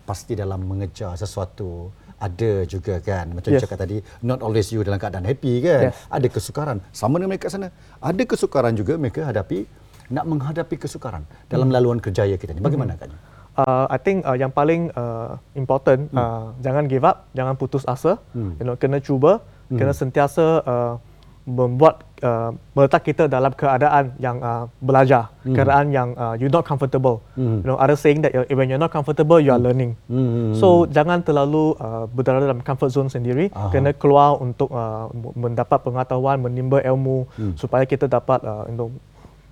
pasti 0.03 0.33
dalam 0.33 0.61
mengejar 0.61 1.15
sesuatu 1.15 1.89
ada 2.17 2.61
juga 2.63 3.01
kan 3.01 3.33
macam 3.33 3.49
yes. 3.49 3.57
Yes. 3.57 3.65
cakap 3.65 3.81
tadi 3.81 3.97
not 4.21 4.45
always 4.45 4.69
you 4.69 4.85
dalam 4.85 5.01
keadaan 5.01 5.25
happy 5.25 5.57
kan 5.59 5.89
Yes. 5.89 5.97
ada 6.05 6.27
kesukaran 6.27 6.77
sama 6.91 7.17
dengan 7.17 7.33
mereka 7.33 7.49
sana 7.49 7.73
ada 7.97 8.21
kesukaran 8.21 8.77
juga 8.77 8.93
mereka 8.93 9.25
hadapi 9.25 9.65
nak 10.11 10.25
menghadapi 10.27 10.75
kesukaran 10.75 11.23
dalam 11.47 11.71
laluan 11.71 12.03
kerjaya 12.03 12.35
kita 12.35 12.51
ni 12.51 12.61
bagaimana 12.61 12.99
kan 12.99 13.09
uh, 13.55 13.85
I 13.91 13.97
think 13.99 14.23
uh, 14.23 14.35
yang 14.35 14.51
paling 14.51 14.91
uh, 14.95 15.35
important 15.55 16.11
Hmm. 16.11 16.19
uh, 16.19 16.45
jangan 16.59 16.87
give 16.87 17.03
up, 17.03 17.27
jangan 17.31 17.55
putus 17.55 17.83
asa. 17.87 18.19
You 18.35 18.63
know, 18.63 18.75
kena 18.75 18.99
cuba, 18.99 19.39
Hmm. 19.71 19.79
kena 19.79 19.95
sentiasa 19.95 20.45
uh, 20.63 20.93
membuat 21.41 22.05
uh, 22.21 22.53
meletak 22.77 23.01
kita 23.01 23.25
dalam 23.25 23.49
keadaan 23.51 24.13
yang 24.21 24.37
uh, 24.39 24.69
belajar, 24.77 25.33
Hmm. 25.41 25.55
keadaan 25.57 25.89
yang 25.89 26.09
uh, 26.13 26.37
you 26.37 26.47
not 26.47 26.61
comfortable. 26.63 27.17
You 27.33 27.65
know, 27.65 27.81
ada 27.81 27.97
saying 27.97 28.21
that 28.21 28.31
uh, 28.31 28.45
when 28.53 28.69
you're 28.69 28.79
not 28.79 28.93
comfortable, 28.93 29.41
you 29.41 29.49
are 29.49 29.57
learning. 29.57 29.97
Hmm. 30.05 30.53
So 30.53 30.85
jangan 30.85 31.25
terlalu 31.25 31.73
uh, 31.81 32.05
berada 32.07 32.45
dalam 32.45 32.61
comfort 32.61 32.93
zone 32.93 33.09
sendiri, 33.09 33.49
Aha. 33.51 33.73
kena 33.73 33.91
keluar 33.97 34.37
untuk 34.37 34.69
uh, 34.69 35.09
mendapat 35.33 35.81
pengetahuan, 35.81 36.39
menimba 36.39 36.77
ilmu 36.83 37.25
Hmm. 37.35 37.53
supaya 37.57 37.89
kita 37.89 38.05
dapat 38.05 38.43
uh, 38.45 38.69
you 38.69 38.77
know, 38.77 38.89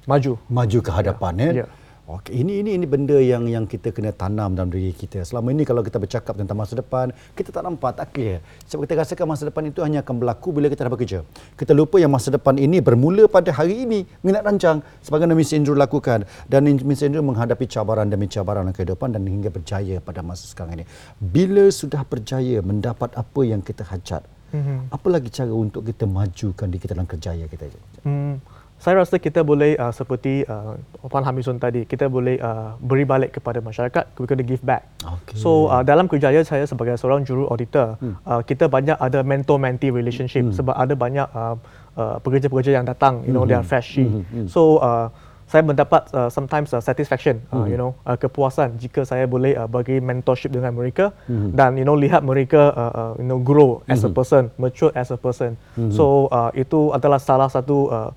maju. 0.09 0.31
maju 0.49 0.79
ke 0.81 0.91
hadapan 0.91 1.33
ya. 1.37 1.51
Ya. 1.63 1.67
Okey, 2.09 2.41
ini 2.41 2.65
ini 2.65 2.73
ini 2.73 2.89
benda 2.89 3.21
yang 3.21 3.45
yang 3.45 3.69
kita 3.69 3.93
kena 3.93 4.09
tanam 4.09 4.57
dalam 4.57 4.73
diri 4.73 4.89
kita. 4.97 5.21
Selama 5.21 5.53
ini 5.53 5.61
kalau 5.61 5.85
kita 5.85 6.01
bercakap 6.01 6.33
tentang 6.33 6.57
masa 6.57 6.73
depan, 6.73 7.13
kita 7.37 7.53
tak 7.53 7.61
nampak, 7.61 8.01
tak 8.01 8.09
clear. 8.09 8.41
Sebab 8.65 8.89
kita 8.89 9.05
rasakan 9.05 9.29
masa 9.29 9.45
depan 9.45 9.69
itu 9.69 9.85
hanya 9.85 10.01
akan 10.01 10.17
berlaku 10.17 10.49
bila 10.49 10.73
kita 10.73 10.89
dah 10.89 10.93
bekerja. 10.97 11.21
Kita 11.53 11.77
lupa 11.77 12.01
yang 12.01 12.09
masa 12.09 12.33
depan 12.33 12.57
ini 12.57 12.81
bermula 12.81 13.29
pada 13.29 13.53
hari 13.53 13.85
ini. 13.85 14.09
Minat 14.25 14.41
rancang 14.41 14.81
sebagaimana 15.05 15.37
Miss 15.37 15.53
Andrew 15.53 15.77
lakukan 15.77 16.25
dan 16.49 16.65
Miss 16.81 17.05
Andrew 17.05 17.21
menghadapi 17.21 17.69
cabaran 17.69 18.09
demi 18.09 18.25
cabaran 18.25 18.65
dalam 18.65 18.73
kehidupan 18.73 19.13
dan 19.13 19.21
hingga 19.29 19.53
berjaya 19.53 20.01
pada 20.01 20.25
masa 20.25 20.49
sekarang 20.49 20.81
ini. 20.81 20.89
Bila 21.21 21.69
sudah 21.69 22.01
berjaya 22.09 22.65
mendapat 22.65 23.13
apa 23.13 23.41
yang 23.45 23.61
kita 23.61 23.85
hajat, 23.85 24.25
mm-hmm. 24.57 24.89
apa 24.89 25.07
lagi 25.13 25.29
cara 25.29 25.53
untuk 25.53 25.85
kita 25.85 26.09
majukan 26.09 26.65
diri 26.73 26.81
kita 26.81 26.97
dalam 26.97 27.05
kerjaya 27.05 27.45
kita? 27.45 27.69
Hmm, 28.01 28.41
saya 28.79 28.95
rasa 29.03 29.19
kita 29.19 29.43
boleh 29.43 29.75
uh, 29.75 29.91
seperti 29.91 30.47
uh, 30.47 30.79
Puan 31.11 31.27
Hamizun 31.27 31.59
tadi, 31.59 31.83
kita 31.83 32.07
boleh 32.07 32.39
uh, 32.39 32.79
beri 32.79 33.03
balik 33.03 33.35
kepada 33.35 33.59
masyarakat, 33.59 34.15
we 34.15 34.23
kena 34.23 34.39
give 34.39 34.63
back. 34.63 34.87
Okey. 35.03 35.35
So 35.35 35.67
uh, 35.67 35.83
dalam 35.83 36.07
kerjaya 36.07 36.39
saya 36.47 36.63
sebagai 36.63 36.95
seorang 36.95 37.27
juru 37.27 37.51
auditor, 37.51 37.99
hmm. 37.99 38.23
uh, 38.23 38.39
kita 38.39 38.71
banyak 38.71 38.95
ada 38.95 39.19
mentor-mentee 39.19 39.91
relationship 39.91 40.47
hmm. 40.47 40.55
sebab 40.55 40.79
ada 40.79 40.95
banyak 40.95 41.27
uh, 41.27 41.59
uh, 41.99 42.15
pekerja-pekerja 42.23 42.79
yang 42.79 42.87
datang, 42.87 43.27
you 43.27 43.35
know, 43.35 43.43
they 43.43 43.51
are 43.51 43.67
freshy. 43.67 44.07
Hmm. 44.07 44.47
So 44.47 44.79
uh, 44.79 45.11
saya 45.49 45.65
mendapat 45.65 46.13
uh, 46.13 46.29
sometimes 46.31 46.71
uh, 46.71 46.79
satisfaction, 46.79 47.41
uh, 47.49 47.65
you 47.65 47.73
know, 47.73 47.97
uh, 48.05 48.13
kepuasan 48.15 48.77
jika 48.77 49.01
saya 49.01 49.25
boleh 49.25 49.57
uh, 49.57 49.65
bagi 49.65 49.97
mentorship 49.97 50.53
dengan 50.53 50.77
mereka 50.77 51.09
mm-hmm. 51.25 51.57
dan 51.57 51.73
you 51.73 51.81
know 51.81 51.97
lihat 51.97 52.21
mereka 52.21 52.69
uh, 52.69 52.93
uh, 52.93 53.13
you 53.17 53.25
know 53.25 53.41
grow 53.41 53.81
as 53.89 54.05
a 54.05 54.13
person, 54.13 54.53
mature 54.61 54.93
as 54.93 55.09
a 55.09 55.17
person. 55.17 55.57
So 55.89 56.29
uh, 56.29 56.53
itu 56.53 56.93
adalah 56.93 57.17
salah 57.17 57.49
satu 57.49 57.89
uh, 57.89 58.13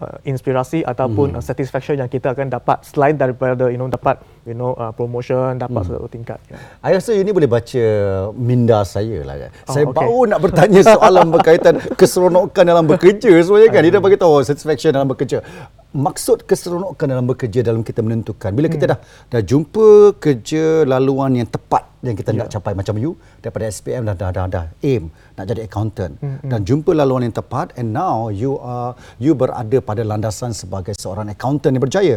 uh, 0.00 0.16
inspirasi 0.24 0.84
ataupun 0.84 1.36
uh, 1.36 1.42
satisfaction 1.42 1.96
yang 2.00 2.10
kita 2.10 2.32
akan 2.32 2.52
dapat 2.52 2.84
selain 2.84 3.16
daripada 3.16 3.68
you 3.72 3.78
know 3.80 3.88
dapat 3.88 4.20
you 4.44 4.56
know 4.56 4.76
uh, 4.76 4.92
promotion 4.92 5.56
dapat 5.56 5.82
satu 5.86 6.08
tingkat. 6.10 6.38
Yeah. 6.50 6.60
I 6.84 6.96
rasa 6.96 7.16
ini 7.16 7.32
boleh 7.32 7.48
baca 7.48 7.84
minda 8.36 8.84
saya 8.84 9.24
lah 9.24 9.36
kan. 9.46 9.50
Oh, 9.68 9.74
saya 9.74 9.84
okey. 9.88 9.96
baru 9.96 10.18
nak 10.28 10.40
bertanya 10.42 10.80
soalan 10.84 11.26
berkaitan 11.32 11.74
keseronokan 12.00 12.64
dalam 12.64 12.84
bekerja 12.84 13.30
sebenarnya 13.40 13.68
kan. 13.72 13.80
Dia 13.84 13.92
dah 13.96 14.02
bagi 14.02 14.18
tahu 14.20 14.42
satisfaction 14.44 14.92
dalam 14.92 15.08
bekerja. 15.08 15.40
Maksud 15.96 16.44
keseronokan 16.44 17.08
dalam 17.08 17.24
bekerja 17.24 17.64
dalam 17.64 17.80
kita 17.80 18.04
menentukan. 18.04 18.52
Bila 18.52 18.68
kita 18.68 18.84
dah 18.92 18.98
dah 19.32 19.40
jumpa 19.40 20.12
kerja 20.20 20.84
laluan 20.84 21.40
yang 21.40 21.48
tepat 21.48 21.88
yang 22.04 22.12
kita 22.12 22.36
nak 22.36 22.52
capai 22.52 22.76
macam 22.76 22.94
you 23.00 23.16
daripada 23.40 23.64
SPM 23.66 24.04
dah 24.04 24.14
dah 24.14 24.30
dah, 24.30 24.44
dah 24.46 24.64
aim 24.84 25.08
nak 25.34 25.44
jadi 25.48 25.64
accountant 25.66 26.20
dan 26.46 26.60
jumpa 26.68 26.92
laluan 26.92 27.24
yang 27.26 27.34
tepat 27.34 27.72
and 27.80 27.90
now 27.90 28.28
you 28.28 28.60
are 28.60 28.92
you 29.16 29.32
berada 29.32 29.80
pada 29.80 30.04
landasan 30.04 30.52
sebagai 30.52 30.92
seorang 31.00 31.32
accountant 31.32 31.72
yang 31.72 31.82
berjaya. 31.82 32.16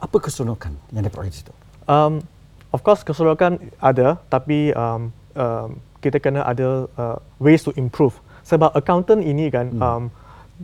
Apa 0.00 0.16
keseronokan 0.18 0.74
yang 0.90 1.04
diperoleh 1.06 1.30
di 1.30 1.38
situ? 1.44 1.52
Um, 1.86 2.24
of 2.72 2.80
course 2.80 3.04
keseronokan 3.06 3.60
ada 3.78 4.18
tapi 4.32 4.72
um, 4.72 5.12
um, 5.36 5.78
kita 6.02 6.18
kena 6.18 6.42
ada 6.42 6.90
uh, 6.98 7.16
ways 7.38 7.62
to 7.62 7.70
improve. 7.78 8.16
Sebab 8.42 8.74
accountant 8.74 9.22
ini 9.22 9.52
kan 9.54 9.70
Hmm. 9.70 9.82
um, 9.84 10.04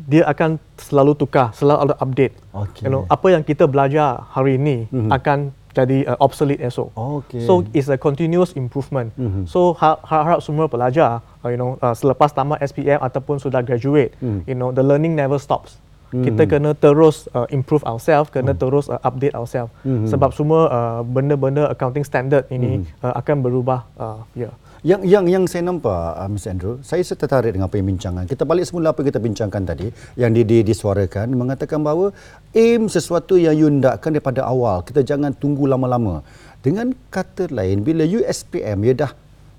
dia 0.07 0.23
akan 0.29 0.63
selalu 0.79 1.19
tukar, 1.19 1.51
selalu 1.51 1.91
ada 1.91 1.95
update. 1.99 2.35
Okey. 2.55 2.87
You 2.87 2.91
know, 2.91 3.03
apa 3.09 3.27
yang 3.29 3.43
kita 3.43 3.67
belajar 3.67 4.23
hari 4.31 4.55
ini 4.55 4.87
akan 5.11 5.51
jadi 5.75 6.07
uh, 6.07 6.19
obsolete 6.19 6.59
esok. 6.59 6.91
Okey. 6.95 7.43
So 7.43 7.63
it's 7.71 7.87
a 7.87 7.99
continuous 7.99 8.55
improvement. 8.55 9.15
So 9.47 9.75
ha- 9.75 9.99
harap-harap 10.03 10.41
semua 10.43 10.67
pelajar, 10.67 11.23
uh, 11.43 11.49
you 11.51 11.59
know, 11.59 11.79
uh, 11.79 11.95
selepas 11.95 12.31
tamat 12.31 12.59
SPM 12.61 12.99
ataupun 12.99 13.39
sudah 13.39 13.63
graduate, 13.63 14.15
you 14.47 14.55
know, 14.55 14.71
the 14.71 14.83
learning 14.83 15.15
never 15.15 15.39
stops. 15.39 15.79
Kita 16.09 16.49
kena 16.49 16.73
terus 16.73 17.29
uh, 17.37 17.45
improve 17.53 17.85
ourselves, 17.85 18.33
kena 18.33 18.57
terus 18.57 18.89
uh, 18.89 18.97
update 19.05 19.37
ourselves. 19.37 19.69
Sebab 19.85 20.33
semua 20.33 20.61
uh, 20.67 21.01
benda-benda 21.05 21.69
accounting 21.69 22.01
standard 22.01 22.49
ini 22.49 22.81
uh, 23.05 23.13
akan 23.13 23.45
berubah. 23.45 23.85
Uh, 23.93 24.25
yeah. 24.33 24.53
Yang 24.87 25.03
yang 25.11 25.25
yang 25.27 25.45
saya 25.51 25.67
nampak 25.67 25.91
uh, 25.91 26.31
Mr 26.31 26.55
Andrew, 26.55 26.75
saya 26.87 27.03
tertarik 27.03 27.51
dengan 27.51 27.67
apa 27.67 27.83
yang 27.83 27.91
bincangkan. 27.91 28.25
Kita 28.31 28.47
balik 28.47 28.63
semula 28.63 28.95
apa 28.95 29.03
yang 29.03 29.11
kita 29.11 29.19
bincangkan 29.19 29.63
tadi 29.67 29.91
yang 30.15 30.31
di, 30.31 30.47
di 30.47 30.63
disuarakan 30.63 31.35
mengatakan 31.35 31.83
bahawa 31.83 32.15
aim 32.55 32.87
sesuatu 32.87 33.35
yang 33.35 33.59
you 33.59 33.67
hendakkan 33.67 34.15
daripada 34.15 34.47
awal. 34.47 34.87
Kita 34.87 35.03
jangan 35.03 35.35
tunggu 35.35 35.67
lama-lama. 35.67 36.23
Dengan 36.63 36.95
kata 37.11 37.51
lain, 37.51 37.83
bila 37.83 38.07
you 38.07 38.23
SPM 38.23 38.87
you 38.87 38.95
dah 38.95 39.11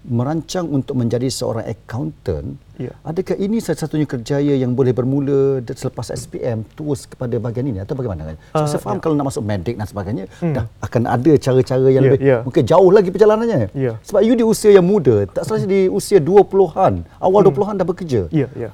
merancang 0.08 0.72
untuk 0.72 0.96
menjadi 0.96 1.28
seorang 1.28 1.68
accountant, 1.68 2.56
Ya. 2.80 2.96
adakah 3.04 3.36
ini 3.36 3.60
satu-satunya 3.60 4.08
kerjaya 4.08 4.56
yang 4.56 4.72
boleh 4.72 4.96
bermula 4.96 5.60
selepas 5.76 6.16
SPM 6.16 6.64
terus 6.80 7.04
kepada 7.04 7.36
bahagian 7.36 7.68
ini 7.68 7.84
atau 7.84 7.92
bagaimana? 7.92 8.32
kan? 8.32 8.38
Uh, 8.56 8.64
saya 8.64 8.80
faham 8.80 9.04
kalau 9.04 9.20
nak 9.20 9.28
masuk 9.28 9.44
medik 9.44 9.76
dan 9.76 9.84
sebagainya, 9.84 10.32
dah 10.40 10.64
akan 10.80 11.04
ada 11.04 11.32
cara-cara 11.36 11.92
yang 11.92 12.08
Ya, 12.08 12.08
lebih 12.08 12.20
ya. 12.24 12.38
mungkin 12.48 12.64
jauh 12.64 12.88
lagi 12.88 13.12
perjalanannya. 13.12 13.68
Ya. 13.76 14.00
Sebab 14.08 14.24
you 14.24 14.32
di 14.32 14.48
usia 14.48 14.72
yang 14.72 14.88
muda, 14.88 15.28
tak 15.28 15.44
salah 15.44 15.68
di 15.68 15.92
usia 15.92 16.24
20-an, 16.24 17.04
awal 17.20 17.42
20-an 17.44 17.76
dah 17.76 17.84
bekerja. 17.84 18.32
Ya, 18.32 18.48
ya. 18.56 18.72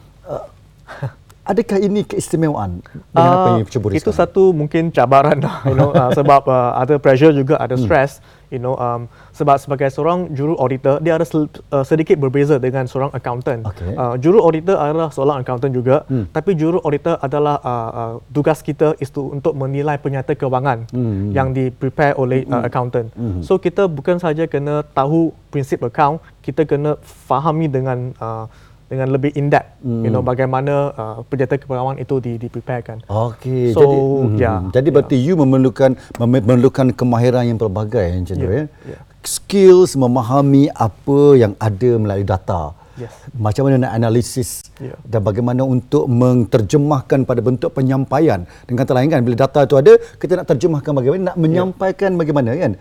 Adakah 1.46 1.78
ini 1.78 2.02
keistimewaan 2.02 2.82
dengan 3.08 3.32
apa 3.32 3.48
yang 3.54 3.62
Ah, 3.62 3.70
itu 3.94 4.02
sekarang? 4.02 4.18
satu 4.18 4.50
mungkin 4.50 4.90
cabaran 4.90 5.38
lah, 5.38 5.62
you 5.64 5.78
know, 5.78 5.94
uh, 5.94 6.10
sebab 6.18 6.42
uh, 6.44 6.74
ada 6.74 6.98
pressure 6.98 7.30
juga, 7.32 7.62
ada 7.62 7.78
Hmm. 7.78 7.86
stress, 7.86 8.18
you 8.50 8.58
know, 8.58 8.74
um, 8.76 9.06
sebab 9.30 9.54
sebagai 9.56 9.86
seorang 9.88 10.34
juru 10.34 10.58
auditor 10.58 10.98
dia 11.00 11.14
ada 11.14 11.22
sel- 11.22 11.46
uh, 11.70 11.86
sedikit 11.86 12.18
berbeza 12.18 12.58
dengan 12.58 12.90
seorang 12.90 13.14
accountant. 13.14 13.62
Okey. 13.64 13.94
Uh, 13.94 14.18
juru 14.18 14.42
auditor 14.42 14.74
adalah 14.74 15.14
seorang 15.14 15.38
accountant 15.38 15.70
juga, 15.70 16.02
Hmm. 16.08 16.26
tapi 16.28 16.58
juru 16.58 16.82
auditor 16.82 17.22
adalah 17.22 17.62
uh, 17.62 17.70
uh, 17.94 18.14
tugas 18.28 18.66
kita 18.66 18.98
is 18.98 19.08
to, 19.08 19.30
untuk 19.30 19.54
menilai 19.54 20.02
penyata 20.02 20.34
kewangan 20.34 20.90
Hmm. 20.90 21.30
yang 21.30 21.54
di 21.54 21.70
prepare 21.70 22.18
oleh 22.18 22.42
uh, 22.48 22.66
accountant. 22.66 23.14
So 23.42 23.62
kita 23.62 23.86
bukan 23.86 24.18
saja 24.18 24.50
kena 24.50 24.82
tahu 24.84 25.30
prinsip 25.48 25.78
account, 25.80 26.26
kita 26.42 26.66
kena 26.66 26.98
fahami 27.00 27.70
dengan 27.70 28.18
uh, 28.18 28.50
dengan 28.96 29.12
lebih 29.12 29.36
in 29.36 29.52
depth, 29.52 29.76
you 29.84 30.08
know, 30.08 30.24
Hmm. 30.24 30.32
bagaimana 30.32 30.74
uh, 30.92 31.18
penyata 31.28 31.60
kewangan 31.60 32.00
itu 32.00 32.16
di 32.18 32.40
dipreparekan. 32.40 33.04
Okey, 33.06 33.76
So, 33.76 33.84
jadi 33.84 33.98
mhm. 34.00 34.38
ya, 34.40 34.54
jadi 34.72 34.88
berarti 34.90 35.16
you 35.20 35.36
memerlukan 35.36 35.94
mem- 36.16 36.40
memerlukan 36.40 36.96
kemahiran 36.96 37.44
yang 37.44 37.60
pelbagai 37.60 38.08
macam 38.16 38.36
tu 38.36 38.48
Ya, 38.48 38.64
ya. 38.64 38.66
ya. 38.88 39.00
Skills 39.22 39.98
memahami 39.98 40.70
apa 40.72 41.20
yang 41.34 41.58
ada 41.58 41.92
melalui 41.98 42.24
data. 42.24 42.78
Yes. 42.96 43.12
Macam 43.36 43.68
mana 43.68 43.76
nak 43.84 43.92
analisis 43.92 44.72
Ya. 44.80 44.96
dan 45.04 45.20
bagaimana 45.20 45.64
untuk 45.64 46.08
menterjemahkan 46.08 47.24
pada 47.24 47.44
bentuk 47.44 47.72
penyampaian. 47.72 48.48
Dengan 48.64 48.78
kata 48.82 48.92
lain 48.96 49.12
kan 49.12 49.20
bila 49.20 49.36
data 49.38 49.64
itu 49.64 49.76
ada, 49.76 49.94
kita 50.16 50.40
nak 50.40 50.48
terjemahkan 50.48 50.92
bagaimana, 50.92 51.22
nak 51.32 51.38
menyampaikan 51.38 52.16
bagaimana 52.16 52.56
kan. 52.56 52.72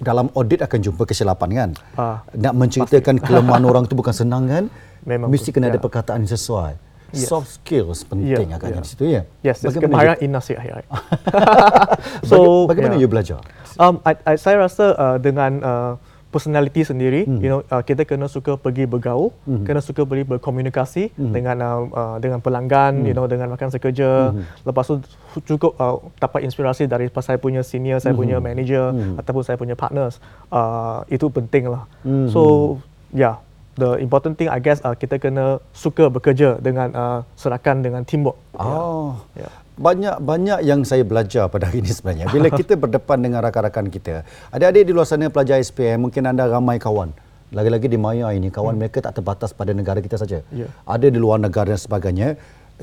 Dalam 0.00 0.32
audit 0.32 0.64
akan 0.64 0.78
jumpa 0.80 1.02
kesilapan 1.04 1.48
kan. 1.52 1.70
Ah, 1.94 2.24
nak 2.32 2.56
menceritakan 2.56 3.20
kelemahan 3.20 3.62
orang 3.62 3.84
tu 3.84 3.92
bukan 4.00 4.12
senang 4.12 4.48
kan. 4.48 4.64
Memang 5.04 5.28
Mesti 5.28 5.52
kena 5.52 5.68
ada 5.68 5.76
ya. 5.76 5.84
perkataan 5.84 6.24
yang 6.24 6.32
sesuai. 6.32 6.72
Yes. 7.10 7.26
Soft 7.26 7.58
skills 7.58 8.06
penting 8.06 8.48
Ya, 8.48 8.54
agaknya 8.54 8.78
ya. 8.78 8.84
di 8.84 8.88
situ 8.88 9.04
ya. 9.04 9.22
Yes, 9.42 9.58
yes 9.58 9.74
Bagaimana 9.74 9.88
kemahiran 9.90 10.16
you- 10.16 10.24
in 10.24 10.30
nasihat. 10.30 10.64
ya. 10.64 10.76
so, 12.22 12.36
bagaimana 12.64 12.94
yeah. 12.94 13.02
you 13.02 13.08
belajar? 13.10 13.38
Um, 13.76 13.98
I, 14.04 14.14
I, 14.24 14.34
saya 14.38 14.60
rasa 14.60 14.94
uh, 14.94 15.16
dengan 15.18 15.52
uh, 15.58 15.92
personality 16.30 16.86
sendiri, 16.86 17.26
Hmm. 17.26 17.42
you 17.42 17.50
know, 17.50 17.60
uh, 17.68 17.82
kita 17.82 18.06
kena 18.06 18.30
suka 18.30 18.54
pergi 18.54 18.86
bergaul, 18.86 19.34
kena 19.66 19.82
suka 19.82 20.06
pergi 20.06 20.24
berkomunikasi 20.24 21.10
Hmm. 21.18 21.34
dengan 21.34 21.56
uh, 21.60 21.80
uh, 21.90 22.16
dengan 22.22 22.38
pelanggan, 22.38 23.02
you 23.02 23.12
know, 23.12 23.26
dengan 23.26 23.50
rakan 23.50 23.68
sekerja. 23.68 24.30
Hmm. 24.32 24.46
Lepas 24.64 24.86
tu 24.88 25.02
cukup 25.44 25.74
uh, 25.76 25.98
dapat 26.16 26.46
inspirasi 26.46 26.86
dari 26.86 27.10
saya 27.20 27.36
punya 27.36 27.66
senior, 27.66 27.98
saya 27.98 28.14
punya 28.14 28.38
Hmm. 28.38 28.46
manager 28.46 28.94
ataupun 29.18 29.42
saya 29.42 29.58
punya 29.58 29.74
partners. 29.74 30.22
Uh, 30.48 31.02
itu 31.10 31.26
penting 31.28 31.68
lah. 31.68 31.84
Hmm. 32.06 32.30
So, 32.30 32.78
yeah. 33.10 33.42
The 33.80 33.96
important 34.02 34.36
thing 34.36 34.50
I 34.50 34.60
guess 34.60 34.82
uh, 34.84 34.92
kita 34.92 35.16
kena 35.16 35.56
suka 35.72 36.12
bekerja 36.12 36.60
dengan 36.60 36.92
uh, 36.92 37.20
serakan 37.32 37.80
dengan 37.80 38.04
teamwork. 38.04 38.36
Oh. 38.58 39.16
Ya. 39.32 39.46
Banyak 39.46 39.59
banyak 40.20 40.60
yang 40.60 40.84
saya 40.84 41.00
belajar 41.08 41.48
pada 41.48 41.72
hari 41.72 41.80
ini 41.80 41.88
sebenarnya. 41.88 42.28
Bila 42.28 42.52
kita 42.60 42.76
berdepan 42.76 43.16
dengan 43.24 43.40
rakan-rakan 43.40 43.88
kita. 43.88 44.28
Adik-adik 44.52 44.84
di 44.84 44.92
luar 44.92 45.08
sana 45.08 45.32
pelajar 45.32 45.56
SPM, 45.56 46.04
mungkin 46.04 46.28
anda 46.28 46.44
ramai 46.44 46.76
kawan. 46.76 47.16
Lagi-lagi 47.50 47.88
di 47.90 47.98
Maya 47.98 48.30
ini, 48.30 48.52
kawan 48.52 48.78
mereka 48.78 49.02
tak 49.02 49.18
terbatas 49.18 49.50
pada 49.56 49.74
negara 49.74 49.98
kita 49.98 50.20
saja. 50.20 50.44
Ya. 50.52 50.68
Ada 50.86 51.10
di 51.10 51.18
luar 51.18 51.40
negara 51.40 51.72
dan 51.72 51.80
sebagainya. 51.80 52.36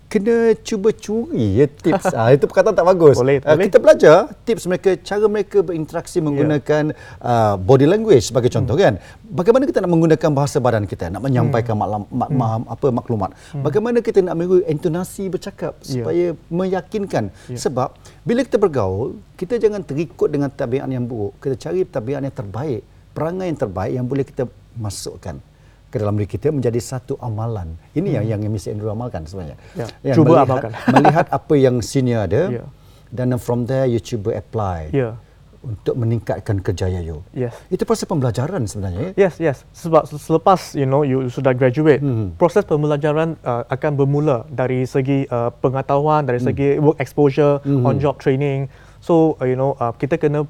Kena 0.06 0.54
cuba 0.58 0.94
curi 0.94 1.58
ya 1.58 1.66
tips. 1.66 2.14
ah, 2.16 2.30
itu 2.30 2.46
perkataan 2.46 2.72
tak 2.72 2.86
bagus. 2.86 3.18
Boleh, 3.18 3.42
Ah, 3.42 3.54
boleh. 3.54 3.66
kita 3.66 3.78
belajar 3.78 4.16
tips 4.44 4.64
mereka, 4.64 4.94
cara 4.96 5.26
mereka 5.26 5.60
berinteraksi 5.60 6.22
menggunakan 6.22 6.94
uh, 7.20 7.58
body 7.58 7.84
language 7.84 8.24
sebagai 8.24 8.48
contoh 8.48 8.78
kan. 8.78 9.02
Bagaimana 9.24 9.66
kita 9.66 9.82
nak 9.82 9.90
menggunakan 9.90 10.30
bahasa 10.32 10.58
badan 10.58 10.86
kita 10.86 11.10
nak 11.10 11.20
menyampaikan 11.20 11.74
maklam, 11.74 12.06
mak, 12.08 12.30
ma- 12.30 12.64
apa 12.64 12.88
maklumat. 12.88 13.30
Bagaimana 13.56 13.98
kita 14.00 14.22
nak 14.22 14.38
menggunakan 14.38 14.70
intonasi 14.70 15.28
bercakap 15.28 15.74
Ya. 15.82 16.00
supaya 16.00 16.26
meyakinkan. 16.48 17.34
Sebab 17.50 17.92
bila 18.22 18.46
kita 18.46 18.56
bergaul, 18.56 19.18
kita 19.34 19.58
jangan 19.58 19.82
terikut 19.82 20.30
dengan 20.30 20.48
tabiat 20.48 20.86
yang 20.86 21.04
buruk. 21.04 21.36
Kita 21.40 21.58
cari 21.60 21.84
tabiat 21.84 22.22
yang 22.22 22.32
terbaik, 22.32 22.86
perangai 23.12 23.50
yang 23.50 23.60
terbaik 23.60 23.94
yang 23.94 24.06
boleh 24.06 24.24
kita 24.24 24.46
masukkan 24.74 25.42
ke 25.88 25.98
dalam 25.98 26.14
diri 26.14 26.28
kita 26.28 26.50
menjadi 26.50 26.78
satu 26.78 27.16
amalan. 27.18 27.76
Ini 27.92 28.20
yang 28.22 28.40
yang 28.40 28.42
Mr. 28.46 28.72
Andrew 28.72 28.90
amalkan 28.90 29.24
sebenarnya. 29.24 29.56
Ya, 29.74 29.88
Yang 30.04 30.16
cuba 30.18 30.28
melihat, 30.30 30.46
amalkan. 30.46 30.72
melihat 30.96 31.26
apa 31.30 31.54
yang 31.56 31.76
senior 31.80 32.20
ada 32.22 32.42
Ya. 32.54 32.64
dan 33.10 33.32
from 33.38 33.64
there 33.64 33.86
you 33.86 33.98
cuba 33.98 34.34
apply 34.34 34.92
Ya. 34.92 35.16
untuk 35.60 35.96
meningkatkan 35.96 36.60
kerjaya 36.60 37.00
you. 37.00 37.24
Yes. 37.34 37.56
Itu 37.68 37.84
proses 37.84 38.04
pembelajaran 38.04 38.64
sebenarnya. 38.64 39.12
ya? 39.12 39.12
Yes, 39.18 39.36
yes. 39.38 39.58
Sebab 39.74 40.06
se- 40.06 40.20
selepas 40.22 40.60
you 40.74 40.86
know 40.86 41.02
you 41.02 41.28
sudah 41.28 41.52
graduate, 41.52 42.00
Hmm. 42.00 42.36
proses 42.36 42.62
pembelajaran 42.62 43.40
uh, 43.42 43.64
akan 43.68 43.92
bermula 43.96 44.44
dari 44.48 44.84
segi 44.84 45.24
uh, 45.26 45.50
pengetahuan, 45.54 46.24
dari 46.24 46.40
segi 46.40 46.78
work 46.78 46.98
exposure, 46.98 47.60
Hmm. 47.62 47.84
on 47.84 47.98
job 47.98 48.16
training. 48.18 48.68
So 49.00 49.36
uh, 49.38 49.46
you 49.46 49.56
know 49.56 49.76
uh, 49.76 49.92
kita 49.94 50.16
kena 50.16 50.44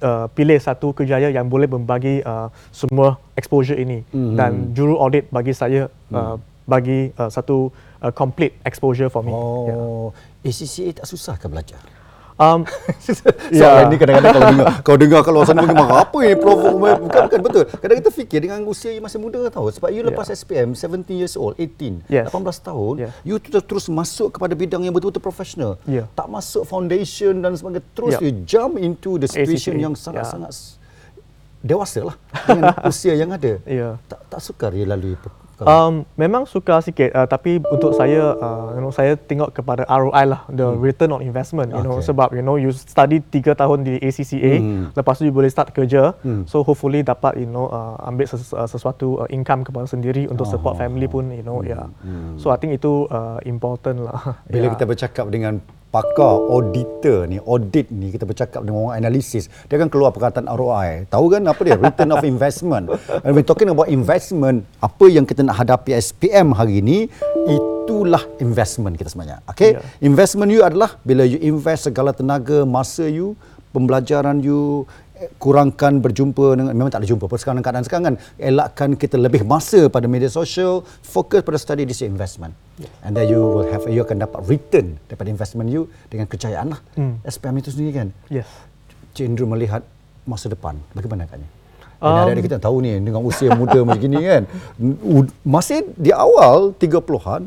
uh, 0.00 0.26
pilih 0.32 0.58
satu 0.58 0.90
kerjaya 0.90 1.30
yang 1.30 1.46
boleh 1.46 1.68
membagi 1.68 2.24
uh, 2.24 2.48
semua 2.72 3.20
exposure 3.34 3.78
ini 3.78 4.02
Hmm. 4.10 4.34
dan 4.34 4.52
juru 4.72 4.98
audit 4.98 5.28
bagi 5.30 5.52
saya 5.52 5.86
uh, 6.10 6.40
bagi 6.64 7.12
uh, 7.14 7.28
satu 7.28 7.68
uh, 8.00 8.12
complete 8.14 8.56
exposure 8.64 9.12
for 9.12 9.20
me. 9.20 9.30
Yeah. 9.30 9.76
Oh, 9.76 10.08
ACCA 10.42 11.04
tak 11.04 11.06
susah 11.06 11.36
ke 11.36 11.46
belajar? 11.46 11.80
Um, 12.34 12.66
Soalan 13.54 13.86
Ya. 13.86 13.86
ni 13.86 13.94
kadang-kadang 13.94 14.34
kalau 14.34 14.50
dengar 14.50 14.66
kau 14.82 14.96
dengar 14.98 15.20
kalau 15.22 15.40
sana 15.46 15.62
mungkin 15.62 15.78
marah 15.78 16.02
apa 16.02 16.18
ni 16.18 16.34
prof 16.34 16.58
bukan 16.66 16.98
bukan 17.06 17.38
betul. 17.38 17.62
Kadang 17.70 17.96
kita 18.02 18.10
fikir 18.10 18.38
dengan 18.42 18.66
usia 18.66 18.90
you 18.90 18.98
masih 18.98 19.22
muda 19.22 19.38
tahu 19.46 19.70
sebab 19.70 19.94
you 19.94 20.02
lepas 20.02 20.26
SPM 20.26 20.74
17 20.74 21.14
years 21.14 21.38
old, 21.38 21.54
18, 21.54 22.02
Yes. 22.10 22.26
18 22.34 22.58
tahun, 22.58 22.94
Yeah. 22.98 23.12
you 23.22 23.38
tu 23.38 23.54
terus 23.54 23.86
masuk 23.86 24.34
kepada 24.34 24.50
bidang 24.52 24.82
yang 24.82 24.90
betul-betul 24.90 25.22
profesional. 25.22 25.78
Yeah. 25.86 26.10
Tak 26.12 26.26
masuk 26.26 26.66
foundation 26.66 27.38
dan 27.38 27.54
sebagainya. 27.54 27.86
Terus 27.94 28.18
Yeah. 28.18 28.22
you 28.26 28.30
jump 28.42 28.82
into 28.82 29.14
the 29.14 29.30
situation 29.30 29.78
ACCA. 29.78 29.84
yang 29.86 29.94
sangat-sangat 29.94 30.50
dewasa 31.62 32.00
lah 32.02 32.16
dengan 32.44 32.74
usia 32.82 33.14
yang 33.14 33.30
ada. 33.30 33.62
Yeah. 33.62 34.02
Tak 34.04 34.26
tak 34.26 34.40
sukar 34.42 34.74
you 34.74 34.82
lalui 34.82 35.14
Um, 35.64 35.94
memang 36.14 36.44
suka 36.44 36.78
sikit 36.78 37.10
uh, 37.10 37.24
tapi 37.24 37.56
untuk 37.66 37.92
saya 37.92 38.36
uh, 38.36 38.76
you 38.76 38.80
know 38.80 38.88
saya 38.88 39.16
tengok 39.16 39.50
kepada 39.50 39.82
ROI 39.84 40.24
lah 40.24 40.44
the 40.48 40.64
hmm. 40.66 40.78
return 40.78 41.10
on 41.10 41.20
investment 41.20 41.70
you 41.70 41.80
know 41.80 41.96
Okay. 41.96 42.06
sebab 42.06 42.28
you 42.32 42.40
know 42.40 42.54
you 42.54 42.68
study 42.70 43.18
3 43.20 43.54
tahun 43.54 43.78
di 43.82 43.96
ACCA 43.98 44.54
Hmm. 44.54 44.92
lepas 44.92 45.14
tu 45.14 45.24
you 45.24 45.32
boleh 45.32 45.48
start 45.48 45.70
kerja 45.70 46.12
Hmm. 46.20 46.44
so 46.44 46.60
hopefully 46.60 47.00
dapat 47.00 47.36
you 47.36 47.46
know 47.46 47.66
uh, 47.66 47.96
ambil 48.02 48.26
ses- 48.26 48.52
uh, 48.52 48.64
sesuatu 48.64 49.20
uh, 49.20 49.28
income 49.28 49.62
kepada 49.62 49.86
sendiri 49.86 50.26
untuk 50.26 50.44
support 50.44 50.76
family 50.76 51.06
pun 51.06 51.28
you 51.28 51.40
know 51.40 51.60
yeah 51.60 51.88
so 52.36 52.48
I 52.48 52.56
think 52.56 52.74
itu 52.74 53.08
uh, 53.08 53.40
important 53.44 54.04
lah 54.04 54.16
Hmm. 54.20 54.36
Bila 54.52 54.64
Yeah. 54.64 54.72
kita 54.72 54.84
bercakap 54.84 55.26
dengan 55.28 55.60
pakar 55.94 56.42
auditor 56.50 57.30
ni, 57.30 57.38
audit 57.38 57.86
ni, 57.94 58.10
kita 58.10 58.26
bercakap 58.26 58.66
dengan 58.66 58.90
orang 58.90 58.98
analisis, 58.98 59.46
dia 59.70 59.78
akan 59.78 59.86
keluar 59.86 60.10
perkataan 60.10 60.50
ROI. 60.50 61.06
Tahu 61.06 61.24
kan 61.30 61.46
apa 61.46 61.60
dia? 61.62 61.78
Return 61.78 62.10
of 62.10 62.26
investment. 62.26 62.90
And 63.22 63.30
we're 63.30 63.46
talking 63.46 63.70
about 63.70 63.86
investment, 63.86 64.66
apa 64.82 65.06
yang 65.06 65.22
kita 65.22 65.46
nak 65.46 65.62
hadapi 65.62 65.94
SPM 65.94 66.50
hari 66.50 66.82
ini, 66.82 67.06
itulah 67.46 68.26
investment 68.42 68.98
kita 68.98 69.14
sebenarnya. 69.14 69.38
Okay? 69.46 69.78
Ya. 69.78 69.86
Investment 70.02 70.50
you 70.50 70.66
adalah 70.66 70.98
bila 71.06 71.22
you 71.22 71.38
invest 71.38 71.86
segala 71.86 72.10
tenaga, 72.10 72.66
masa 72.66 73.06
you, 73.06 73.38
pembelajaran 73.70 74.42
you, 74.42 74.90
kurangkan 75.38 76.02
berjumpa 76.02 76.58
dengan 76.58 76.74
memang 76.74 76.90
tak 76.90 77.06
ada 77.06 77.08
jumpa 77.08 77.30
sekarang 77.38 77.62
keadaan 77.62 77.86
sekarang 77.86 78.04
kan 78.12 78.16
elakkan 78.34 78.98
kita 78.98 79.14
lebih 79.14 79.46
masa 79.46 79.86
pada 79.86 80.10
media 80.10 80.26
sosial 80.26 80.82
fokus 81.06 81.46
pada 81.46 81.54
study 81.54 81.86
this 81.86 82.02
investment. 82.02 82.50
And 83.06 83.14
then 83.14 83.30
you 83.30 83.38
will 83.38 83.66
have 83.70 83.86
you 83.86 84.02
akan 84.02 84.26
dapat 84.26 84.42
return 84.50 84.98
daripada 85.06 85.30
investment 85.30 85.70
you 85.70 85.86
dengan 86.10 86.26
kejayaan 86.26 86.74
lah. 86.74 86.80
Hmm. 86.98 87.22
SPM 87.22 87.62
itu 87.62 87.70
sendiri 87.70 87.94
kan? 87.94 88.08
Yes. 88.26 88.50
Cik 89.14 89.38
melihat 89.46 89.86
masa 90.26 90.50
depan 90.50 90.74
bagaimana 90.90 91.30
agaknya? 91.30 91.46
Um, 92.02 92.10
um, 92.10 92.34
adik 92.34 92.50
kita 92.50 92.58
tahu 92.58 92.82
ni 92.82 92.98
dengan 92.98 93.22
usia 93.22 93.54
muda 93.54 93.80
macam 93.86 94.02
gini 94.02 94.18
kan 94.18 94.42
masih 95.46 95.94
di 95.94 96.10
awal 96.10 96.74
30-an 96.76 97.46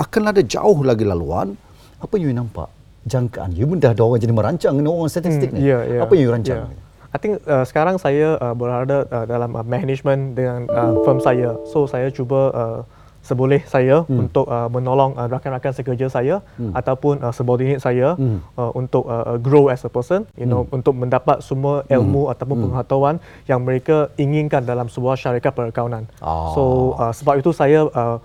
akan 0.00 0.22
ada 0.32 0.40
jauh 0.40 0.80
lagi 0.80 1.04
laluan. 1.04 1.54
Apa 2.00 2.16
yang 2.16 2.32
you 2.32 2.34
nampak? 2.34 2.72
Jangkaan. 3.04 3.52
You 3.52 3.68
pun 3.68 3.78
dah 3.78 3.92
ada 3.92 4.02
orang 4.02 4.18
jadi 4.18 4.32
merancang 4.32 4.74
ni 4.80 4.88
orang 4.88 5.12
statistik 5.12 5.52
Hmm, 5.52 5.60
ni. 5.60 5.68
yeah, 5.68 5.82
yeah, 5.86 6.00
apa 6.02 6.10
yang 6.16 6.22
you 6.24 6.32
rancang? 6.32 6.60
yeah. 6.66 6.90
I 7.12 7.18
think 7.20 7.44
uh, 7.44 7.64
sekarang 7.68 8.00
saya 8.00 8.40
uh, 8.40 8.56
berada 8.56 9.04
uh, 9.12 9.28
dalam 9.28 9.52
uh, 9.52 9.60
management 9.60 10.32
dengan 10.32 10.64
uh, 10.72 10.96
firm 11.04 11.20
saya. 11.20 11.60
So 11.68 11.84
saya 11.84 12.08
cuba 12.08 12.48
uh, 12.56 12.80
seboleh 13.22 13.62
saya 13.68 14.02
hmm. 14.02 14.18
untuk 14.26 14.50
uh, 14.50 14.66
menolong 14.66 15.14
uh, 15.14 15.30
rakan-rakan 15.30 15.76
sekerja 15.76 16.10
saya 16.10 16.42
hmm. 16.58 16.74
ataupun 16.74 17.22
uh, 17.22 17.30
subordinate 17.30 17.78
saya 17.78 18.18
hmm. 18.18 18.42
uh, 18.58 18.72
untuk 18.74 19.06
uh, 19.06 19.36
uh, 19.36 19.38
grow 19.38 19.70
as 19.70 19.84
a 19.86 19.90
person, 19.92 20.26
you 20.34 20.48
know, 20.48 20.66
untuk 20.74 20.96
mendapat 20.98 21.38
semua 21.44 21.86
ilmu 21.86 22.26
hmm. 22.26 22.32
ataupun 22.34 22.56
hmm. 22.58 22.64
pengetahuan 22.66 23.16
yang 23.46 23.60
mereka 23.62 24.10
inginkan 24.18 24.66
dalam 24.66 24.90
sebuah 24.90 25.14
syarikat 25.14 25.54
perakaunan. 25.54 26.10
Ah. 26.18 26.50
So 26.56 26.96
uh, 26.98 27.14
sebab 27.14 27.38
itu 27.38 27.54
saya 27.54 27.86
uh, 27.92 28.18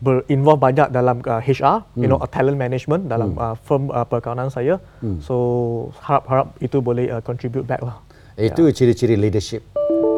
berinvolve 0.00 0.58
banyak 0.58 0.88
dalam 0.90 1.20
uh, 1.28 1.44
HR, 1.44 1.84
you 1.94 2.08
know, 2.08 2.18
uh, 2.18 2.26
talent 2.26 2.56
management 2.56 3.06
dalam 3.06 3.36
uh, 3.36 3.54
firm 3.68 3.92
uh, 3.92 4.02
perakaunan 4.02 4.48
saya. 4.50 4.80
So 5.20 5.36
harap-harap 6.02 6.56
itu 6.58 6.80
boleh 6.82 7.06
uh, 7.12 7.22
contribute 7.22 7.68
back 7.68 7.84
lah. 7.84 8.00
Itu 8.40 8.72
ciri-ciri 8.72 9.14
leadership 9.14 9.62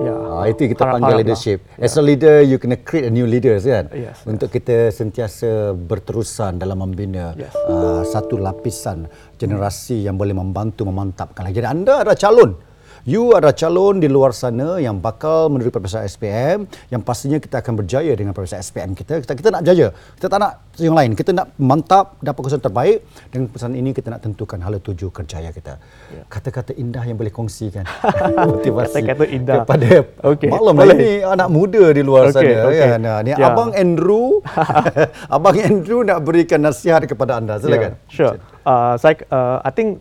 Ya. 0.02 0.18
Ah, 0.18 0.44
itu 0.50 0.66
kita 0.66 0.82
Harap-harap 0.82 0.94
panggil 0.98 1.14
lah. 1.14 1.20
leadership. 1.22 1.58
As 1.78 1.94
a 1.94 2.02
leader, 2.02 2.42
you 2.42 2.58
kena 2.58 2.74
create 2.74 3.06
a 3.06 3.12
new 3.14 3.22
leaders 3.22 3.62
kan. 3.62 3.86
Yes, 3.94 4.18
Untuk 4.26 4.50
kita 4.50 4.90
sentiasa 4.90 5.78
berterusan 5.78 6.58
dalam 6.58 6.82
membina 6.82 7.38
Yes. 7.38 7.54
uh, 7.70 8.02
satu 8.02 8.34
lapisan 8.34 9.06
generasi 9.38 10.02
yang 10.02 10.18
boleh 10.18 10.34
membantu 10.34 10.82
memantapkan. 10.82 11.46
Jadi 11.54 11.62
anda 11.62 12.02
adalah 12.02 12.18
calon. 12.18 12.58
You 13.02 13.34
adalah 13.34 13.50
calon 13.50 13.98
di 13.98 14.06
luar 14.06 14.30
sana 14.30 14.78
yang 14.78 15.02
bakal 15.02 15.50
menerusi 15.50 15.74
Peperiksaan 15.74 16.06
SPM 16.06 16.58
yang 16.86 17.02
pastinya 17.02 17.42
kita 17.42 17.58
akan 17.58 17.74
berjaya 17.74 18.14
dengan 18.14 18.30
Peperiksaan 18.30 18.62
SPM 18.62 18.94
kita. 18.94 19.18
Kita, 19.18 19.34
kita 19.34 19.48
nak 19.50 19.66
jaya. 19.66 19.90
Kita 19.90 20.30
tak 20.30 20.38
nak 20.38 20.52
yang 20.78 20.94
lain. 20.94 21.18
Kita 21.18 21.34
nak 21.34 21.50
mantap, 21.58 22.14
dapat 22.22 22.46
kesan 22.46 22.62
terbaik. 22.62 23.02
Dengan 23.26 23.50
pesan 23.50 23.74
ini 23.74 23.90
kita 23.90 24.06
nak 24.06 24.22
tentukan 24.22 24.62
hala 24.62 24.78
tuju 24.78 25.10
kerjaya 25.10 25.50
kita. 25.50 25.82
Kata-kata 26.30 26.78
indah 26.78 27.02
yang 27.02 27.18
boleh 27.18 27.34
kongsikan. 27.34 27.82
Motivasi 28.54 29.02
Kata-kata 29.02 29.24
indah. 29.26 29.66
kepada 29.66 29.88
Okey, 30.22 30.46
maklum 30.46 30.74
boleh. 30.78 30.94
ini 30.94 31.12
anak 31.26 31.48
muda 31.50 31.84
di 31.90 32.02
luar 32.06 32.30
Okey, 32.30 32.34
sana 32.38 32.70
okey. 32.70 32.80
kan. 32.86 32.98
Nah, 33.02 33.18
ni 33.18 33.30
Ya. 33.34 33.50
Abang 33.50 33.74
Andrew, 33.74 34.38
Abang 35.34 35.58
Andrew 35.58 36.06
nak 36.06 36.22
berikan 36.22 36.62
nasihat 36.62 37.02
kepada 37.02 37.42
anda. 37.42 37.58
Silakan. 37.58 37.98
Yeah, 37.98 38.14
sure. 38.14 38.34
Uh, 38.62 38.94
saya, 38.94 39.18
uh, 39.26 39.58
I 39.66 39.74
think 39.74 39.98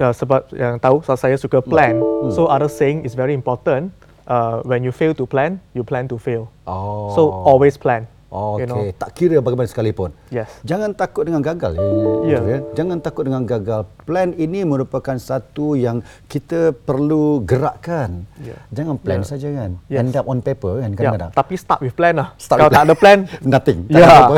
uh, 0.00 0.12
sebab 0.16 0.48
yang 0.56 0.80
tahu 0.80 1.04
saya 1.04 1.36
suka 1.36 1.60
plan. 1.60 2.00
Hmm. 2.00 2.32
So 2.32 2.48
other 2.48 2.72
saying 2.72 3.04
is 3.04 3.12
very 3.12 3.36
important. 3.36 3.92
Uh, 4.24 4.62
when 4.62 4.86
you 4.86 4.94
fail 4.94 5.12
to 5.14 5.26
plan, 5.26 5.60
you 5.74 5.82
plan 5.82 6.08
to 6.08 6.16
fail. 6.16 6.48
Oh. 6.66 7.12
So 7.14 7.30
always 7.30 7.76
plan. 7.76 8.08
Okey, 8.30 8.62
You 8.62 8.66
know. 8.66 8.82
tak 8.94 9.10
kira 9.12 9.36
bagaimana 9.38 9.66
sekalipun. 9.66 10.14
Yes. 10.28 10.46
Jangan 10.62 10.94
takut 10.94 11.26
dengan 11.26 11.42
gagal. 11.42 11.74
Ya. 11.74 11.82
Ya. 12.22 12.38
ya. 12.40 12.58
Jangan 12.72 12.98
takut 12.98 13.26
dengan 13.26 13.42
gagal. 13.42 13.90
Plan 14.00 14.30
ini 14.32 14.62
merupakan 14.62 15.18
satu 15.18 15.74
yang 15.74 15.98
kita 16.26 16.70
perlu 16.72 17.42
gerakkan. 17.42 18.22
Ya. 18.38 18.54
Jangan 18.70 18.96
plan 18.96 19.20
Ya. 19.20 19.26
saja 19.26 19.48
kan. 19.50 19.70
Yes. 19.84 19.98
End 20.00 20.14
up 20.14 20.24
on 20.24 20.38
paper 20.38 20.78
kan 20.78 20.88
Yeah, 20.88 20.98
kadang-kadang. 21.10 21.30
tapi 21.34 21.54
start 21.54 21.80
with 21.80 21.92
plan 21.92 22.14
lah. 22.14 22.30
Start 22.36 22.58
Kalau 22.60 22.70
tak 22.70 22.82
ada 22.84 22.94
plan, 22.94 23.18
Nothing. 23.44 23.78
Tak 23.86 23.98
Ya. 23.98 24.06
ada. 24.06 24.34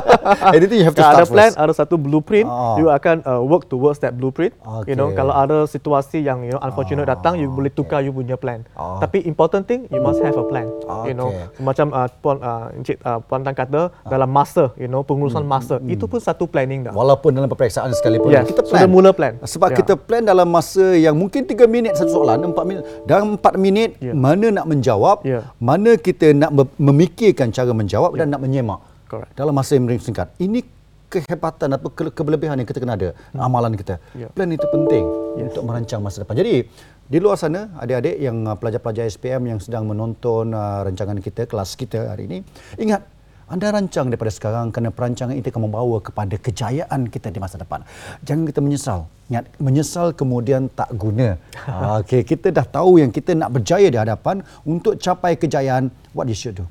Anything 0.56 0.78
you 0.78 0.86
have 0.86 0.94
to 0.94 1.00
start 1.00 1.16
ada 1.16 1.26
plan, 1.26 1.50
first. 1.50 1.58
ada 1.58 1.72
satu 1.74 1.96
blueprint, 1.96 2.44
Ah. 2.44 2.76
you 2.76 2.86
akan 2.88 3.24
uh, 3.24 3.40
work 3.40 3.66
towards 3.66 3.98
that 3.98 4.12
blueprint. 4.12 4.52
You 4.84 4.94
know, 4.94 5.08
Okay. 5.08 5.16
kalau 5.16 5.32
ada 5.32 5.64
situasi 5.64 6.20
yang 6.20 6.44
you 6.44 6.52
know 6.52 6.60
unfortunate 6.60 7.08
datang, 7.08 7.34
you 7.34 7.48
boleh 7.48 7.68
tukar 7.68 8.00
you 8.00 8.12
punya 8.12 8.36
plan. 8.36 8.68
Ah. 8.74 9.00
Tapi 9.00 9.24
important 9.24 9.64
thing, 9.64 9.88
you 9.88 9.98
must 9.98 10.20
have 10.20 10.36
a 10.36 10.44
plan. 10.44 10.68
You 11.02 11.14
know, 11.14 11.32
Okay. 11.32 11.64
macam 11.64 11.86
uh, 11.90 12.08
puan 12.14 12.36
uh, 12.38 12.68
Encik 12.72 13.00
uh, 13.00 13.18
puan 13.30 13.46
kata 13.46 13.94
dalam 14.02 14.26
masa, 14.26 14.74
you 14.74 14.90
know, 14.90 15.06
pengurusan 15.06 15.46
Hmm, 15.46 15.54
masa, 15.54 15.78
itu 15.86 16.02
pun 16.04 16.18
satu 16.18 16.50
planning 16.50 16.82
dah. 16.82 16.90
Walaupun 16.90 17.30
dalam 17.30 17.46
peperiksaan 17.46 17.94
sekalipun 17.94 18.34
Yes, 18.34 18.50
kita 18.50 18.66
plan. 18.66 18.82
sudah 18.82 18.90
mula 18.90 19.10
plan. 19.14 19.38
Sebab 19.38 19.70
Ya. 19.70 19.76
kita 19.78 19.94
plan 19.94 20.26
dalam 20.26 20.50
masa 20.50 20.98
yang 20.98 21.14
mungkin 21.14 21.46
3 21.46 21.70
minit 21.70 21.94
satu 21.94 22.10
soalan, 22.10 22.42
4 22.42 22.64
minit. 22.66 22.82
Dalam 23.06 23.38
4 23.38 23.54
minit 23.54 23.94
Ya. 24.02 24.10
mana 24.10 24.50
nak 24.50 24.66
menjawab, 24.66 25.22
Ya. 25.22 25.46
mana 25.62 25.94
kita 25.94 26.34
nak 26.34 26.50
mem- 26.50 26.74
memikirkan 26.74 27.54
cara 27.54 27.70
menjawab 27.70 28.18
dan 28.18 28.26
nak 28.28 28.42
menyemak. 28.42 28.82
Correct. 29.06 29.30
Dalam 29.38 29.54
masa 29.54 29.78
yang 29.78 29.86
singkat. 29.96 30.34
Ini 30.36 30.66
kehebatan 31.06 31.74
atau 31.74 31.90
ke- 31.90 32.14
kelebihan 32.14 32.54
yang 32.54 32.66
kita 32.66 32.78
kena 32.78 32.94
ada, 32.94 33.14
amalan 33.34 33.74
kita. 33.74 33.98
Ya. 34.14 34.26
Plan 34.30 34.46
itu 34.48 34.66
penting 34.66 35.02
Yes. 35.38 35.50
untuk 35.50 35.62
merancang 35.66 36.02
masa 36.02 36.22
depan. 36.22 36.34
Jadi 36.34 36.66
di 37.10 37.18
luar 37.18 37.34
sana 37.34 37.74
adik-adik 37.74 38.22
yang 38.22 38.46
uh, 38.46 38.54
pelajar-pelajar 38.54 39.10
SPM 39.10 39.42
yang 39.44 39.58
sedang 39.58 39.82
menonton 39.82 40.54
uh, 40.54 40.86
rancangan 40.86 41.18
kita, 41.18 41.50
kelas 41.50 41.74
kita 41.74 42.06
hari 42.06 42.30
ini, 42.30 42.38
ingat 42.78 43.02
anda 43.50 43.66
rancang 43.74 44.06
daripada 44.06 44.30
sekarang 44.30 44.70
kerana 44.70 44.94
perancangan 44.94 45.34
itu 45.34 45.50
akan 45.50 45.66
membawa 45.66 45.98
kepada 45.98 46.38
kejayaan 46.38 47.10
kita 47.10 47.34
di 47.34 47.42
masa 47.42 47.58
depan. 47.58 47.82
Jangan 48.22 48.46
kita 48.46 48.62
menyesal. 48.62 49.10
Ingat, 49.26 49.44
menyesal 49.58 50.06
kemudian 50.14 50.70
tak 50.70 50.94
guna. 50.94 51.34
Ah, 51.70 51.98
Okey, 52.02 52.22
kita 52.22 52.54
dah 52.54 52.62
tahu 52.62 53.02
yang 53.02 53.10
kita 53.10 53.34
nak 53.34 53.50
berjaya 53.50 53.90
di 53.90 53.98
hadapan 53.98 54.46
untuk 54.62 54.98
capai 55.02 55.34
kejayaan. 55.34 55.90
What 56.14 56.30
you 56.30 56.38
should 56.38 56.62
do? 56.62 56.66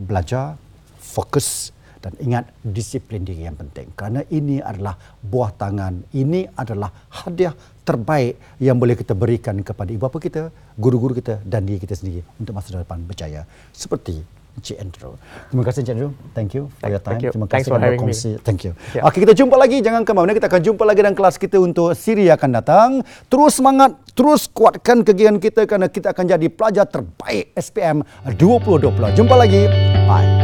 Belajar, 0.00 0.56
fokus 0.96 1.72
dan 2.02 2.16
ingat 2.18 2.48
disiplin 2.64 3.22
diri 3.22 3.46
yang 3.46 3.54
penting. 3.54 3.92
Kerana 3.94 4.26
ini 4.32 4.58
adalah 4.58 4.96
buah 5.20 5.52
tangan. 5.54 6.02
Ini 6.16 6.50
adalah 6.56 6.90
hadiah 7.22 7.54
terbaik 7.86 8.58
yang 8.58 8.80
boleh 8.80 8.96
kita 8.98 9.12
berikan 9.14 9.60
kepada 9.60 9.92
ibu 9.92 10.02
bapa 10.02 10.18
kita, 10.18 10.48
guru-guru 10.80 11.14
kita 11.14 11.44
dan 11.44 11.68
diri 11.68 11.78
kita 11.78 11.94
sendiri 11.94 12.24
untuk 12.40 12.56
masa 12.56 12.74
depan 12.74 13.04
berjaya. 13.04 13.46
Seperti 13.70 14.41
Encik 14.52 14.76
Andrew. 14.78 15.16
Terima 15.48 15.62
kasih 15.64 15.78
Encik 15.80 15.94
Andrew. 15.96 16.10
Thank 16.36 16.50
you 16.52 16.62
for 16.76 16.88
your 16.92 17.00
time. 17.00 17.16
thank 17.16 17.24
you. 17.24 17.30
Terima 17.32 17.46
Thanks 17.48 17.64
kasih 17.64 17.70
for 17.72 17.80
kerana 17.80 17.96
having 17.96 18.04
me. 18.04 18.14
Thank 18.44 18.60
you. 18.68 18.72
Yeah. 18.92 19.08
Okey, 19.08 19.18
kita 19.24 19.32
jumpa 19.32 19.56
lagi. 19.56 19.76
Jangan 19.80 20.02
ke 20.04 20.12
mana. 20.12 20.30
Kita 20.36 20.46
akan 20.52 20.60
jumpa 20.60 20.82
lagi 20.84 20.98
dalam 21.00 21.16
kelas 21.16 21.36
kita 21.40 21.56
untuk 21.56 21.96
siri 21.96 22.28
akan 22.28 22.50
datang. 22.60 22.90
Terus 23.32 23.56
semangat, 23.56 23.96
terus 24.12 24.44
kuatkan 24.52 25.00
kegiatan 25.00 25.40
kita 25.40 25.64
kerana 25.64 25.88
kita 25.88 26.12
akan 26.12 26.24
jadi 26.36 26.46
pelajar 26.52 26.84
terbaik 26.84 27.56
SPM 27.56 28.04
2020. 28.28 29.16
Jumpa 29.16 29.34
lagi. 29.40 29.68
Bye. 30.04 30.41